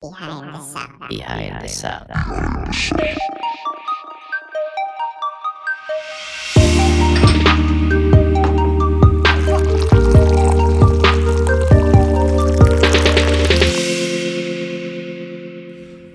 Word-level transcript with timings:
Behind 0.00 0.48
the 0.48 0.64
Sound. 0.64 1.12
Behind 1.12 1.60
the 1.60 1.68
Sound. 1.68 2.08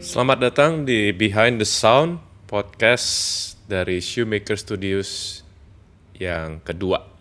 Selamat 0.01 0.49
datang 0.49 0.89
di 0.89 1.13
Behind 1.13 1.61
the 1.61 1.69
Sound 1.69 2.25
podcast 2.49 3.53
dari 3.69 4.01
Shoemaker 4.01 4.57
Studios 4.57 5.45
yang 6.17 6.57
kedua. 6.65 7.14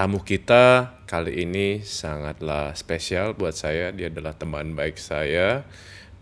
Tamu 0.00 0.24
kita 0.24 0.96
kali 1.04 1.44
ini 1.44 1.84
sangatlah 1.84 2.72
spesial 2.72 3.36
buat 3.36 3.52
saya. 3.52 3.92
Dia 3.92 4.08
adalah 4.08 4.32
teman 4.32 4.72
baik 4.72 4.96
saya. 4.96 5.68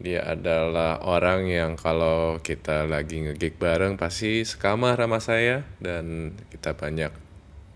Dia 0.02 0.26
adalah 0.26 0.98
orang 1.06 1.46
yang 1.46 1.78
kalau 1.78 2.42
kita 2.42 2.90
lagi 2.90 3.22
ngegig 3.22 3.54
bareng 3.54 3.94
pasti 3.94 4.42
sekamar 4.42 4.98
sama 4.98 5.22
saya 5.22 5.62
dan 5.78 6.34
kita 6.50 6.74
banyak 6.74 7.14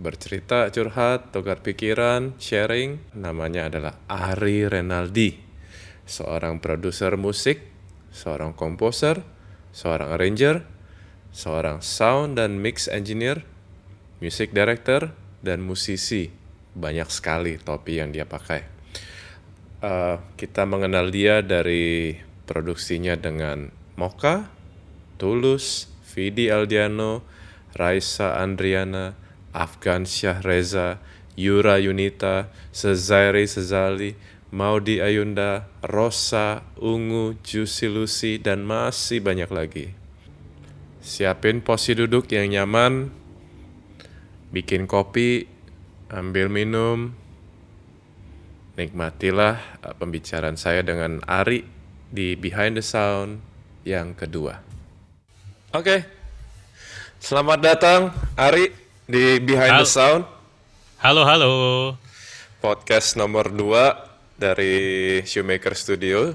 bercerita, 0.03 0.75
curhat, 0.75 1.31
tukar 1.31 1.63
pikiran, 1.63 2.35
sharing. 2.35 2.99
Namanya 3.15 3.71
adalah 3.71 3.95
Ari 4.11 4.67
Renaldi 4.67 5.39
seorang 6.03 6.59
produser 6.59 7.15
musik, 7.15 7.63
seorang 8.11 8.59
komposer, 8.59 9.23
seorang 9.71 10.19
arranger, 10.19 10.67
seorang 11.31 11.79
sound 11.79 12.43
dan 12.43 12.59
mix 12.59 12.91
engineer, 12.91 13.47
music 14.19 14.51
director, 14.51 15.22
dan 15.43 15.61
musisi. 15.61 16.31
Banyak 16.73 17.13
sekali 17.13 17.61
topi 17.61 18.01
yang 18.01 18.15
dia 18.15 18.25
pakai. 18.25 18.65
Eh, 19.83 20.17
kita 20.39 20.63
mengenal 20.63 21.11
dia 21.11 21.43
dari 21.43 22.15
produksinya 22.47 23.19
dengan 23.19 23.69
Mocha, 23.99 24.47
Tulus, 25.19 25.91
Vidi 26.15 26.49
Aldiano, 26.49 27.27
Raisa 27.75 28.39
Andriana, 28.39 29.19
Afgan 29.51 30.07
Syah 30.07 30.39
Reza, 30.41 31.03
Yura 31.35 31.83
Yunita, 31.83 32.49
Sezairi 32.71 33.45
Sezali, 33.45 34.15
Maudi 34.53 35.01
Ayunda, 35.01 35.67
Rosa, 35.83 36.63
Ungu, 36.77 37.35
Juicy 37.41 37.89
Lucy, 37.89 38.37
dan 38.37 38.69
masih 38.69 39.25
banyak 39.25 39.49
lagi. 39.49 39.87
Siapin 41.03 41.65
posisi 41.65 41.99
duduk 41.99 42.31
yang 42.31 42.53
nyaman, 42.53 43.11
bikin 44.53 44.85
kopi, 44.85 45.49
ambil 46.13 46.53
minum, 46.53 47.17
nikmatilah 48.77 49.57
uh, 49.81 49.97
pembicaraan 49.97 50.61
saya 50.61 50.85
dengan 50.85 51.25
Ari 51.25 51.65
di 52.13 52.37
Behind 52.37 52.77
the 52.77 52.85
Sound 52.85 53.41
yang 53.89 54.13
kedua. 54.13 54.61
Oke, 55.73 56.05
selamat 57.17 57.59
datang 57.65 58.01
Ari 58.37 58.69
di 59.09 59.41
Behind 59.41 59.81
the 59.81 59.89
Halo. 59.89 59.97
Sound 59.97 60.23
Halo, 61.03 61.27
halo. 61.27 61.53
podcast 62.63 63.19
nomor 63.19 63.51
2 63.51 64.39
dari 64.39 65.19
Shoemaker 65.27 65.75
Studio 65.75 66.31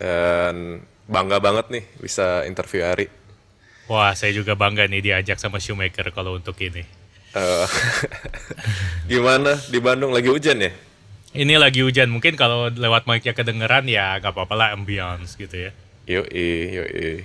dan 0.00 0.82
bangga 1.06 1.38
banget 1.38 1.70
nih 1.70 1.84
bisa 2.02 2.42
interview 2.48 2.82
Ari. 2.82 3.06
Wah, 3.86 4.16
saya 4.16 4.32
juga 4.32 4.56
bangga 4.56 4.88
nih 4.88 5.12
diajak 5.12 5.36
sama 5.36 5.60
Shoemaker 5.60 6.10
kalau 6.10 6.40
untuk 6.40 6.56
ini. 6.58 7.03
Eh, 7.34 7.66
gimana 9.10 9.58
di 9.66 9.78
Bandung 9.82 10.14
lagi 10.14 10.30
hujan 10.30 10.62
ya? 10.62 10.70
Ini 11.34 11.58
lagi 11.58 11.82
hujan, 11.82 12.14
mungkin 12.14 12.38
kalau 12.38 12.70
lewat 12.70 13.10
mic-nya 13.10 13.34
kedengeran 13.34 13.90
ya 13.90 14.22
gak 14.22 14.38
apa-apa 14.38 14.54
lah 14.54 14.68
ambience 14.70 15.34
gitu 15.34 15.66
ya. 15.66 15.70
Yoi, 16.06 16.50
yoi. 16.70 17.10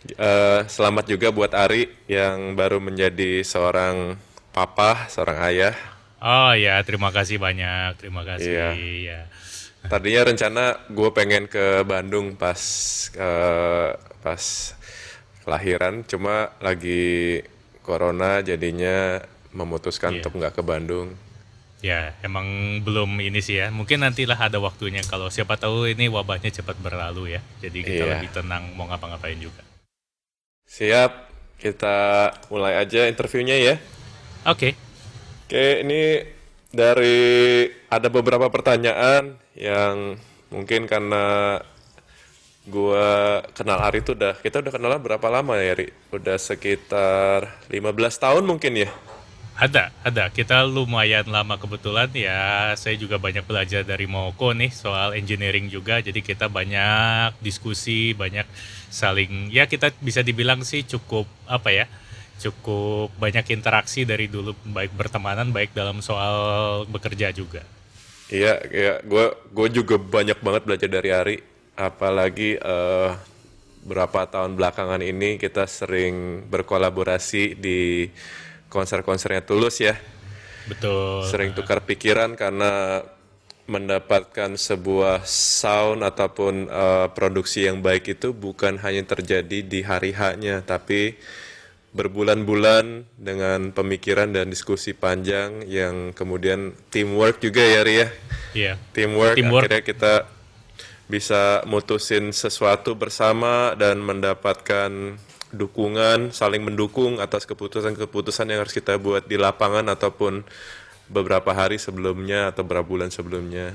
Eh, 0.00 0.60
selamat 0.64 1.12
juga 1.12 1.28
buat 1.28 1.52
Ari 1.52 1.84
yang 2.08 2.56
baru 2.56 2.80
menjadi 2.80 3.44
seorang 3.44 4.16
papa, 4.48 5.04
seorang 5.12 5.44
ayah. 5.52 5.76
Oh 6.24 6.56
ya, 6.56 6.80
terima 6.88 7.12
kasih 7.12 7.36
banyak, 7.36 8.00
terima 8.00 8.24
kasih. 8.24 8.48
Iya. 8.48 8.68
Ya. 9.04 9.20
Tadinya 9.92 10.32
rencana 10.32 10.64
gue 10.88 11.10
pengen 11.12 11.44
ke 11.52 11.84
Bandung 11.84 12.32
pas 12.32 12.56
eh, 13.12 13.92
pas 14.24 14.42
kelahiran, 15.44 16.00
cuma 16.08 16.56
lagi 16.64 17.44
corona 17.90 18.38
jadinya 18.40 19.18
memutuskan 19.50 20.14
Iya. 20.14 20.16
untuk 20.22 20.32
nggak 20.38 20.54
ke 20.54 20.62
Bandung. 20.62 21.18
Ya, 21.82 22.14
emang 22.22 22.44
belum 22.86 23.18
ini 23.18 23.40
sih 23.42 23.58
ya. 23.58 23.72
Mungkin 23.74 24.04
nantilah 24.04 24.36
ada 24.38 24.60
waktunya 24.62 25.02
kalau 25.02 25.26
siapa 25.26 25.56
tahu 25.56 25.90
ini 25.90 26.06
wabahnya 26.06 26.52
cepat 26.52 26.78
berlalu 26.78 27.34
ya. 27.34 27.40
Jadi 27.58 27.78
kita 27.82 28.04
Iya. 28.06 28.10
lebih 28.20 28.30
tenang 28.30 28.70
mau 28.78 28.86
ngapa-ngapain 28.86 29.40
juga. 29.40 29.64
Siap, 30.70 31.10
kita 31.58 32.30
mulai 32.52 32.78
aja 32.78 33.10
interviewnya 33.10 33.56
ya. 33.58 33.74
Oke. 34.46 34.76
Oke, 35.48 35.82
ini 35.82 36.22
dari 36.70 37.66
ada 37.90 38.06
beberapa 38.06 38.46
pertanyaan 38.52 39.34
yang 39.58 40.14
mungkin 40.52 40.86
karena 40.86 41.58
gua 42.68 43.40
kenal 43.56 43.80
Ari 43.80 44.04
itu 44.04 44.12
udah 44.12 44.36
kita 44.40 44.60
udah 44.60 44.72
kenal 44.72 44.98
berapa 45.00 45.26
lama 45.32 45.56
ya, 45.56 45.72
Ari? 45.72 45.88
Udah 46.12 46.36
sekitar 46.36 47.48
15 47.72 47.80
tahun 48.20 48.44
mungkin 48.44 48.84
ya. 48.84 48.90
Ada, 49.60 49.92
ada. 50.00 50.32
Kita 50.32 50.64
lumayan 50.64 51.28
lama 51.28 51.60
kebetulan 51.60 52.08
ya. 52.16 52.72
Saya 52.80 52.96
juga 52.96 53.20
banyak 53.20 53.44
belajar 53.44 53.84
dari 53.84 54.08
Moko 54.08 54.56
nih 54.56 54.72
soal 54.72 55.12
engineering 55.20 55.68
juga. 55.68 56.00
Jadi 56.00 56.24
kita 56.24 56.48
banyak 56.48 57.36
diskusi, 57.44 58.16
banyak 58.16 58.48
saling 58.88 59.52
ya 59.52 59.68
kita 59.68 59.92
bisa 60.00 60.24
dibilang 60.24 60.64
sih 60.64 60.80
cukup 60.88 61.28
apa 61.44 61.76
ya? 61.76 61.84
Cukup 62.40 63.12
banyak 63.20 63.52
interaksi 63.52 64.08
dari 64.08 64.32
dulu 64.32 64.56
baik 64.64 64.96
bertemanan 64.96 65.52
baik 65.52 65.76
dalam 65.76 66.00
soal 66.00 66.34
bekerja 66.88 67.28
juga. 67.28 67.60
Iya, 68.32 68.64
iya, 68.72 68.94
gua 69.04 69.36
gua 69.52 69.68
juga 69.68 70.00
banyak 70.00 70.40
banget 70.40 70.62
belajar 70.64 70.88
dari 70.88 71.10
Ari. 71.12 71.36
Apalagi 71.80 72.60
eh, 72.60 73.10
berapa 73.80 74.28
tahun 74.28 74.60
belakangan 74.60 75.00
ini 75.00 75.40
kita 75.40 75.64
sering 75.64 76.44
berkolaborasi 76.52 77.56
di 77.56 78.04
konser-konsernya 78.68 79.40
Tulus 79.40 79.80
ya. 79.80 79.96
Betul. 80.60 81.24
sering 81.26 81.50
tukar 81.56 81.82
pikiran 81.82 82.36
karena 82.36 83.00
mendapatkan 83.64 84.54
sebuah 84.54 85.24
sound 85.24 86.04
ataupun 86.04 86.68
eh, 86.68 87.06
produksi 87.10 87.64
yang 87.66 87.80
baik 87.80 88.20
itu 88.20 88.30
bukan 88.30 88.78
hanya 88.78 89.02
terjadi 89.02 89.64
di 89.64 89.80
hari 89.82 90.12
haknya 90.12 90.60
tapi 90.62 91.16
berbulan-bulan 91.90 93.02
dengan 93.18 93.74
pemikiran 93.74 94.30
dan 94.30 94.46
diskusi 94.46 94.94
panjang 94.94 95.66
yang 95.66 96.14
kemudian 96.14 96.70
teamwork 96.92 97.42
juga 97.42 97.62
ya 97.66 97.80
Ria 97.82 98.08
Iya. 98.50 98.74
teamwork, 98.94 99.34
Teamwork. 99.38 99.66
akhirnya 99.66 99.82
kita 99.82 100.12
bisa 101.10 101.66
mutusin 101.66 102.30
sesuatu 102.30 102.94
bersama 102.94 103.74
dan 103.74 103.98
mendapatkan 103.98 105.18
dukungan, 105.50 106.30
saling 106.30 106.62
mendukung 106.62 107.18
atas 107.18 107.42
keputusan-keputusan 107.50 108.46
yang 108.46 108.62
harus 108.62 108.70
kita 108.70 108.94
buat 109.02 109.26
di 109.26 109.34
lapangan 109.34 109.90
ataupun 109.90 110.46
beberapa 111.10 111.50
hari 111.50 111.82
sebelumnya 111.82 112.54
atau 112.54 112.62
beberapa 112.62 112.86
bulan 112.86 113.10
sebelumnya. 113.10 113.74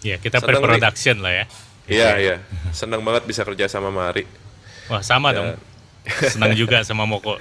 Iya, 0.00 0.16
kita 0.16 0.40
pre-production 0.40 1.20
lah 1.20 1.44
ya. 1.44 1.44
Iya, 1.84 2.08
iya. 2.16 2.36
Senang 2.72 3.04
banget 3.04 3.28
bisa 3.28 3.44
kerja 3.44 3.68
sama 3.68 3.92
Mari. 3.92 4.24
Wah, 4.88 5.04
sama 5.04 5.36
dong. 5.36 5.52
Senang 6.32 6.56
juga 6.56 6.80
sama 6.82 7.04
Moko. 7.04 7.36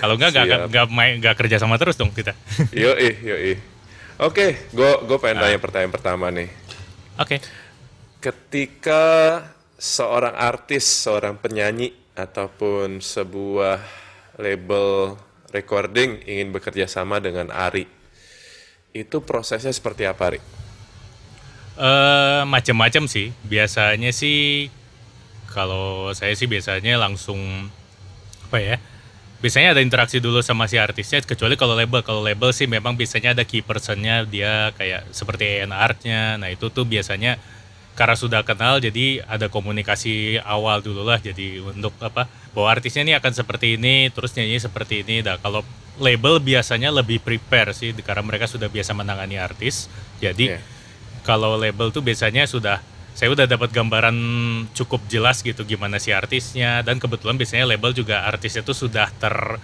Kalau 0.00 0.16
enggak 0.16 0.32
nggak 0.32 0.60
nggak 0.72 0.86
main 0.88 1.20
nggak 1.20 1.36
kerja 1.36 1.60
sama 1.60 1.76
terus 1.76 2.00
dong 2.00 2.10
kita. 2.10 2.32
Yoi, 2.72 3.20
yoi. 3.20 3.54
Oke, 4.16 4.72
gue 4.72 4.90
gue 5.04 5.18
pengen 5.20 5.38
Ah. 5.38 5.42
tanya 5.46 5.58
pertanyaan 5.60 5.92
pertama 5.92 6.32
nih. 6.32 6.48
Oke. 7.20 7.36
Ketika 8.20 9.40
seorang 9.80 10.36
artis, 10.36 10.84
seorang 10.84 11.40
penyanyi 11.40 11.96
ataupun 12.12 13.00
sebuah 13.00 13.80
label 14.36 15.16
recording 15.56 16.20
ingin 16.28 16.52
bekerja 16.52 16.84
sama 16.84 17.16
dengan 17.16 17.48
Ari, 17.48 17.88
itu 18.92 19.24
prosesnya 19.24 19.72
seperti 19.72 20.04
apa, 20.04 20.36
Ari? 20.36 20.40
Eh 21.80 22.42
macam-macam 22.44 23.08
sih. 23.08 23.32
Biasanya 23.48 24.12
sih 24.12 24.68
kalau 25.48 26.12
saya 26.12 26.36
sih 26.36 26.44
biasanya 26.44 27.00
langsung 27.00 27.72
apa 28.52 28.60
ya? 28.60 28.76
Biasanya 29.40 29.72
ada 29.72 29.80
interaksi 29.80 30.20
dulu 30.20 30.44
sama 30.44 30.68
si 30.68 30.76
artisnya 30.76 31.24
kecuali 31.24 31.56
kalau 31.56 31.72
label. 31.72 32.04
Kalau 32.04 32.20
label 32.20 32.52
sih 32.52 32.68
memang 32.68 33.00
biasanya 33.00 33.32
ada 33.32 33.48
key 33.48 33.64
personnya 33.64 34.28
dia 34.28 34.76
kayak 34.76 35.08
seperti 35.08 35.64
A&R-nya. 35.64 36.36
Nah, 36.36 36.52
itu 36.52 36.68
tuh 36.68 36.84
biasanya 36.84 37.40
karena 38.00 38.16
sudah 38.16 38.40
kenal 38.40 38.80
jadi 38.80 39.20
ada 39.28 39.52
komunikasi 39.52 40.40
awal 40.40 40.80
dulu 40.80 41.04
lah. 41.04 41.20
Jadi 41.20 41.60
untuk 41.60 41.92
apa 42.00 42.24
bahwa 42.56 42.72
artisnya 42.72 43.04
ini 43.04 43.12
akan 43.12 43.28
seperti 43.36 43.76
ini 43.76 44.08
terus 44.08 44.32
nyanyi 44.32 44.56
seperti 44.56 45.04
ini. 45.04 45.20
Nah 45.20 45.36
kalau 45.36 45.60
label 46.00 46.40
biasanya 46.40 46.88
lebih 46.88 47.20
prepare 47.20 47.76
sih 47.76 47.92
karena 47.92 48.24
mereka 48.24 48.48
sudah 48.48 48.72
biasa 48.72 48.96
menangani 48.96 49.36
artis. 49.36 49.92
Jadi 50.16 50.48
Iya. 50.48 50.64
kalau 51.28 51.60
label 51.60 51.92
tuh 51.92 52.00
biasanya 52.00 52.48
sudah 52.48 52.80
saya 53.12 53.36
udah 53.36 53.44
dapat 53.44 53.68
gambaran 53.68 54.16
cukup 54.72 55.04
jelas 55.12 55.44
gitu 55.44 55.60
gimana 55.68 56.00
si 56.00 56.08
artisnya. 56.08 56.80
Dan 56.80 56.96
kebetulan 56.96 57.36
biasanya 57.36 57.68
label 57.68 57.92
juga 57.92 58.24
artisnya 58.24 58.64
itu 58.64 58.72
sudah 58.72 59.12
ter 59.12 59.60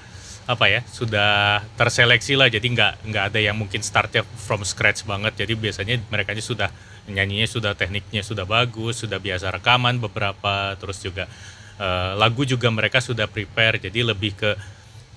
apa 0.47 0.69
ya 0.69 0.85
sudah 0.85 1.65
terseleksi 1.81 2.37
lah. 2.37 2.53
Jadi 2.53 2.69
nggak 2.69 3.09
nggak 3.09 3.25
ada 3.33 3.41
yang 3.41 3.56
mungkin 3.56 3.81
startnya 3.81 4.29
from 4.37 4.61
scratch 4.61 5.09
banget. 5.09 5.41
Jadi 5.41 5.56
biasanya 5.56 6.05
mereka 6.12 6.37
sudah 6.37 6.69
nyanyinya 7.06 7.47
sudah 7.47 7.73
tekniknya 7.79 8.23
sudah 8.23 8.44
bagus 8.44 9.03
sudah 9.03 9.19
biasa 9.23 9.50
rekaman 9.55 9.99
beberapa 10.03 10.75
terus 10.79 11.03
juga 11.03 11.31
uh, 11.79 12.19
lagu 12.19 12.43
juga 12.43 12.69
mereka 12.69 12.99
sudah 12.99 13.31
prepare 13.31 13.79
jadi 13.79 14.06
lebih 14.06 14.35
ke 14.35 14.50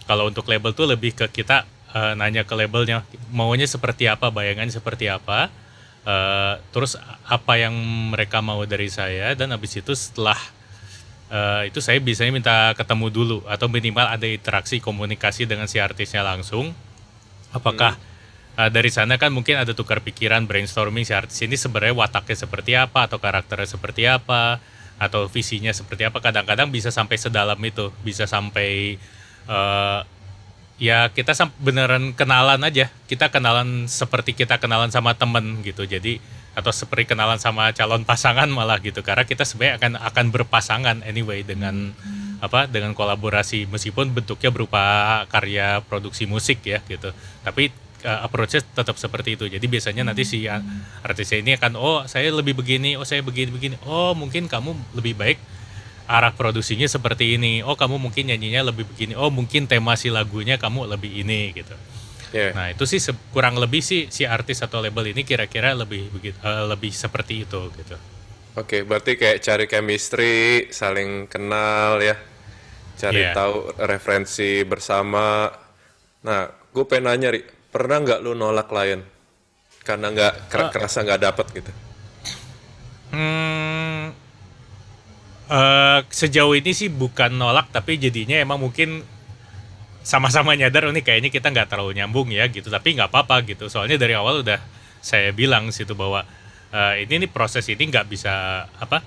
kalau 0.10 0.30
untuk 0.30 0.50
label 0.50 0.74
tuh 0.74 0.90
lebih 0.90 1.14
ke 1.14 1.26
kita 1.30 1.66
uh, 1.94 2.14
nanya 2.18 2.46
ke 2.46 2.54
labelnya 2.54 3.06
maunya 3.30 3.66
seperti 3.66 4.10
apa 4.10 4.30
bayangannya 4.34 4.74
seperti 4.74 5.10
apa 5.10 5.50
uh, 6.06 6.58
terus 6.74 6.98
apa 7.26 7.54
yang 7.58 7.74
mereka 8.14 8.42
mau 8.42 8.62
dari 8.66 8.90
saya 8.90 9.34
dan 9.38 9.54
habis 9.54 9.78
itu 9.78 9.94
setelah 9.94 10.38
uh, 11.30 11.64
itu 11.66 11.80
saya 11.80 12.02
biasanya 12.02 12.32
minta 12.34 12.56
ketemu 12.74 13.08
dulu 13.10 13.38
atau 13.46 13.70
minimal 13.70 14.06
ada 14.10 14.26
interaksi 14.26 14.82
komunikasi 14.82 15.46
dengan 15.46 15.70
si 15.70 15.78
artisnya 15.82 16.26
langsung 16.26 16.74
apakah 17.54 17.98
hmm. 17.98 18.09
Uh, 18.60 18.68
dari 18.68 18.92
sana 18.92 19.16
kan 19.16 19.32
mungkin 19.32 19.56
ada 19.56 19.72
tukar 19.72 20.04
pikiran 20.04 20.44
brainstorming 20.44 21.08
si 21.08 21.16
artis 21.16 21.40
ini 21.40 21.56
sebenarnya 21.56 21.96
wataknya 21.96 22.36
seperti 22.36 22.76
apa 22.76 23.08
atau 23.08 23.16
karakternya 23.24 23.80
seperti 23.80 24.04
apa 24.04 24.60
atau 25.00 25.32
visinya 25.32 25.72
seperti 25.72 26.04
apa. 26.04 26.20
Kadang-kadang 26.20 26.68
bisa 26.68 26.92
sampai 26.92 27.16
sedalam 27.16 27.58
itu 27.64 27.96
bisa 28.04 28.28
sampai 28.28 29.00
uh, 29.48 30.04
ya 30.76 31.08
kita 31.16 31.32
beneran 31.64 32.12
kenalan 32.12 32.60
aja. 32.68 32.92
Kita 33.08 33.32
kenalan 33.32 33.88
seperti 33.88 34.36
kita 34.36 34.60
kenalan 34.60 34.92
sama 34.92 35.16
temen 35.16 35.64
gitu. 35.64 35.88
Jadi 35.88 36.20
atau 36.52 36.76
seperti 36.76 37.16
kenalan 37.16 37.40
sama 37.40 37.72
calon 37.72 38.04
pasangan 38.04 38.52
malah 38.52 38.84
gitu. 38.84 39.00
Karena 39.00 39.24
kita 39.24 39.48
sebenarnya 39.48 39.80
akan 39.80 39.92
akan 40.04 40.26
berpasangan 40.36 40.98
anyway 41.08 41.48
dengan 41.48 41.96
apa 42.44 42.68
dengan 42.68 42.92
kolaborasi. 42.92 43.72
Meskipun 43.72 44.12
bentuknya 44.12 44.52
berupa 44.52 44.84
karya 45.32 45.80
produksi 45.88 46.28
musik 46.28 46.60
ya 46.68 46.84
gitu. 46.92 47.16
Tapi 47.48 47.72
uh, 48.06 48.26
approach-nya 48.26 48.64
tetap 48.64 48.96
seperti 48.96 49.36
itu 49.36 49.46
jadi 49.48 49.66
biasanya 49.66 50.08
nanti 50.08 50.24
si 50.28 50.46
artisnya 51.04 51.40
ini 51.42 51.52
akan 51.56 51.72
oh 51.80 52.00
saya 52.06 52.32
lebih 52.32 52.56
begini 52.56 52.96
oh 53.00 53.08
saya 53.08 53.24
begini 53.24 53.50
begini 53.50 53.76
oh 53.88 54.16
mungkin 54.16 54.48
kamu 54.48 54.76
lebih 54.96 55.16
baik 55.16 55.40
arah 56.10 56.34
produksinya 56.34 56.90
seperti 56.90 57.38
ini. 57.38 57.62
Oh 57.62 57.78
kamu 57.78 58.02
mungkin 58.02 58.34
nyanyinya 58.34 58.74
lebih 58.74 58.90
begini. 58.90 59.14
Oh 59.14 59.30
mungkin 59.30 59.70
tema 59.70 59.94
si 59.94 60.10
lagunya 60.10 60.58
kamu 60.58 60.90
lebih 60.90 61.22
ini 61.22 61.54
gitu. 61.54 61.78
Yeah. 62.34 62.58
Nah 62.58 62.74
itu 62.74 62.90
sih 62.90 62.98
kurang 63.30 63.62
lebih 63.62 63.86
sih 63.86 64.10
si 64.10 64.26
artis 64.26 64.66
atau 64.66 64.82
label 64.82 65.14
ini 65.14 65.22
kira-kira 65.22 65.78
lebih 65.78 66.10
begitu 66.10 66.38
uh, 66.42 66.66
lebih 66.66 66.90
seperti 66.90 67.46
itu 67.46 67.62
gitu. 67.78 67.94
Oke, 68.58 68.82
okay, 68.82 68.82
berarti 68.82 69.14
kayak 69.16 69.40
cari 69.46 69.66
chemistry, 69.70 70.68
saling 70.74 71.30
kenal 71.30 72.02
ya, 72.02 72.18
cari 72.98 73.30
yeah. 73.30 73.38
tahu 73.38 73.78
referensi 73.86 74.66
bersama. 74.66 75.48
Nah, 76.26 76.50
gue 76.74 76.84
pengen 76.90 77.14
nanya, 77.14 77.30
Ri, 77.30 77.46
pernah 77.70 78.02
nggak 78.02 78.20
lu 78.26 78.34
nolak 78.34 78.68
klien? 78.70 79.02
Karena 79.86 80.12
nggak 80.14 80.52
kerasa 80.74 81.02
nggak 81.02 81.22
dapet 81.22 81.46
gitu? 81.56 81.72
Hmm, 83.10 84.14
Uh, 85.50 86.06
sejauh 86.14 86.54
ini 86.54 86.78
sih 86.78 86.94
bukan 86.94 87.34
nolak 87.34 87.74
tapi 87.74 87.98
jadinya 87.98 88.38
emang 88.38 88.62
mungkin 88.62 89.02
sama-sama 90.06 90.54
nyadar 90.54 90.86
oh, 90.86 90.94
ini 90.94 91.02
kayaknya 91.02 91.34
kita 91.34 91.50
nggak 91.50 91.74
terlalu 91.74 91.98
nyambung 91.98 92.30
ya 92.30 92.46
gitu. 92.54 92.70
Tapi 92.70 92.94
nggak 92.94 93.10
apa-apa 93.10 93.42
gitu. 93.50 93.66
Soalnya 93.66 93.98
dari 93.98 94.14
awal 94.14 94.46
udah 94.46 94.62
saya 95.02 95.34
bilang 95.34 95.74
situ 95.74 95.98
bahwa 95.98 96.22
uh, 96.70 96.94
ini 97.02 97.26
nih 97.26 97.30
proses 97.34 97.66
ini 97.66 97.82
nggak 97.90 98.06
bisa 98.06 98.66
apa 98.78 99.02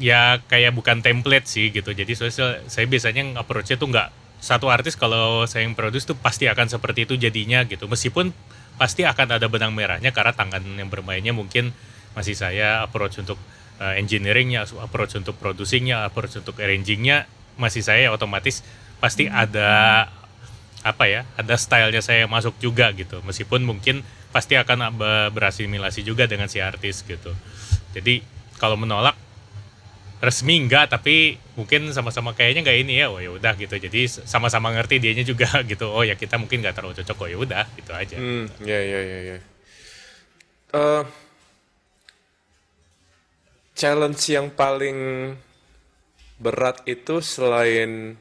ya 0.00 0.40
kayak 0.48 0.72
bukan 0.72 1.04
template 1.04 1.44
sih 1.44 1.68
gitu. 1.68 1.92
Jadi 1.92 2.16
saya, 2.16 2.64
saya 2.64 2.86
biasanya 2.88 3.36
approach-nya 3.36 3.76
tuh 3.76 3.92
nggak 3.92 4.08
satu 4.38 4.68
artis 4.68 4.94
kalau 4.94 5.48
saya 5.48 5.64
yang 5.64 5.74
produce 5.74 6.04
tuh 6.06 6.16
pasti 6.18 6.46
akan 6.46 6.68
seperti 6.68 7.08
itu 7.08 7.14
jadinya 7.16 7.64
gitu 7.64 7.88
meskipun 7.88 8.30
pasti 8.76 9.08
akan 9.08 9.40
ada 9.40 9.46
benang 9.48 9.72
merahnya 9.72 10.12
karena 10.12 10.36
tangan 10.36 10.60
yang 10.60 10.92
bermainnya 10.92 11.32
mungkin 11.32 11.72
masih 12.12 12.36
saya 12.36 12.84
approach 12.84 13.20
untuk 13.20 13.36
uh, 13.80 13.94
engineeringnya, 13.96 14.64
approach 14.80 15.16
untuk 15.20 15.36
producingnya, 15.36 16.08
approach 16.08 16.40
untuk 16.40 16.56
arrangingnya 16.60 17.28
masih 17.56 17.80
saya 17.80 18.12
otomatis 18.12 18.60
pasti 19.00 19.28
hmm. 19.28 19.32
ada 19.32 19.70
apa 20.86 21.04
ya, 21.08 21.26
ada 21.34 21.56
stylenya 21.58 22.00
saya 22.00 22.24
masuk 22.30 22.56
juga 22.62 22.92
gitu. 22.94 23.20
Meskipun 23.24 23.64
mungkin 23.64 24.00
pasti 24.30 24.54
akan 24.54 24.96
berasimilasi 25.32 26.04
juga 26.04 26.28
dengan 26.28 26.46
si 26.46 26.60
artis 26.60 27.02
gitu. 27.02 27.32
Jadi 27.96 28.20
kalau 28.60 28.76
menolak 28.78 29.16
resmi 30.16 30.64
enggak 30.64 30.88
tapi 30.88 31.36
mungkin 31.60 31.92
sama-sama 31.92 32.32
kayaknya 32.32 32.64
nggak 32.64 32.78
ini 32.82 32.94
ya 33.00 33.06
oh 33.12 33.20
ya 33.20 33.30
udah 33.32 33.52
gitu. 33.60 33.76
Jadi 33.76 34.08
sama-sama 34.08 34.72
ngerti 34.72 35.00
dianya 35.00 35.24
juga 35.24 35.48
gitu. 35.70 35.92
Oh 35.92 36.02
ya 36.02 36.16
kita 36.16 36.40
mungkin 36.40 36.64
nggak 36.64 36.76
terlalu 36.76 36.96
cocok 37.02 37.16
oh 37.22 37.28
ya 37.28 37.38
udah 37.38 37.64
gitu 37.76 37.92
aja. 37.92 38.16
Hmm, 38.16 38.46
ya 38.64 38.80
ya 38.80 39.00
ya 39.00 39.18
ya. 39.34 39.38
Uh, 40.76 41.04
challenge 43.76 44.24
yang 44.32 44.48
paling 44.52 44.98
berat 46.36 46.84
itu 46.88 47.20
selain 47.24 48.16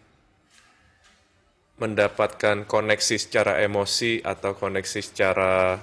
mendapatkan 1.75 2.63
koneksi 2.63 3.15
secara 3.19 3.59
emosi 3.59 4.24
atau 4.24 4.56
koneksi 4.56 5.00
secara 5.03 5.75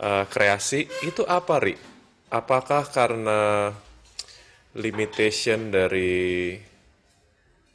uh, 0.00 0.24
kreasi 0.28 0.88
itu 1.04 1.24
apa 1.28 1.60
ri? 1.60 1.76
Apakah 2.32 2.88
karena 2.88 3.74
limitation 4.78 5.74
dari 5.74 6.54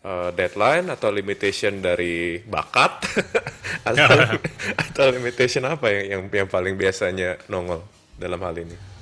uh, 0.04 0.30
deadline 0.32 0.88
atau 0.94 1.12
limitation 1.12 1.84
dari 1.84 2.40
bakat 2.40 3.04
atau 3.90 4.08
atau 4.92 5.06
limitation 5.12 5.68
apa 5.68 5.92
yang 5.92 6.06
yang 6.08 6.22
yang 6.32 6.48
paling 6.48 6.80
biasanya 6.80 7.36
nongol 7.52 7.84
dalam 8.16 8.40
hal 8.40 8.56
ini? 8.56 8.96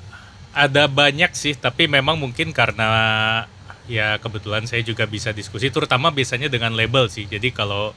ada 0.54 0.86
banyak 0.86 1.34
sih, 1.34 1.57
tapi 1.57 1.90
memang 1.90 2.16
mungkin 2.16 2.54
karena 2.54 2.88
ya 3.90 4.22
kebetulan 4.22 4.63
saya 4.69 4.86
juga 4.86 5.10
bisa 5.10 5.34
diskusi, 5.34 5.74
terutama 5.74 6.13
biasanya 6.13 6.48
dengan 6.48 6.78
label 6.78 7.10
sih. 7.10 7.25
Jadi 7.25 7.50
kalau 7.50 7.92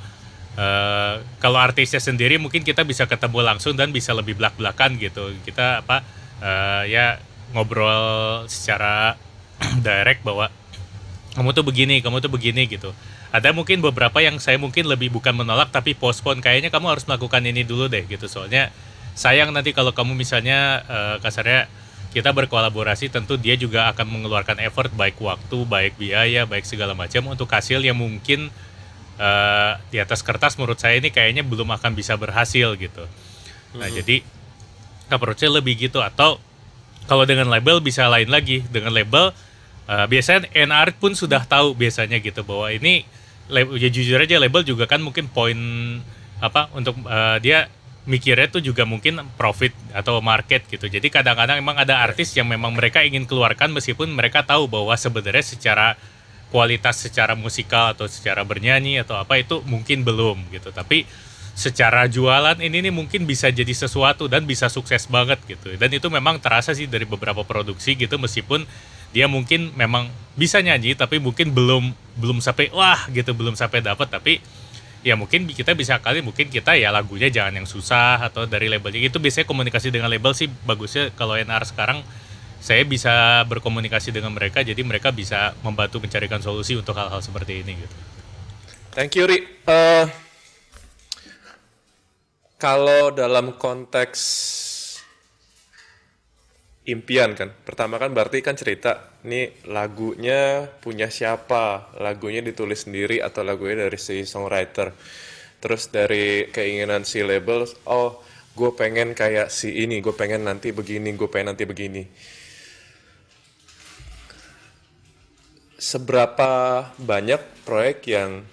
uh, 0.56 1.14
kalau 1.38 1.58
artisnya 1.60 2.00
sendiri 2.00 2.40
mungkin 2.40 2.64
kita 2.64 2.82
bisa 2.82 3.04
ketemu 3.04 3.44
langsung 3.44 3.76
dan 3.76 3.92
bisa 3.92 4.16
lebih 4.16 4.40
belak 4.40 4.56
belakan 4.56 4.96
gitu. 4.96 5.36
Kita 5.44 5.84
apa 5.84 6.00
uh, 6.40 6.82
ya 6.88 7.20
ngobrol 7.52 8.48
secara 8.48 9.20
direct 9.86 10.22
bahwa 10.26 10.48
kamu 11.36 11.52
tuh 11.52 11.64
begini, 11.68 12.00
kamu 12.00 12.24
tuh 12.24 12.32
begini 12.32 12.64
gitu. 12.64 12.96
Ada 13.28 13.52
mungkin 13.52 13.84
beberapa 13.84 14.24
yang 14.24 14.40
saya 14.40 14.56
mungkin 14.56 14.88
lebih 14.88 15.12
bukan 15.12 15.36
menolak 15.36 15.68
tapi 15.68 15.92
postpone 15.92 16.40
kayaknya 16.40 16.72
kamu 16.72 16.96
harus 16.96 17.04
melakukan 17.04 17.44
ini 17.44 17.60
dulu 17.60 17.92
deh 17.92 18.08
gitu. 18.08 18.24
Soalnya 18.24 18.72
sayang 19.12 19.52
nanti 19.52 19.76
kalau 19.76 19.92
kamu 19.92 20.16
misalnya 20.16 20.80
uh, 20.88 21.16
kasarnya 21.20 21.68
kita 22.16 22.32
berkolaborasi 22.32 23.12
tentu 23.12 23.36
dia 23.36 23.60
juga 23.60 23.92
akan 23.92 24.08
mengeluarkan 24.08 24.64
effort 24.64 24.88
baik 24.96 25.20
waktu, 25.20 25.68
baik 25.68 26.00
biaya, 26.00 26.48
baik 26.48 26.64
segala 26.64 26.96
macam 26.96 27.28
untuk 27.28 27.44
hasil 27.52 27.84
yang 27.84 28.00
mungkin 28.00 28.48
uh, 29.20 29.76
di 29.92 30.00
atas 30.00 30.24
kertas 30.24 30.56
menurut 30.56 30.80
saya 30.80 30.96
ini 30.96 31.12
kayaknya 31.12 31.44
belum 31.44 31.68
akan 31.76 31.92
bisa 31.92 32.16
berhasil 32.16 32.72
gitu. 32.80 33.04
Nah, 33.76 33.84
mm-hmm. 33.84 33.96
jadi 34.00 34.16
approach-nya 35.12 35.60
lebih 35.60 35.76
gitu 35.76 36.00
atau 36.00 36.40
kalau 37.04 37.28
dengan 37.28 37.52
label 37.52 37.84
bisa 37.84 38.08
lain 38.08 38.32
lagi. 38.32 38.64
Dengan 38.66 38.96
label 38.96 39.36
uh, 39.86 40.06
biasanya 40.06 40.50
NR 40.52 40.94
pun 40.98 41.14
sudah 41.14 41.42
tahu 41.46 41.74
biasanya 41.74 42.18
gitu 42.22 42.42
bahwa 42.42 42.70
ini 42.70 43.06
ya 43.52 43.88
jujur 43.90 44.18
aja 44.18 44.42
label 44.42 44.66
juga 44.66 44.90
kan 44.90 44.98
mungkin 44.98 45.30
poin 45.30 45.58
apa 46.42 46.68
untuk 46.74 46.98
uh, 47.06 47.38
dia 47.38 47.70
mikirnya 48.06 48.46
tuh 48.46 48.62
juga 48.62 48.86
mungkin 48.86 49.18
profit 49.34 49.74
atau 49.90 50.22
market 50.22 50.62
gitu. 50.70 50.86
Jadi 50.86 51.10
kadang-kadang 51.10 51.58
emang 51.58 51.74
ada 51.74 51.98
artis 51.98 52.30
yang 52.38 52.46
memang 52.46 52.70
mereka 52.78 53.02
ingin 53.02 53.26
keluarkan 53.26 53.74
meskipun 53.74 54.14
mereka 54.14 54.46
tahu 54.46 54.70
bahwa 54.70 54.94
sebenarnya 54.94 55.42
secara 55.42 55.98
kualitas 56.54 57.02
secara 57.02 57.34
musikal 57.34 57.90
atau 57.90 58.06
secara 58.06 58.46
bernyanyi 58.46 59.02
atau 59.02 59.18
apa 59.18 59.42
itu 59.42 59.58
mungkin 59.66 60.06
belum 60.06 60.54
gitu. 60.54 60.70
Tapi 60.70 61.02
secara 61.58 62.06
jualan 62.06 62.62
ini 62.62 62.86
nih 62.86 62.94
mungkin 62.94 63.26
bisa 63.26 63.50
jadi 63.50 63.74
sesuatu 63.74 64.30
dan 64.30 64.46
bisa 64.46 64.70
sukses 64.70 65.10
banget 65.10 65.42
gitu. 65.50 65.74
Dan 65.74 65.90
itu 65.90 66.06
memang 66.06 66.38
terasa 66.38 66.78
sih 66.78 66.86
dari 66.86 67.04
beberapa 67.10 67.42
produksi 67.42 67.98
gitu 67.98 68.22
meskipun 68.22 68.62
dia 69.16 69.24
mungkin 69.24 69.72
memang 69.72 70.12
bisa 70.36 70.60
nyanyi 70.60 70.92
tapi 70.92 71.16
mungkin 71.16 71.56
belum 71.56 71.96
belum 72.20 72.44
sampai 72.44 72.68
wah 72.68 73.08
gitu 73.08 73.32
belum 73.32 73.56
sampai 73.56 73.80
dapat 73.80 74.12
tapi 74.12 74.44
ya 75.00 75.16
mungkin 75.16 75.48
kita 75.48 75.72
bisa 75.72 75.96
kali 76.04 76.20
mungkin 76.20 76.52
kita 76.52 76.76
ya 76.76 76.92
lagunya 76.92 77.32
jangan 77.32 77.64
yang 77.64 77.64
susah 77.64 78.20
atau 78.20 78.44
dari 78.44 78.68
labelnya 78.68 79.08
itu 79.08 79.16
biasanya 79.16 79.48
komunikasi 79.48 79.88
dengan 79.88 80.12
label 80.12 80.36
sih 80.36 80.52
bagusnya 80.68 81.16
kalau 81.16 81.32
NR 81.32 81.64
sekarang 81.64 82.04
saya 82.60 82.84
bisa 82.84 83.40
berkomunikasi 83.48 84.12
dengan 84.12 84.36
mereka 84.36 84.60
jadi 84.60 84.84
mereka 84.84 85.16
bisa 85.16 85.56
membantu 85.64 86.04
mencarikan 86.04 86.44
solusi 86.44 86.76
untuk 86.76 86.92
hal-hal 87.00 87.24
seperti 87.24 87.64
ini 87.64 87.72
gitu. 87.80 87.96
Thank 88.92 89.16
you 89.16 89.24
Ri. 89.24 89.44
Uh, 89.64 90.04
kalau 92.60 93.12
dalam 93.12 93.56
konteks 93.56 94.20
impian 96.86 97.34
kan. 97.34 97.50
Pertama 97.50 97.98
kan 97.98 98.14
berarti 98.14 98.40
kan 98.40 98.54
cerita, 98.54 99.18
nih 99.26 99.66
lagunya 99.66 100.70
punya 100.80 101.10
siapa, 101.10 101.90
lagunya 101.98 102.40
ditulis 102.40 102.86
sendiri 102.86 103.18
atau 103.18 103.42
lagunya 103.42 103.86
dari 103.86 103.98
si 103.98 104.22
songwriter. 104.22 104.94
Terus 105.58 105.90
dari 105.90 106.46
keinginan 106.54 107.02
si 107.02 107.26
label, 107.26 107.66
oh 107.90 108.22
gue 108.54 108.70
pengen 108.78 109.12
kayak 109.12 109.50
si 109.50 109.82
ini, 109.82 109.98
gue 109.98 110.14
pengen 110.14 110.46
nanti 110.46 110.70
begini, 110.70 111.12
gue 111.18 111.28
pengen 111.28 111.52
nanti 111.52 111.66
begini. 111.66 112.06
Seberapa 115.76 116.82
banyak 116.96 117.68
proyek 117.68 117.98
yang 118.08 118.46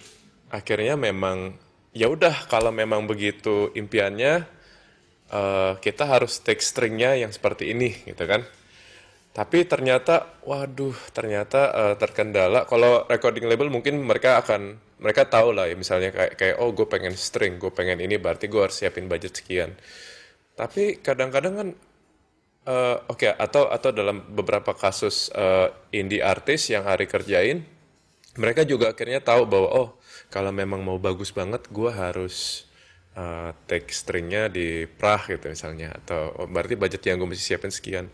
akhirnya 0.51 0.99
memang 0.99 1.55
ya 1.95 2.09
udah 2.09 2.49
kalau 2.49 2.73
memang 2.73 3.05
begitu 3.05 3.69
impiannya 3.77 4.43
uh, 5.33 5.73
kita 5.81 6.05
harus 6.05 6.37
take 6.45 6.61
stringnya 6.61 7.17
yang 7.17 7.33
seperti 7.33 7.73
ini 7.73 7.89
gitu 8.05 8.23
kan. 8.29 8.45
Tapi 9.33 9.65
ternyata 9.65 10.29
waduh 10.45 10.93
ternyata 11.09 11.73
uh, 11.73 11.95
terkendala. 11.97 12.69
Kalau 12.69 13.09
recording 13.09 13.49
label 13.49 13.73
mungkin 13.73 13.97
mereka 14.05 14.37
akan 14.45 14.77
mereka 15.01 15.25
tahu 15.25 15.57
lah 15.57 15.65
ya 15.65 15.75
misalnya 15.75 16.13
kayak 16.13 16.37
kayak 16.37 16.55
oh 16.61 16.69
gue 16.69 16.85
pengen 16.85 17.17
string 17.17 17.57
gue 17.57 17.73
pengen 17.73 17.97
ini 17.97 18.21
berarti 18.21 18.45
gue 18.45 18.61
harus 18.61 18.77
siapin 18.77 19.09
budget 19.09 19.33
sekian. 19.41 19.73
Tapi 20.53 21.01
kadang-kadang 21.01 21.53
kan 21.57 21.69
uh, 22.69 22.97
oke 23.09 23.25
okay, 23.25 23.33
atau 23.33 23.67
atau 23.73 23.89
dalam 23.89 24.21
beberapa 24.31 24.77
kasus 24.77 25.33
uh, 25.33 25.73
indie 25.89 26.21
artis 26.21 26.69
yang 26.69 26.85
hari 26.85 27.09
kerjain 27.09 27.65
mereka 28.37 28.65
juga 28.65 28.93
akhirnya 28.93 29.21
tahu 29.21 29.45
bahwa 29.45 29.69
oh 29.69 29.89
kalau 30.33 30.49
memang 30.49 30.81
mau 30.81 30.97
bagus 30.97 31.29
banget 31.29 31.69
gue 31.69 31.91
harus 31.93 32.65
uh, 33.17 33.51
take 33.69 33.89
stringnya 33.89 34.49
di 34.49 34.85
prah 34.85 35.23
gitu 35.25 35.49
misalnya 35.49 35.93
atau 36.03 36.33
oh, 36.43 36.47
berarti 36.49 36.75
budget 36.77 37.01
yang 37.07 37.21
gue 37.21 37.29
mesti 37.29 37.43
siapin 37.53 37.71
sekian. 37.73 38.07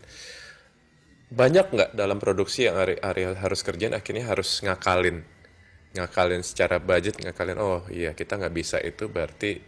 Banyak 1.30 1.70
nggak 1.70 1.90
dalam 1.94 2.18
produksi 2.18 2.66
yang 2.66 2.74
Ari, 2.74 2.98
Ari 2.98 3.22
harus 3.38 3.62
kerjain 3.62 3.94
akhirnya 3.94 4.26
harus 4.26 4.58
ngakalin 4.66 5.22
ngakalin 5.90 6.42
secara 6.46 6.78
budget 6.78 7.18
ngakalin 7.18 7.58
oh 7.58 7.82
iya 7.90 8.14
kita 8.14 8.38
nggak 8.38 8.54
bisa 8.54 8.78
itu 8.78 9.10
berarti 9.10 9.58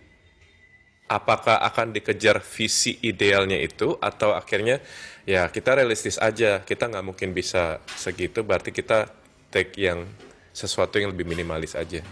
apakah 1.10 1.58
akan 1.66 1.90
dikejar 1.90 2.38
visi 2.38 2.96
idealnya 3.02 3.58
itu 3.58 3.98
atau 3.98 4.32
akhirnya 4.32 4.78
ya 5.26 5.50
kita 5.50 5.82
realistis 5.82 6.16
aja 6.22 6.62
kita 6.62 6.86
nggak 6.86 7.04
mungkin 7.04 7.34
bisa 7.34 7.82
segitu 7.98 8.46
berarti 8.46 8.70
kita 8.70 9.10
take 9.50 9.74
yang 9.76 10.06
sesuatu 10.54 11.02
yang 11.02 11.10
lebih 11.10 11.26
minimalis 11.26 11.74
aja 11.74 12.06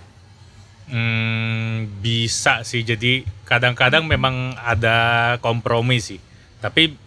Hmm, 0.91 1.87
bisa 2.03 2.67
sih. 2.67 2.83
Jadi 2.83 3.23
kadang-kadang 3.47 4.11
memang 4.11 4.59
ada 4.59 5.39
kompromi 5.39 6.03
sih. 6.03 6.19
Tapi 6.59 6.99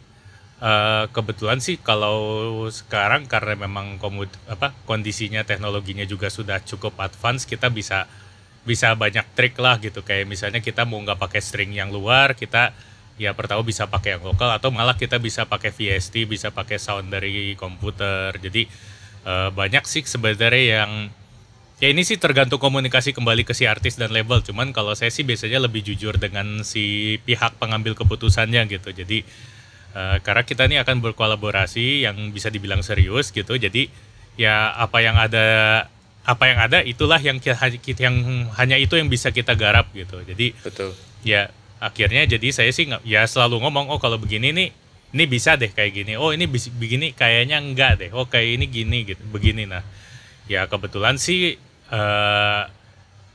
uh, 0.64 1.12
kebetulan 1.12 1.60
sih 1.60 1.76
kalau 1.84 2.64
sekarang 2.72 3.28
karena 3.28 3.60
memang 3.68 4.00
komud, 4.00 4.32
apa 4.48 4.72
kondisinya 4.88 5.44
teknologinya 5.44 6.08
juga 6.08 6.32
sudah 6.32 6.64
cukup 6.64 6.96
advance, 7.04 7.44
kita 7.44 7.68
bisa 7.68 8.08
bisa 8.64 8.96
banyak 8.96 9.28
trik 9.36 9.60
lah 9.60 9.76
gitu. 9.84 10.00
Kayak 10.00 10.32
misalnya 10.32 10.64
kita 10.64 10.88
mau 10.88 11.04
nggak 11.04 11.20
pakai 11.20 11.44
string 11.44 11.76
yang 11.76 11.92
luar, 11.92 12.40
kita 12.40 12.72
ya 13.20 13.36
pertama 13.36 13.62
bisa 13.68 13.86
pakai 13.86 14.18
yang 14.18 14.24
lokal 14.26 14.50
atau 14.56 14.72
malah 14.72 14.96
kita 14.96 15.20
bisa 15.20 15.44
pakai 15.44 15.76
VST, 15.76 16.24
bisa 16.24 16.56
pakai 16.56 16.80
sound 16.80 17.12
dari 17.12 17.60
komputer. 17.60 18.32
Jadi 18.40 18.64
uh, 19.28 19.52
banyak 19.52 19.84
sih 19.84 20.08
sebenarnya 20.08 20.88
yang 20.88 20.92
Ya 21.82 21.90
ini 21.90 22.06
sih 22.06 22.22
tergantung 22.22 22.62
komunikasi 22.62 23.18
kembali 23.18 23.44
ke 23.44 23.58
si 23.58 23.66
artis 23.66 23.98
dan 23.98 24.14
label. 24.14 24.46
Cuman 24.46 24.70
kalau 24.72 24.94
saya 24.94 25.10
sih 25.10 25.26
biasanya 25.26 25.58
lebih 25.58 25.82
jujur 25.82 26.16
dengan 26.22 26.62
si 26.62 27.18
pihak 27.26 27.58
pengambil 27.58 27.98
keputusannya 27.98 28.62
gitu. 28.70 28.94
Jadi 28.94 29.26
uh, 29.98 30.22
karena 30.22 30.44
kita 30.46 30.70
ini 30.70 30.78
akan 30.78 31.02
berkolaborasi 31.02 32.06
yang 32.06 32.30
bisa 32.30 32.54
dibilang 32.54 32.86
serius 32.86 33.34
gitu. 33.34 33.58
Jadi 33.58 33.90
ya 34.38 34.74
apa 34.78 35.02
yang 35.02 35.18
ada 35.18 35.46
apa 36.24 36.44
yang 36.48 36.60
ada 36.62 36.80
itulah 36.86 37.20
yang 37.20 37.42
kita, 37.42 37.60
yang 38.00 38.48
hanya 38.56 38.80
itu 38.80 38.96
yang 38.96 39.10
bisa 39.10 39.34
kita 39.34 39.58
garap 39.58 39.90
gitu. 39.98 40.22
Jadi 40.24 40.54
betul. 40.62 40.94
Ya 41.26 41.50
akhirnya 41.84 42.24
jadi 42.30 42.48
saya 42.54 42.72
sih 42.72 42.88
ya 43.04 43.28
selalu 43.28 43.60
ngomong 43.60 43.92
oh 43.92 44.00
kalau 44.00 44.16
begini 44.16 44.56
nih 44.56 44.70
ini 45.14 45.24
bisa 45.28 45.60
deh 45.60 45.74
kayak 45.74 46.06
gini. 46.06 46.14
Oh 46.22 46.32
ini 46.32 46.48
begini 46.50 47.12
kayaknya 47.12 47.60
enggak 47.60 48.00
deh. 48.00 48.10
Oh 48.14 48.30
kayak 48.30 48.62
ini 48.62 48.66
gini 48.70 49.10
gitu. 49.10 49.20
Begini 49.28 49.66
nah. 49.68 49.84
Ya 50.52 50.68
kebetulan 50.68 51.16
sih 51.16 51.56
eh, 51.90 52.62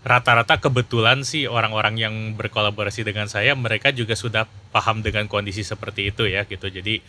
rata-rata 0.07 0.57
kebetulan 0.63 1.27
sih 1.27 1.51
orang-orang 1.51 2.01
yang 2.01 2.15
berkolaborasi 2.39 3.05
dengan 3.05 3.27
saya 3.27 3.53
mereka 3.53 3.91
juga 3.93 4.15
sudah 4.15 4.47
paham 4.71 5.03
dengan 5.05 5.27
kondisi 5.27 5.67
seperti 5.67 6.15
itu 6.15 6.29
ya 6.29 6.47
gitu. 6.47 6.69
Jadi 6.71 7.03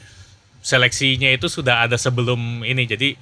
seleksinya 0.60 1.32
itu 1.32 1.48
sudah 1.48 1.88
ada 1.88 1.96
sebelum 1.96 2.68
ini. 2.68 2.84
Jadi 2.90 3.16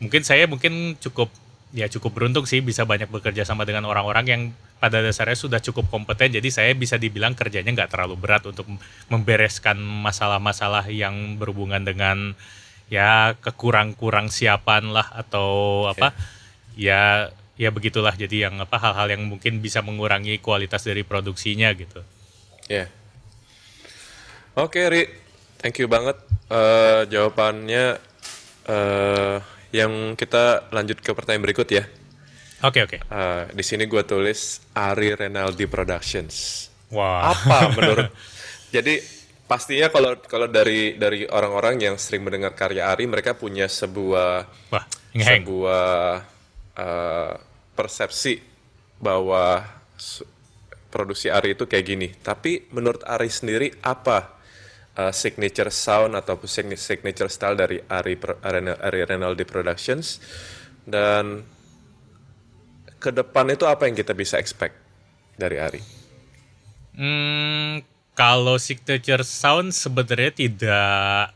mungkin 0.00 0.22
saya 0.26 0.48
mungkin 0.50 0.96
cukup 0.98 1.30
ya 1.70 1.86
cukup 1.86 2.18
beruntung 2.18 2.50
sih 2.50 2.58
bisa 2.58 2.82
banyak 2.82 3.06
bekerja 3.06 3.46
sama 3.46 3.62
dengan 3.62 3.86
orang-orang 3.86 4.26
yang 4.26 4.42
pada 4.82 4.98
dasarnya 5.04 5.38
sudah 5.38 5.60
cukup 5.62 5.86
kompeten. 5.92 6.34
Jadi 6.34 6.48
saya 6.50 6.72
bisa 6.74 6.98
dibilang 6.98 7.36
kerjanya 7.38 7.70
nggak 7.70 7.90
terlalu 7.94 8.16
berat 8.18 8.42
untuk 8.48 8.66
membereskan 9.12 9.78
masalah-masalah 9.78 10.88
yang 10.90 11.38
berhubungan 11.38 11.84
dengan 11.84 12.34
ya 12.90 13.38
kekurang-kurang 13.38 14.28
siapan 14.28 14.90
lah 14.90 15.06
atau 15.14 15.86
apa 15.86 16.10
ya 16.74 17.30
ya 17.54 17.70
begitulah 17.70 18.12
jadi 18.18 18.50
yang 18.50 18.58
apa 18.58 18.76
hal-hal 18.82 19.14
yang 19.14 19.22
mungkin 19.30 19.62
bisa 19.62 19.80
mengurangi 19.80 20.42
kualitas 20.42 20.82
dari 20.82 21.06
produksinya 21.06 21.70
gitu. 21.72 22.02
Ya. 22.66 22.84
Yeah. 22.84 22.88
Oke, 24.58 24.82
okay, 24.82 24.84
Ri. 24.90 25.02
Thank 25.62 25.78
you 25.78 25.86
banget 25.86 26.18
uh, 26.50 27.06
jawabannya 27.06 28.00
uh, 28.66 29.36
yang 29.70 30.18
kita 30.18 30.72
lanjut 30.74 30.98
ke 30.98 31.14
pertanyaan 31.14 31.46
berikut 31.46 31.68
ya. 31.70 31.86
Oke, 32.66 32.82
okay, 32.82 32.98
oke. 32.98 32.98
Okay. 32.98 33.00
Uh, 33.12 33.44
di 33.54 33.64
sini 33.64 33.86
gue 33.86 34.02
tulis 34.02 34.64
Ari 34.74 35.14
Renaldi 35.14 35.70
Productions. 35.70 36.66
Wah. 36.90 37.30
Wow. 37.30 37.32
Apa 37.32 37.56
menurut 37.78 38.08
Jadi 38.74 39.02
pastinya 39.50 39.90
kalau 39.90 40.14
kalau 40.22 40.46
dari 40.46 40.94
dari 40.94 41.26
orang-orang 41.26 41.82
yang 41.82 41.98
sering 41.98 42.22
mendengar 42.22 42.54
karya 42.54 42.86
Ari 42.86 43.10
mereka 43.10 43.34
punya 43.34 43.66
sebuah 43.66 44.46
Wah, 44.70 44.86
sebuah 45.10 45.90
uh, 46.78 47.34
persepsi 47.74 48.38
bahwa 49.02 49.66
produksi 50.94 51.26
Ari 51.34 51.58
itu 51.58 51.66
kayak 51.66 51.86
gini. 51.86 52.08
Tapi 52.14 52.70
menurut 52.70 53.02
Ari 53.02 53.26
sendiri 53.26 53.74
apa 53.82 54.38
uh, 54.94 55.10
signature 55.10 55.74
sound 55.74 56.14
atau 56.14 56.38
signature 56.46 57.26
style 57.26 57.58
dari 57.58 57.82
Ari, 57.82 58.14
Ari 58.78 59.00
Renaldi 59.02 59.42
Productions 59.42 60.22
dan 60.86 61.42
ke 63.00 63.10
depan 63.10 63.50
itu 63.50 63.64
apa 63.66 63.90
yang 63.90 63.98
kita 63.98 64.14
bisa 64.14 64.38
expect 64.38 64.78
dari 65.34 65.56
Ari? 65.58 65.82
Hmm, 67.00 67.80
kalau 68.20 68.60
signature 68.60 69.24
sound 69.24 69.72
sebenarnya 69.72 70.28
tidak 70.36 71.32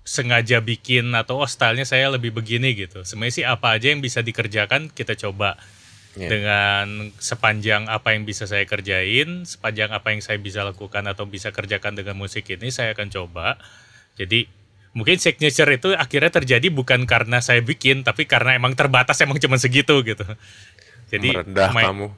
sengaja 0.00 0.64
bikin 0.64 1.12
atau 1.12 1.44
oh 1.44 1.48
stylenya 1.48 1.84
saya 1.84 2.08
lebih 2.08 2.32
begini 2.32 2.72
gitu. 2.72 3.04
Sebenarnya 3.04 3.34
sih 3.36 3.44
apa 3.44 3.76
aja 3.76 3.92
yang 3.92 4.00
bisa 4.00 4.24
dikerjakan 4.24 4.88
kita 4.96 5.12
coba 5.12 5.60
yeah. 6.16 6.32
dengan 6.32 7.12
sepanjang 7.20 7.84
apa 7.84 8.16
yang 8.16 8.24
bisa 8.24 8.48
saya 8.48 8.64
kerjain, 8.64 9.44
sepanjang 9.44 9.92
apa 9.92 10.08
yang 10.16 10.24
saya 10.24 10.40
bisa 10.40 10.64
lakukan 10.64 11.04
atau 11.04 11.28
bisa 11.28 11.52
kerjakan 11.52 12.00
dengan 12.00 12.16
musik 12.16 12.48
ini 12.48 12.72
saya 12.72 12.96
akan 12.96 13.12
coba. 13.12 13.60
Jadi 14.16 14.48
mungkin 14.96 15.20
signature 15.20 15.68
itu 15.68 15.92
akhirnya 15.92 16.32
terjadi 16.32 16.72
bukan 16.72 17.04
karena 17.04 17.44
saya 17.44 17.60
bikin, 17.60 18.08
tapi 18.08 18.24
karena 18.24 18.56
emang 18.56 18.72
terbatas 18.72 19.20
emang 19.20 19.36
cuma 19.36 19.60
segitu 19.60 20.00
gitu. 20.00 20.24
Jadi 21.12 21.28
merendah 21.28 21.76
main... 21.76 21.92
kamu. 21.92 22.08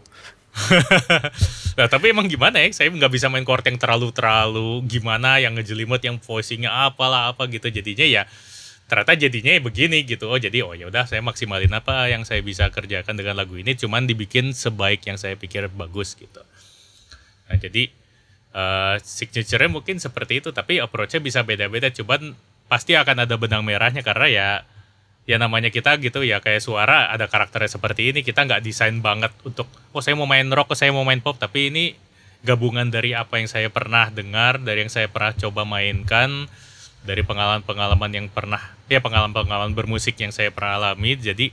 nah 1.78 1.86
tapi 1.90 2.14
emang 2.14 2.30
gimana 2.30 2.62
ya? 2.62 2.70
Saya 2.70 2.88
nggak 2.94 3.12
bisa 3.12 3.26
main 3.26 3.42
chord 3.42 3.66
yang 3.66 3.78
terlalu 3.78 4.14
terlalu 4.14 4.86
gimana 4.86 5.42
yang 5.42 5.58
ngejelimut 5.58 6.00
yang 6.02 6.16
voicingnya 6.22 6.70
apalah 6.70 7.34
apa 7.34 7.50
gitu. 7.50 7.66
Jadinya 7.68 8.06
ya 8.06 8.22
ternyata 8.86 9.18
jadinya 9.18 9.52
begini 9.58 10.06
gitu. 10.06 10.30
Oh 10.30 10.38
jadi 10.38 10.62
oh 10.62 10.72
ya 10.78 10.86
udah 10.86 11.10
saya 11.10 11.20
maksimalin 11.24 11.72
apa 11.74 12.06
yang 12.08 12.22
saya 12.22 12.40
bisa 12.40 12.70
kerjakan 12.70 13.18
dengan 13.18 13.34
lagu 13.34 13.58
ini 13.58 13.74
cuman 13.74 14.06
dibikin 14.06 14.54
sebaik 14.54 15.02
yang 15.04 15.18
saya 15.18 15.34
pikir 15.34 15.66
bagus 15.74 16.14
gitu. 16.14 16.42
Nah 17.50 17.56
jadi 17.58 17.90
uh, 18.54 18.96
signature-nya 19.02 19.68
mungkin 19.68 19.98
seperti 19.98 20.38
itu 20.38 20.54
tapi 20.54 20.78
approach-nya 20.78 21.18
bisa 21.18 21.42
beda-beda. 21.42 21.90
Cuman 21.90 22.38
pasti 22.70 22.94
akan 22.94 23.26
ada 23.26 23.34
benang 23.36 23.66
merahnya 23.66 24.00
karena 24.06 24.26
ya 24.30 24.48
ya 25.24 25.40
namanya 25.40 25.72
kita 25.72 25.96
gitu 26.04 26.20
ya 26.20 26.44
kayak 26.44 26.60
suara 26.60 27.08
ada 27.08 27.24
karakternya 27.28 27.80
seperti 27.80 28.12
ini 28.12 28.20
kita 28.20 28.44
nggak 28.44 28.60
desain 28.60 29.00
banget 29.00 29.32
untuk 29.40 29.64
oh 29.96 30.02
saya 30.04 30.16
mau 30.20 30.28
main 30.28 30.44
rock 30.52 30.76
saya 30.76 30.92
mau 30.92 31.04
main 31.04 31.24
pop 31.24 31.40
tapi 31.40 31.72
ini 31.72 31.96
gabungan 32.44 32.92
dari 32.92 33.16
apa 33.16 33.40
yang 33.40 33.48
saya 33.48 33.72
pernah 33.72 34.12
dengar 34.12 34.60
dari 34.60 34.84
yang 34.84 34.92
saya 34.92 35.08
pernah 35.08 35.32
coba 35.32 35.64
mainkan 35.64 36.44
dari 37.04 37.24
pengalaman-pengalaman 37.24 38.10
yang 38.12 38.26
pernah 38.28 38.60
ya 38.88 39.00
pengalaman-pengalaman 39.00 39.72
bermusik 39.72 40.20
yang 40.20 40.32
saya 40.32 40.52
pernah 40.52 40.76
alami 40.76 41.16
jadi 41.16 41.48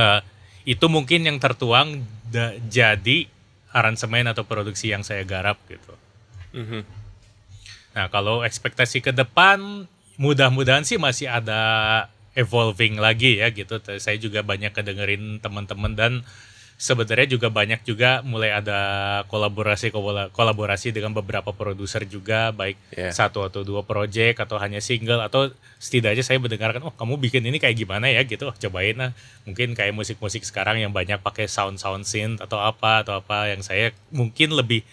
uh, 0.00 0.20
itu 0.64 0.84
mungkin 0.88 1.24
yang 1.28 1.36
tertuang 1.40 2.04
da, 2.28 2.56
jadi 2.68 3.28
aransemen 3.72 4.28
atau 4.28 4.44
produksi 4.44 4.92
yang 4.92 5.04
saya 5.04 5.24
garap 5.24 5.56
gitu. 5.68 5.92
Mm-hmm. 6.56 6.82
Nah 7.96 8.06
kalau 8.12 8.44
ekspektasi 8.44 9.00
ke 9.04 9.12
depan 9.12 9.88
mudah-mudahan 10.20 10.84
sih 10.84 11.00
masih 11.00 11.28
ada 11.28 11.60
evolving 12.34 13.00
lagi 13.00 13.40
ya 13.40 13.52
gitu. 13.52 13.80
Saya 14.00 14.16
juga 14.20 14.44
banyak 14.44 14.72
kedengerin 14.74 15.40
teman-teman 15.40 15.92
dan 15.94 16.12
sebenarnya 16.78 17.34
juga 17.34 17.50
banyak 17.50 17.82
juga 17.82 18.22
mulai 18.22 18.54
ada 18.54 18.78
kolaborasi 19.26 19.90
kolaborasi 20.30 20.94
dengan 20.94 21.10
beberapa 21.10 21.50
produser 21.50 22.06
juga 22.06 22.54
baik 22.54 22.78
yeah. 22.94 23.10
satu 23.10 23.42
atau 23.42 23.66
dua 23.66 23.82
project 23.82 24.46
atau 24.46 24.62
hanya 24.62 24.78
single 24.78 25.18
atau 25.18 25.50
setidaknya 25.82 26.22
saya 26.22 26.38
mendengarkan 26.38 26.86
oh 26.86 26.94
kamu 26.94 27.18
bikin 27.18 27.42
ini 27.50 27.58
kayak 27.58 27.82
gimana 27.82 28.06
ya 28.06 28.22
gitu 28.22 28.46
oh, 28.46 28.54
cobain 28.54 28.94
lah 28.94 29.10
mungkin 29.42 29.74
kayak 29.74 29.90
musik-musik 29.90 30.46
sekarang 30.46 30.78
yang 30.78 30.94
banyak 30.94 31.18
pakai 31.18 31.50
sound 31.50 31.82
sound 31.82 32.06
synth 32.06 32.38
atau 32.38 32.62
apa 32.62 33.02
atau 33.02 33.18
apa 33.18 33.50
yang 33.50 33.60
saya 33.66 33.90
mungkin 34.14 34.54
lebih 34.54 34.86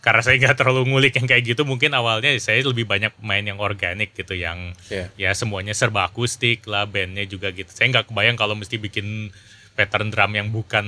karena 0.00 0.24
saya 0.24 0.40
nggak 0.40 0.56
terlalu 0.56 0.82
ngulik 0.88 1.12
yang 1.20 1.28
kayak 1.28 1.44
gitu 1.44 1.62
mungkin 1.68 1.92
awalnya 1.92 2.32
saya 2.40 2.64
lebih 2.64 2.88
banyak 2.88 3.12
main 3.20 3.44
yang 3.44 3.60
organik 3.60 4.16
gitu 4.16 4.32
yang 4.32 4.72
yeah. 4.88 5.12
ya 5.20 5.30
semuanya 5.36 5.76
serba 5.76 6.08
akustik 6.08 6.64
lah 6.64 6.88
bandnya 6.88 7.28
juga 7.28 7.52
gitu. 7.52 7.68
Saya 7.68 7.92
nggak 7.92 8.08
kebayang 8.08 8.40
kalau 8.40 8.56
mesti 8.56 8.80
bikin 8.80 9.28
pattern 9.76 10.08
drum 10.08 10.32
yang 10.32 10.48
bukan 10.48 10.84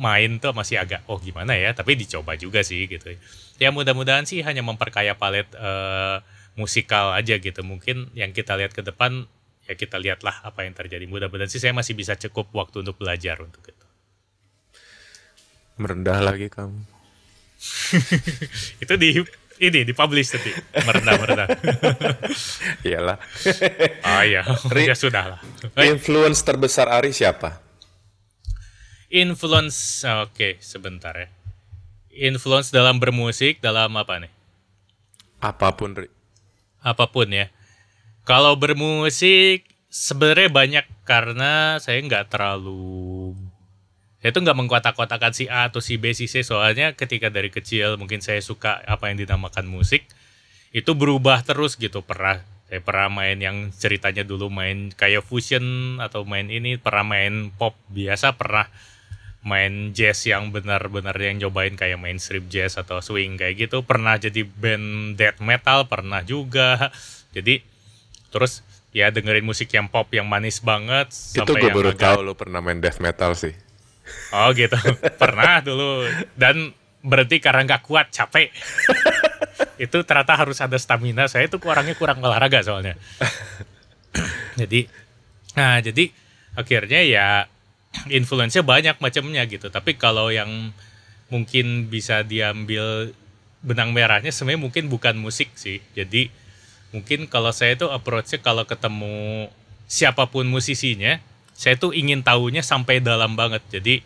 main 0.00 0.40
tuh 0.40 0.56
masih 0.56 0.80
agak 0.80 1.04
oh 1.12 1.20
gimana 1.20 1.52
ya? 1.52 1.76
Tapi 1.76 1.92
dicoba 1.92 2.40
juga 2.40 2.64
sih 2.64 2.88
gitu. 2.88 3.12
Ya 3.60 3.68
mudah-mudahan 3.68 4.24
sih 4.24 4.40
hanya 4.40 4.64
memperkaya 4.64 5.12
palet 5.12 5.46
uh, 5.60 6.24
musikal 6.56 7.12
aja 7.12 7.36
gitu. 7.36 7.60
Mungkin 7.60 8.16
yang 8.16 8.32
kita 8.32 8.56
lihat 8.56 8.72
ke 8.72 8.80
depan 8.80 9.28
ya 9.68 9.76
kita 9.76 10.00
lihatlah 10.00 10.40
apa 10.40 10.64
yang 10.64 10.72
terjadi. 10.72 11.04
Mudah-mudahan 11.04 11.52
sih 11.52 11.60
saya 11.60 11.76
masih 11.76 11.92
bisa 11.92 12.16
cukup 12.16 12.48
waktu 12.56 12.80
untuk 12.80 12.96
belajar 12.96 13.44
untuk 13.44 13.60
itu. 13.60 13.86
Merendah 15.76 16.24
lagi 16.24 16.48
kamu 16.48 16.93
itu 18.82 18.94
di 18.98 19.08
ini 19.62 19.86
di 19.86 19.94
publish 19.94 20.34
tadi 20.34 20.50
merendah 20.82 21.14
merendah. 21.14 21.48
Iyalah. 22.86 23.18
Oh 24.02 24.22
iya. 24.26 24.42
Ya 24.88 24.96
sudah 24.98 25.24
lah. 25.36 25.40
Influence 25.86 26.42
terbesar 26.42 26.90
Ari 26.90 27.14
siapa? 27.14 27.62
Influence 29.14 30.02
oke 30.02 30.34
okay, 30.34 30.52
sebentar 30.58 31.14
ya. 31.14 31.28
Influence 32.14 32.74
dalam 32.74 32.98
bermusik 32.98 33.62
dalam 33.62 33.94
apa 33.94 34.18
nih? 34.22 34.32
Apa 35.38 35.74
pun 35.74 35.94
Ri. 35.94 36.08
apa 36.84 37.08
pun 37.08 37.30
ya. 37.30 37.48
Kalau 38.28 38.56
bermusik 38.58 39.64
sebenarnya 39.88 40.50
banyak 40.50 40.86
karena 41.06 41.78
saya 41.78 42.02
nggak 42.02 42.32
terlalu 42.32 43.32
saya 44.24 44.32
tuh 44.32 44.40
nggak 44.40 44.56
mengkotak-kotakan 44.56 45.36
si 45.36 45.52
A 45.52 45.68
atau 45.68 45.84
si 45.84 46.00
B 46.00 46.16
si 46.16 46.32
C. 46.32 46.40
Soalnya 46.40 46.96
ketika 46.96 47.28
dari 47.28 47.52
kecil 47.52 48.00
mungkin 48.00 48.24
saya 48.24 48.40
suka 48.40 48.80
apa 48.88 49.12
yang 49.12 49.20
dinamakan 49.20 49.68
musik 49.68 50.08
itu 50.72 50.96
berubah 50.96 51.44
terus 51.44 51.76
gitu. 51.76 52.00
Pernah 52.00 52.40
saya 52.72 52.80
pernah 52.80 53.12
main 53.12 53.36
yang 53.36 53.68
ceritanya 53.76 54.24
dulu 54.24 54.48
main 54.48 54.96
kayak 54.96 55.28
fusion 55.28 56.00
atau 56.00 56.24
main 56.24 56.48
ini 56.48 56.80
pernah 56.80 57.04
main 57.04 57.52
pop 57.52 57.76
biasa 57.92 58.40
pernah 58.40 58.64
main 59.44 59.92
jazz 59.92 60.24
yang 60.24 60.56
benar-benar 60.56 61.12
yang 61.20 61.36
cobain 61.44 61.76
kayak 61.76 62.00
main 62.00 62.16
strip 62.16 62.48
jazz 62.48 62.80
atau 62.80 63.04
swing 63.04 63.36
kayak 63.36 63.68
gitu. 63.68 63.84
Pernah 63.84 64.16
jadi 64.16 64.40
band 64.40 65.20
death 65.20 65.44
metal 65.44 65.84
pernah 65.84 66.24
juga. 66.24 66.88
Jadi 67.36 67.60
terus 68.32 68.64
ya 68.96 69.12
dengerin 69.12 69.44
musik 69.44 69.68
yang 69.68 69.92
pop 69.92 70.08
yang 70.16 70.24
manis 70.24 70.64
banget 70.64 71.10
itu 71.12 71.50
gue 71.50 71.70
baru 71.70 71.92
agak... 71.92 72.14
tahu 72.14 72.20
lo 72.22 72.38
pernah 72.38 72.62
main 72.62 72.78
death 72.78 73.02
metal 73.02 73.34
sih 73.34 73.50
Oh 74.34 74.52
gitu, 74.52 74.76
pernah 75.22 75.60
dulu. 75.64 76.08
Dan 76.36 76.72
berhenti 77.04 77.40
karena 77.40 77.64
nggak 77.64 77.84
kuat, 77.84 78.08
capek. 78.12 78.48
itu 79.84 79.98
ternyata 80.06 80.34
harus 80.36 80.58
ada 80.60 80.76
stamina. 80.80 81.28
Saya 81.28 81.48
tuh 81.48 81.60
orangnya 81.64 81.96
kurang 81.96 82.24
olahraga 82.24 82.64
soalnya. 82.64 82.96
jadi, 84.60 84.88
nah 85.56 85.80
jadi 85.80 86.10
akhirnya 86.54 87.00
ya 87.04 87.28
influence 88.10 88.58
banyak 88.60 88.98
macamnya 88.98 89.44
gitu. 89.44 89.68
Tapi 89.68 89.96
kalau 90.00 90.32
yang 90.32 90.72
mungkin 91.28 91.88
bisa 91.88 92.22
diambil 92.22 93.12
benang 93.64 93.96
merahnya 93.96 94.28
sebenarnya 94.28 94.60
mungkin 94.60 94.84
bukan 94.92 95.16
musik 95.16 95.52
sih. 95.56 95.80
Jadi 95.96 96.28
mungkin 96.92 97.26
kalau 97.26 97.50
saya 97.50 97.74
tuh 97.74 97.90
approach-nya 97.90 98.44
kalau 98.44 98.68
ketemu 98.68 99.48
siapa 99.88 100.28
pun 100.28 100.48
musisinya, 100.48 101.20
saya 101.54 101.78
tuh 101.78 101.94
ingin 101.94 102.20
tahunya 102.20 102.60
sampai 102.60 102.98
dalam 102.98 103.38
banget. 103.38 103.62
Jadi 103.70 104.02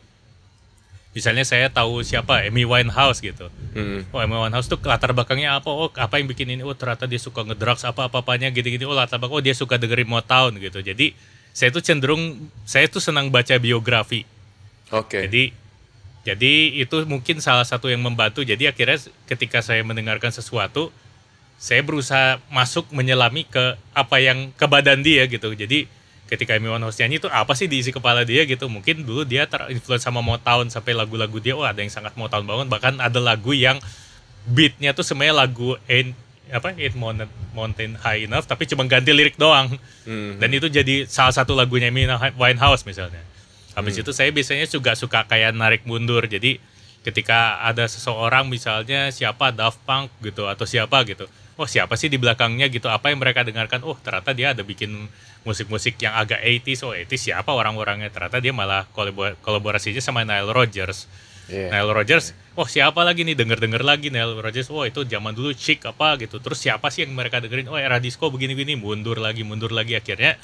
misalnya 1.16 1.42
saya 1.42 1.72
tahu 1.72 2.04
siapa 2.04 2.46
Amy 2.46 2.68
Winehouse 2.68 3.24
gitu. 3.24 3.48
Hmm. 3.72 4.04
Oh 4.12 4.20
Amy 4.20 4.36
Winehouse 4.36 4.68
tuh 4.68 4.78
latar 4.84 5.16
belakangnya 5.16 5.56
apa? 5.58 5.72
Oh 5.72 5.88
apa 5.88 6.20
yang 6.20 6.28
bikin 6.28 6.52
ini? 6.52 6.62
Oh 6.62 6.76
ternyata 6.76 7.08
dia 7.08 7.18
suka 7.18 7.42
ngedrugs 7.42 7.82
apa 7.88 8.06
apa 8.06 8.20
apanya 8.20 8.52
gitu-gitu. 8.52 8.86
Oh 8.86 8.94
latar 8.94 9.16
belakang 9.16 9.40
oh 9.40 9.42
dia 9.42 9.56
suka 9.56 9.80
dengerin 9.80 10.06
Motown 10.06 10.60
gitu. 10.60 10.84
Jadi 10.84 11.16
saya 11.56 11.72
tuh 11.72 11.82
cenderung 11.82 12.52
saya 12.68 12.86
tuh 12.86 13.00
senang 13.00 13.32
baca 13.32 13.56
biografi. 13.56 14.22
Oke. 14.92 15.08
Okay. 15.08 15.22
Jadi 15.26 15.44
jadi 16.28 16.84
itu 16.84 16.96
mungkin 17.08 17.40
salah 17.40 17.64
satu 17.64 17.88
yang 17.88 18.04
membantu. 18.04 18.44
Jadi 18.44 18.68
akhirnya 18.68 19.00
ketika 19.24 19.64
saya 19.64 19.80
mendengarkan 19.80 20.28
sesuatu, 20.28 20.92
saya 21.56 21.80
berusaha 21.80 22.36
masuk 22.52 22.92
menyelami 22.92 23.48
ke 23.48 23.80
apa 23.96 24.20
yang 24.20 24.52
ke 24.52 24.66
badan 24.68 25.00
dia 25.00 25.24
gitu. 25.24 25.56
Jadi 25.56 25.88
ketika 26.28 26.54
Amy 26.54 26.68
Winehouse 26.68 27.00
nyanyi 27.00 27.18
itu 27.18 27.28
apa 27.32 27.56
sih 27.56 27.66
diisi 27.66 27.88
kepala 27.88 28.22
dia 28.22 28.44
gitu? 28.44 28.68
Mungkin 28.68 29.02
dulu 29.02 29.24
dia 29.24 29.48
terinfluence 29.48 30.04
sama 30.04 30.20
Motown 30.20 30.68
sampai 30.68 30.92
lagu-lagu 30.92 31.40
dia 31.40 31.56
oh 31.56 31.64
ada 31.64 31.80
yang 31.80 31.90
sangat 31.90 32.12
Motown 32.14 32.44
banget. 32.44 32.68
Bahkan 32.68 33.00
ada 33.00 33.18
lagu 33.18 33.56
yang 33.56 33.80
beatnya 34.44 34.92
tuh 34.92 35.02
semuanya 35.04 35.44
lagu 35.44 35.74
Ain't 35.88 36.12
apa 36.48 36.72
Mountain, 36.96 37.28
Mountain 37.52 37.92
High 38.00 38.24
Enough 38.24 38.48
tapi 38.48 38.64
cuma 38.64 38.84
ganti 38.84 39.12
lirik 39.12 39.36
doang. 39.40 39.72
Mm-hmm. 40.08 40.40
dan 40.40 40.48
itu 40.56 40.66
jadi 40.72 40.94
salah 41.04 41.32
satu 41.36 41.52
lagunya 41.52 41.92
Amy 41.92 42.08
Winehouse 42.36 42.84
misalnya. 42.84 43.20
Habis 43.76 44.00
mm. 44.00 44.02
itu 44.04 44.10
saya 44.16 44.32
biasanya 44.32 44.64
juga 44.68 44.96
suka 44.96 45.24
kayak 45.28 45.52
narik 45.52 45.82
mundur. 45.84 46.24
Jadi 46.24 46.56
ketika 47.04 47.60
ada 47.64 47.84
seseorang 47.88 48.48
misalnya 48.48 49.08
siapa 49.12 49.52
Daft 49.52 49.80
Punk 49.84 50.12
gitu 50.20 50.44
atau 50.44 50.64
siapa 50.68 51.04
gitu 51.08 51.28
oh 51.58 51.66
siapa 51.66 51.98
sih 51.98 52.06
di 52.06 52.16
belakangnya 52.22 52.70
gitu? 52.70 52.86
Apa 52.86 53.10
yang 53.10 53.18
mereka 53.18 53.42
dengarkan? 53.42 53.82
Oh 53.82 53.98
ternyata 53.98 54.30
dia 54.30 54.54
ada 54.54 54.62
bikin 54.62 55.10
musik-musik 55.42 55.98
yang 55.98 56.14
agak 56.14 56.38
80s 56.38 56.80
oh 56.86 56.94
80s 56.94 57.18
siapa 57.18 57.50
orang-orangnya? 57.50 58.14
Ternyata 58.14 58.38
dia 58.38 58.54
malah 58.54 58.86
kolaborasinya 59.42 59.98
sama 59.98 60.22
Nile 60.22 60.54
Rodgers. 60.54 61.10
Yeah. 61.50 61.74
Nile 61.74 61.90
Rodgers 61.90 62.30
oh 62.54 62.70
siapa 62.70 63.02
lagi 63.02 63.26
nih? 63.26 63.34
Denger-denger 63.34 63.82
lagi 63.82 64.08
Nile 64.14 64.38
Rodgers. 64.38 64.70
Oh 64.70 64.86
itu 64.86 65.02
zaman 65.02 65.34
dulu 65.34 65.50
chic 65.50 65.82
apa 65.82 66.14
gitu. 66.22 66.38
Terus 66.38 66.62
siapa 66.62 66.94
sih 66.94 67.02
yang 67.02 67.18
mereka 67.18 67.42
dengerin? 67.42 67.66
Oh 67.66 67.76
era 67.76 67.98
disco 67.98 68.30
begini-begini. 68.30 68.78
Mundur 68.78 69.18
lagi 69.18 69.42
mundur 69.42 69.74
lagi. 69.74 69.98
Akhirnya 69.98 70.38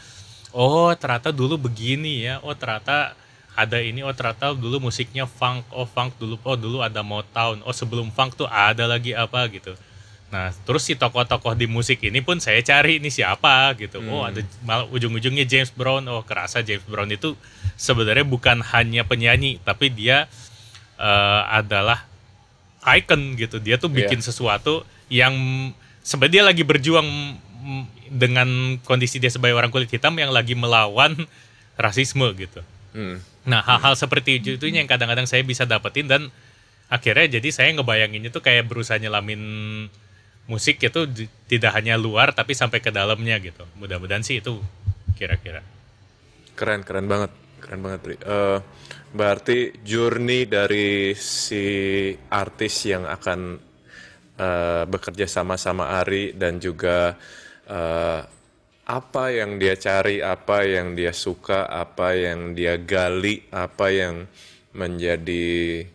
oh 0.50 0.90
ternyata 0.98 1.30
dulu 1.30 1.62
begini 1.70 2.26
ya. 2.26 2.42
Oh 2.42 2.58
ternyata 2.58 3.14
ada 3.54 3.78
ini. 3.78 4.02
Oh 4.02 4.10
ternyata 4.10 4.50
dulu 4.50 4.90
musiknya 4.90 5.30
funk. 5.30 5.70
Oh 5.70 5.86
funk 5.86 6.18
dulu. 6.18 6.42
Oh 6.42 6.58
dulu 6.58 6.82
ada 6.82 7.06
Motown. 7.06 7.62
Oh 7.62 7.70
sebelum 7.70 8.10
funk 8.10 8.34
tuh 8.34 8.50
ada 8.50 8.90
lagi 8.90 9.14
apa 9.14 9.46
gitu 9.46 9.78
Nah, 10.34 10.50
terus 10.66 10.82
si 10.82 10.98
tokoh-tokoh 10.98 11.54
di 11.54 11.70
musik 11.70 12.02
ini 12.02 12.18
pun 12.18 12.42
saya 12.42 12.58
cari 12.58 12.98
ini 12.98 13.06
siapa 13.06 13.70
gitu. 13.78 14.02
Hmm. 14.02 14.10
Oh, 14.10 14.22
ada 14.26 14.42
malah 14.66 14.90
ujung-ujungnya 14.90 15.46
James 15.46 15.70
Brown. 15.70 16.02
Oh, 16.10 16.26
kerasa 16.26 16.58
James 16.66 16.82
Brown 16.90 17.06
itu 17.14 17.38
sebenarnya 17.78 18.26
bukan 18.26 18.58
hanya 18.74 19.06
penyanyi, 19.06 19.62
tapi 19.62 19.94
dia 19.94 20.26
uh, 20.98 21.46
adalah 21.46 22.10
icon 22.98 23.38
gitu. 23.38 23.62
Dia 23.62 23.78
tuh 23.78 23.94
bikin 23.94 24.18
yeah. 24.18 24.26
sesuatu 24.26 24.82
yang 25.06 25.38
sebenarnya 26.02 26.42
dia 26.42 26.44
lagi 26.50 26.62
berjuang 26.66 27.38
dengan 28.10 28.82
kondisi 28.82 29.22
dia 29.22 29.30
sebagai 29.30 29.54
orang 29.54 29.70
kulit 29.70 29.86
hitam 29.86 30.18
yang 30.18 30.34
lagi 30.34 30.58
melawan 30.58 31.14
rasisme 31.84 32.26
gitu. 32.34 32.58
Hmm. 32.90 33.22
Nah, 33.46 33.62
hal-hal 33.62 33.94
seperti 33.94 34.42
itu, 34.42 34.58
itu 34.58 34.66
yang 34.66 34.90
kadang-kadang 34.90 35.30
saya 35.30 35.46
bisa 35.46 35.62
dapetin 35.62 36.10
dan 36.10 36.26
akhirnya 36.90 37.38
jadi 37.38 37.48
saya 37.54 37.70
ngebayanginnya 37.78 38.34
tuh 38.34 38.42
kayak 38.42 38.66
berusaha 38.66 38.98
nyelamin 38.98 39.38
musik 40.44 40.80
itu 40.80 41.00
tidak 41.48 41.72
hanya 41.72 41.96
luar 41.96 42.36
tapi 42.36 42.52
sampai 42.52 42.84
ke 42.84 42.92
dalamnya 42.92 43.40
gitu. 43.40 43.64
Mudah-mudahan 43.80 44.20
sih 44.20 44.40
itu 44.44 44.60
kira-kira. 45.16 45.64
Keren, 46.54 46.84
keren 46.84 47.08
banget. 47.08 47.32
Keren 47.64 47.80
banget, 47.80 48.00
Pri. 48.04 48.16
Uh, 48.20 48.60
berarti 49.16 49.72
journey 49.80 50.44
dari 50.44 51.16
si 51.16 51.64
artis 52.28 52.84
yang 52.84 53.08
akan 53.08 53.56
uh, 54.36 54.84
bekerja 54.84 55.24
sama-sama 55.24 55.96
Ari 55.96 56.36
dan 56.36 56.60
juga 56.60 57.16
uh, 57.64 58.20
apa 58.84 59.24
yang 59.32 59.56
dia 59.56 59.80
cari, 59.80 60.20
apa 60.20 60.60
yang 60.68 60.92
dia 60.92 61.16
suka, 61.16 61.64
apa 61.72 62.12
yang 62.12 62.52
dia 62.52 62.76
gali, 62.76 63.48
apa 63.48 63.88
yang 63.88 64.28
menjadi 64.76 65.88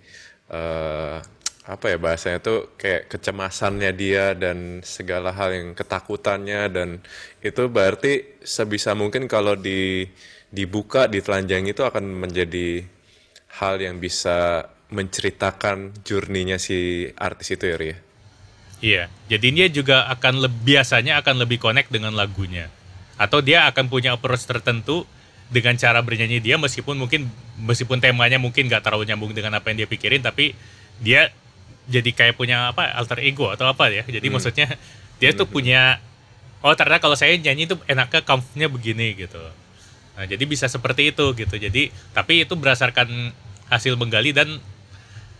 uh, 0.49 1.21
apa 1.69 1.93
ya 1.93 2.01
bahasanya 2.01 2.41
tuh 2.41 2.73
kayak 2.81 3.13
kecemasannya 3.13 3.93
dia 3.93 4.33
dan 4.33 4.81
segala 4.81 5.29
hal 5.29 5.53
yang 5.53 5.77
ketakutannya 5.77 6.65
dan 6.73 6.89
itu 7.45 7.69
berarti 7.69 8.41
sebisa 8.41 8.97
mungkin 8.97 9.29
kalau 9.29 9.53
di 9.53 10.09
dibuka 10.49 11.05
ditelanjang 11.05 11.69
itu 11.69 11.85
akan 11.85 12.25
menjadi 12.25 12.89
hal 13.61 13.77
yang 13.77 14.01
bisa 14.01 14.65
menceritakan 14.89 15.93
journey-nya 16.01 16.57
si 16.57 17.05
artis 17.13 17.53
itu 17.53 17.69
ya 17.69 17.77
Ria. 17.77 17.97
Iya, 18.81 19.03
jadi 19.29 19.47
dia 19.53 19.67
juga 19.69 20.09
akan 20.09 20.41
lebih 20.41 20.73
biasanya 20.73 21.21
akan 21.21 21.35
lebih 21.45 21.61
connect 21.61 21.93
dengan 21.93 22.17
lagunya. 22.17 22.73
atau 23.19 23.43
dia 23.43 23.67
akan 23.67 23.91
punya 23.91 24.15
approach 24.15 24.47
tertentu 24.47 25.03
dengan 25.51 25.75
cara 25.75 25.99
bernyanyi 25.99 26.39
dia 26.39 26.55
meskipun 26.55 26.95
mungkin 26.95 27.27
meskipun 27.59 27.99
temanya 27.99 28.39
mungkin 28.39 28.71
nggak 28.71 28.79
terlalu 28.79 29.11
nyambung 29.11 29.35
dengan 29.35 29.59
apa 29.59 29.67
yang 29.75 29.83
dia 29.83 29.89
pikirin 29.91 30.23
tapi 30.23 30.55
dia 31.03 31.27
jadi 31.89 32.09
kayak 32.13 32.37
punya 32.37 32.69
apa 32.69 32.93
alter 32.93 33.19
ego 33.25 33.49
atau 33.49 33.65
apa 33.65 33.89
ya. 33.89 34.05
Jadi 34.05 34.29
Hmm. 34.29 34.37
maksudnya 34.37 34.67
dia 35.17 35.33
tuh 35.33 35.49
punya 35.49 35.97
oh 36.61 36.71
ternyata 36.77 37.01
kalau 37.01 37.17
saya 37.17 37.33
nyanyi 37.35 37.65
tuh 37.65 37.81
enaknya 37.89 38.21
comfnya 38.21 38.69
begini 38.69 39.17
gitu. 39.17 39.41
Nah 40.15 40.23
jadi 40.29 40.43
bisa 40.45 40.69
seperti 40.69 41.09
itu 41.11 41.25
gitu. 41.33 41.55
Jadi 41.57 41.89
tapi 42.13 42.45
itu 42.45 42.53
berdasarkan 42.53 43.33
hasil 43.73 43.97
menggali 43.97 44.31
dan 44.31 44.61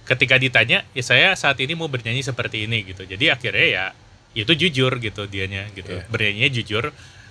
ketika 0.10 0.42
ditanya 0.42 0.82
ya 0.98 1.04
saya 1.06 1.38
saat 1.38 1.62
ini 1.62 1.78
mau 1.78 1.86
bernyanyi 1.86 2.26
seperti 2.26 2.66
ini 2.66 2.82
gitu. 2.90 3.06
Jadi 3.06 3.30
akhirnya 3.30 3.68
ya 3.70 3.86
itu 4.34 4.52
jujur 4.58 4.98
gitu 4.98 5.30
dianya 5.30 5.70
gitu. 5.78 5.94
Iya. 5.94 6.06
bernyanyinya 6.10 6.50
jujur 6.62 6.84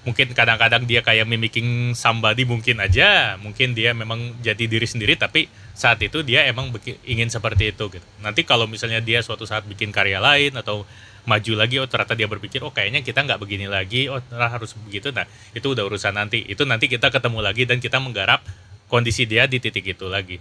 mungkin 0.09 0.33
kadang-kadang 0.33 0.89
dia 0.89 1.05
kayak 1.05 1.29
mimicking 1.29 1.93
somebody 1.93 2.49
mungkin 2.49 2.81
aja. 2.81 3.37
Mungkin 3.37 3.77
dia 3.77 3.93
memang 3.93 4.41
jadi 4.41 4.65
diri 4.65 4.89
sendiri 4.89 5.21
tapi 5.21 5.53
saat 5.77 6.01
itu 6.01 6.25
dia 6.25 6.49
emang 6.49 6.73
ingin 7.05 7.29
seperti 7.29 7.77
itu 7.77 7.85
gitu. 7.93 8.07
Nanti 8.25 8.49
kalau 8.49 8.65
misalnya 8.65 9.05
dia 9.05 9.21
suatu 9.21 9.45
saat 9.45 9.69
bikin 9.69 9.93
karya 9.93 10.17
lain 10.17 10.57
atau 10.57 10.89
maju 11.29 11.53
lagi 11.61 11.77
oh 11.77 11.85
ternyata 11.85 12.17
dia 12.17 12.25
berpikir 12.25 12.65
oh 12.65 12.73
kayaknya 12.73 13.05
kita 13.05 13.21
nggak 13.21 13.37
begini 13.37 13.69
lagi 13.69 14.09
oh 14.09 14.17
ternyata 14.25 14.49
harus 14.57 14.73
begitu. 14.89 15.13
Nah 15.13 15.29
itu 15.53 15.69
udah 15.69 15.85
urusan 15.85 16.17
nanti. 16.17 16.41
Itu 16.49 16.65
nanti 16.65 16.89
kita 16.89 17.13
ketemu 17.13 17.45
lagi 17.45 17.69
dan 17.69 17.77
kita 17.85 18.01
menggarap 18.01 18.41
kondisi 18.89 19.29
dia 19.29 19.45
di 19.45 19.61
titik 19.61 19.85
itu 19.85 20.09
lagi. 20.09 20.41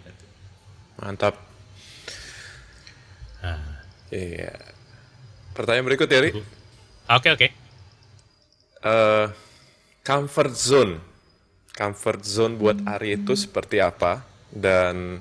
Mantap. 0.95 1.35
Nah, 3.43 3.77
Iya. 4.07 4.55
Pertanyaan 5.51 5.85
berikut 5.89 6.07
ya, 6.07 6.19
Ri. 6.23 6.31
oke 7.11 7.29
oke. 7.33 7.47
Eh, 8.87 9.25
comfort 10.07 10.55
zone. 10.55 10.93
Comfort 11.75 12.23
zone 12.23 12.55
buat 12.55 12.79
Ari 12.87 13.19
itu 13.19 13.35
seperti 13.35 13.83
apa? 13.83 14.23
Dan 14.47 15.19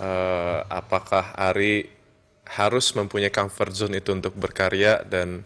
eh, 0.00 0.58
apakah 0.72 1.36
Ari 1.36 1.84
harus 2.48 2.96
mempunyai 2.96 3.28
comfort 3.28 3.76
zone 3.76 4.00
itu 4.00 4.16
untuk 4.16 4.32
berkarya 4.32 5.04
dan 5.04 5.44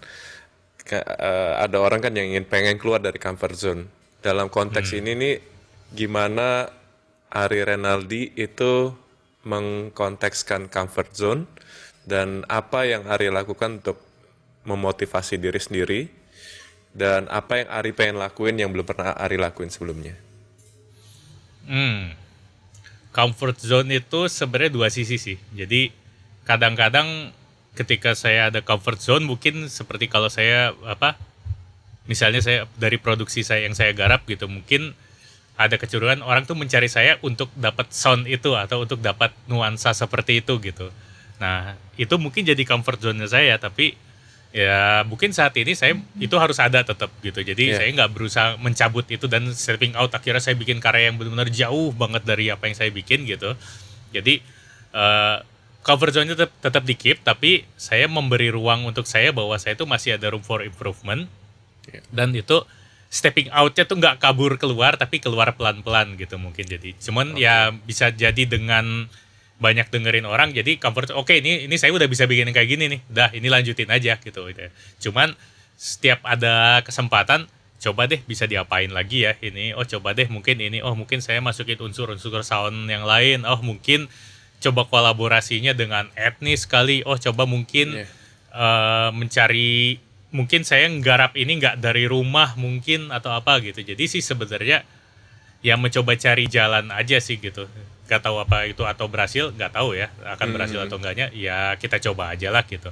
eh, 0.87 1.55
ada 1.59 1.83
orang 1.83 1.99
kan 1.99 2.15
yang 2.15 2.31
ingin 2.31 2.47
pengen 2.47 2.79
keluar 2.79 3.03
dari 3.03 3.19
comfort 3.19 3.59
zone. 3.59 3.83
Dalam 4.23 4.47
konteks 4.47 4.95
ini 4.95 5.19
nih 5.19 5.35
gimana 5.91 6.71
Ari 7.27 7.67
Renaldi 7.67 8.39
itu 8.39 8.95
mengkontekskan 9.43 10.71
comfort 10.71 11.11
zone 11.11 11.43
dan 12.07 12.47
apa 12.47 12.87
yang 12.87 13.11
Ari 13.11 13.35
lakukan 13.35 13.83
untuk 13.83 13.99
memotivasi 14.63 15.43
diri 15.43 15.59
sendiri 15.59 16.22
dan 16.93 17.25
apa 17.33 17.65
yang 17.65 17.69
Ari 17.73 17.93
pengen 17.97 18.21
lakuin 18.21 18.57
yang 18.61 18.71
belum 18.73 18.85
pernah 18.85 19.17
Ari 19.17 19.41
lakuin 19.41 19.73
sebelumnya. 19.73 20.17
Hmm. 21.65 22.13
Comfort 23.13 23.61
zone 23.61 24.01
itu 24.01 24.29
sebenarnya 24.29 24.73
dua 24.73 24.89
sisi 24.89 25.21
sih. 25.21 25.37
Jadi 25.53 25.93
kadang-kadang 26.49 27.33
ketika 27.73 28.13
saya 28.13 28.53
ada 28.53 28.61
comfort 28.61 29.01
zone 29.01 29.25
mungkin 29.25 29.69
seperti 29.69 30.09
kalau 30.09 30.29
saya 30.29 30.77
apa 30.85 31.17
misalnya 32.05 32.45
saya 32.45 32.69
dari 32.77 33.01
produksi 33.01 33.41
saya 33.41 33.65
yang 33.65 33.73
saya 33.73 33.97
garap 33.97 34.29
gitu 34.29 34.45
mungkin 34.45 34.93
ada 35.57 35.77
kecenderungan 35.81 36.25
orang 36.25 36.45
tuh 36.49 36.57
mencari 36.57 36.89
saya 36.89 37.17
untuk 37.25 37.53
dapat 37.57 37.93
sound 37.93 38.29
itu 38.29 38.57
atau 38.57 38.85
untuk 38.85 38.99
dapat 39.01 39.33
nuansa 39.47 39.93
seperti 39.93 40.41
itu 40.41 40.59
gitu. 40.65 40.89
Nah, 41.39 41.77
itu 42.01 42.15
mungkin 42.17 42.43
jadi 42.43 42.61
comfort 42.65 42.99
zone 42.99 43.25
saya 43.29 43.61
tapi 43.61 43.95
ya 44.53 45.01
mungkin 45.09 45.33
saat 45.33 45.57
ini 45.57 45.73
saya 45.73 45.97
itu 46.21 46.37
harus 46.37 46.61
ada 46.61 46.85
tetap 46.85 47.09
gitu. 47.25 47.41
Jadi 47.41 47.73
Iya. 47.73 47.77
saya 47.81 47.89
nggak 47.89 48.11
berusaha 48.13 48.49
mencabut 48.61 49.09
itu 49.09 49.25
dan 49.25 49.49
stepping 49.51 49.97
out 49.97 50.13
akhirnya 50.13 50.45
saya 50.45 50.55
bikin 50.55 50.77
karya 50.77 51.09
yang 51.09 51.17
benar-benar 51.17 51.49
jauh 51.49 51.89
banget 51.91 52.23
dari 52.29 52.53
apa 52.53 52.69
yang 52.69 52.77
saya 52.77 52.93
bikin 52.93 53.25
gitu. 53.25 53.57
Jadi 54.13 54.45
eh 54.93 55.37
comfort 55.83 56.13
zone 56.15 56.31
tetap 56.31 56.53
tetap 56.63 56.83
di 56.87 56.95
keep 56.95 57.25
tapi 57.25 57.67
saya 57.75 58.07
memberi 58.07 58.53
ruang 58.55 58.87
untuk 58.87 59.03
saya 59.03 59.35
bahwa 59.35 59.57
saya 59.59 59.75
itu 59.75 59.83
masih 59.83 60.15
ada 60.15 60.31
room 60.31 60.45
for 60.45 60.63
improvement 60.63 61.27
Iya. 61.91 61.99
dan 62.15 62.31
itu 62.31 62.63
stepping 63.11 63.51
outnya 63.51 63.83
tuh 63.83 63.99
nggak 63.99 64.23
kabur 64.23 64.55
keluar 64.57 64.95
tapi 64.95 65.19
keluar 65.19 65.51
pelan-pelan 65.59 66.15
gitu 66.15 66.39
mungkin 66.39 66.65
jadi 66.65 66.95
cuman 67.03 67.35
ya 67.35 67.75
bisa 67.75 68.15
jadi 68.15 68.47
dengan 68.47 69.11
banyak 69.63 69.87
dengerin 69.95 70.27
orang 70.27 70.51
jadi 70.51 70.75
comfort 70.83 71.15
oke 71.15 71.31
ini 71.31 71.71
ini 71.71 71.77
saya 71.79 71.95
udah 71.95 72.11
bisa 72.11 72.27
bikin 72.27 72.51
kayak 72.51 72.67
gini 72.67 72.85
nih 72.91 73.01
dah 73.07 73.31
ini 73.31 73.47
lanjutin 73.47 73.87
aja 73.95 74.19
gitu 74.19 74.51
gitu. 74.51 74.67
Cuman 75.09 75.39
setiap 75.79 76.19
ada 76.27 76.83
kesempatan 76.83 77.47
coba 77.83 78.07
deh 78.11 78.19
bisa 78.23 78.47
diapain 78.47 78.91
lagi 78.91 79.27
ya 79.27 79.35
ini 79.43 79.75
oh 79.75 79.83
coba 79.83 80.15
deh 80.15 80.27
mungkin 80.31 80.59
ini 80.59 80.83
oh 80.83 80.95
mungkin 80.95 81.19
saya 81.19 81.43
masukin 81.43 81.79
unsur-unsur 81.83 82.43
sound 82.43 82.87
yang 82.87 83.03
lain 83.03 83.43
oh 83.43 83.59
mungkin 83.63 84.07
coba 84.63 84.87
kolaborasinya 84.87 85.75
dengan 85.75 86.07
etnis 86.15 86.67
kali 86.71 87.03
oh 87.03 87.19
coba 87.19 87.47
mungkin 87.47 88.03
Iya. 88.03 88.07
eh, 88.55 89.11
mencari 89.11 89.99
mungkin 90.33 90.63
saya 90.65 90.89
nggarap 90.89 91.35
ini 91.35 91.59
nggak 91.61 91.83
dari 91.83 92.09
rumah 92.09 92.57
mungkin 92.57 93.13
atau 93.13 93.37
apa 93.37 93.61
gitu. 93.61 93.85
Jadi 93.85 94.09
sih 94.09 94.23
sebenarnya 94.25 94.81
ya 95.63 95.75
mencoba 95.79 96.19
cari 96.19 96.51
jalan 96.51 96.91
aja 96.91 97.23
sih 97.23 97.39
gitu 97.39 97.69
nggak 98.07 98.21
tahu 98.21 98.37
apa 98.43 98.67
itu 98.69 98.83
atau 98.83 99.07
berhasil 99.07 99.55
nggak 99.55 99.73
tahu 99.73 99.95
ya 99.97 100.11
akan 100.37 100.49
berhasil 100.53 100.79
atau 100.85 100.99
enggaknya 100.99 101.31
ya 101.33 101.79
kita 101.79 102.03
coba 102.11 102.35
aja 102.35 102.51
lah 102.51 102.65
gitu. 102.67 102.91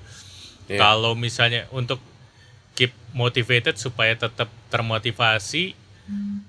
Iya. 0.70 0.78
kalau 0.78 1.18
misalnya 1.18 1.66
untuk 1.74 1.98
keep 2.78 2.94
motivated 3.10 3.74
supaya 3.74 4.14
tetap 4.14 4.46
termotivasi 4.70 5.74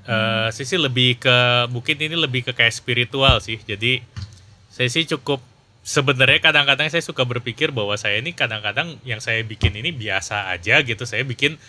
eh 0.10 0.48
saya 0.50 0.66
sih 0.66 0.80
lebih 0.82 1.22
ke 1.22 1.38
mungkin 1.70 1.94
ini 2.02 2.18
lebih 2.18 2.50
ke 2.50 2.52
kayak 2.58 2.74
spiritual 2.74 3.38
sih. 3.38 3.62
Jadi 3.62 4.02
saya 4.74 4.90
sih 4.90 5.06
cukup 5.06 5.38
sebenarnya 5.86 6.42
kadang-kadang 6.42 6.90
saya 6.90 7.04
suka 7.06 7.22
berpikir 7.26 7.70
bahwa 7.70 7.94
saya 7.98 8.18
ini 8.18 8.34
kadang-kadang 8.34 8.98
yang 9.06 9.22
saya 9.22 9.46
bikin 9.46 9.78
ini 9.78 9.94
biasa 9.94 10.50
aja 10.50 10.82
gitu. 10.82 11.06
Saya 11.06 11.22
bikin 11.22 11.62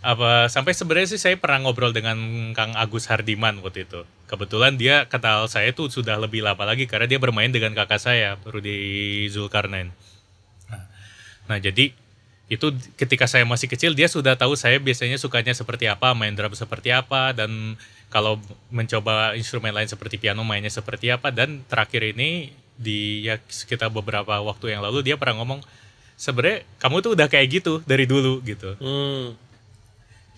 apa 0.00 0.48
sampai 0.48 0.72
sebenarnya 0.72 1.12
sih 1.12 1.20
saya 1.20 1.36
pernah 1.36 1.68
ngobrol 1.68 1.92
dengan 1.92 2.16
Kang 2.56 2.72
Agus 2.72 3.04
Hardiman 3.04 3.60
waktu 3.60 3.84
itu. 3.84 4.08
Kebetulan 4.24 4.80
dia 4.80 5.04
kenal 5.04 5.44
saya 5.52 5.76
tuh 5.76 5.92
sudah 5.92 6.16
lebih 6.16 6.40
lama 6.40 6.64
lagi 6.64 6.88
karena 6.88 7.04
dia 7.04 7.20
bermain 7.20 7.52
dengan 7.52 7.76
kakak 7.76 8.00
saya 8.00 8.40
Rudi 8.48 9.28
Zulkarnain. 9.28 9.92
Nah, 11.50 11.58
jadi 11.58 11.92
itu 12.50 12.66
ketika 12.98 13.26
saya 13.30 13.46
masih 13.46 13.70
kecil 13.70 13.94
dia 13.94 14.08
sudah 14.10 14.34
tahu 14.34 14.54
saya 14.54 14.78
biasanya 14.78 15.18
sukanya 15.18 15.52
seperti 15.52 15.90
apa, 15.90 16.16
main 16.16 16.32
drum 16.32 16.54
seperti 16.54 16.90
apa 16.90 17.34
dan 17.34 17.76
kalau 18.10 18.42
mencoba 18.72 19.38
instrumen 19.38 19.70
lain 19.70 19.86
seperti 19.86 20.18
piano 20.18 20.42
mainnya 20.46 20.72
seperti 20.72 21.12
apa. 21.12 21.28
Dan 21.28 21.66
terakhir 21.68 22.16
ini 22.16 22.54
di 22.80 23.28
ya 23.28 23.36
sekitar 23.50 23.92
beberapa 23.92 24.40
waktu 24.40 24.72
yang 24.72 24.80
lalu 24.80 25.04
dia 25.04 25.20
pernah 25.20 25.44
ngomong 25.44 25.60
sebenarnya 26.16 26.64
kamu 26.80 26.96
tuh 27.04 27.12
udah 27.18 27.28
kayak 27.28 27.60
gitu 27.60 27.72
dari 27.84 28.08
dulu 28.08 28.40
gitu. 28.46 28.78
Hmm, 28.80 29.34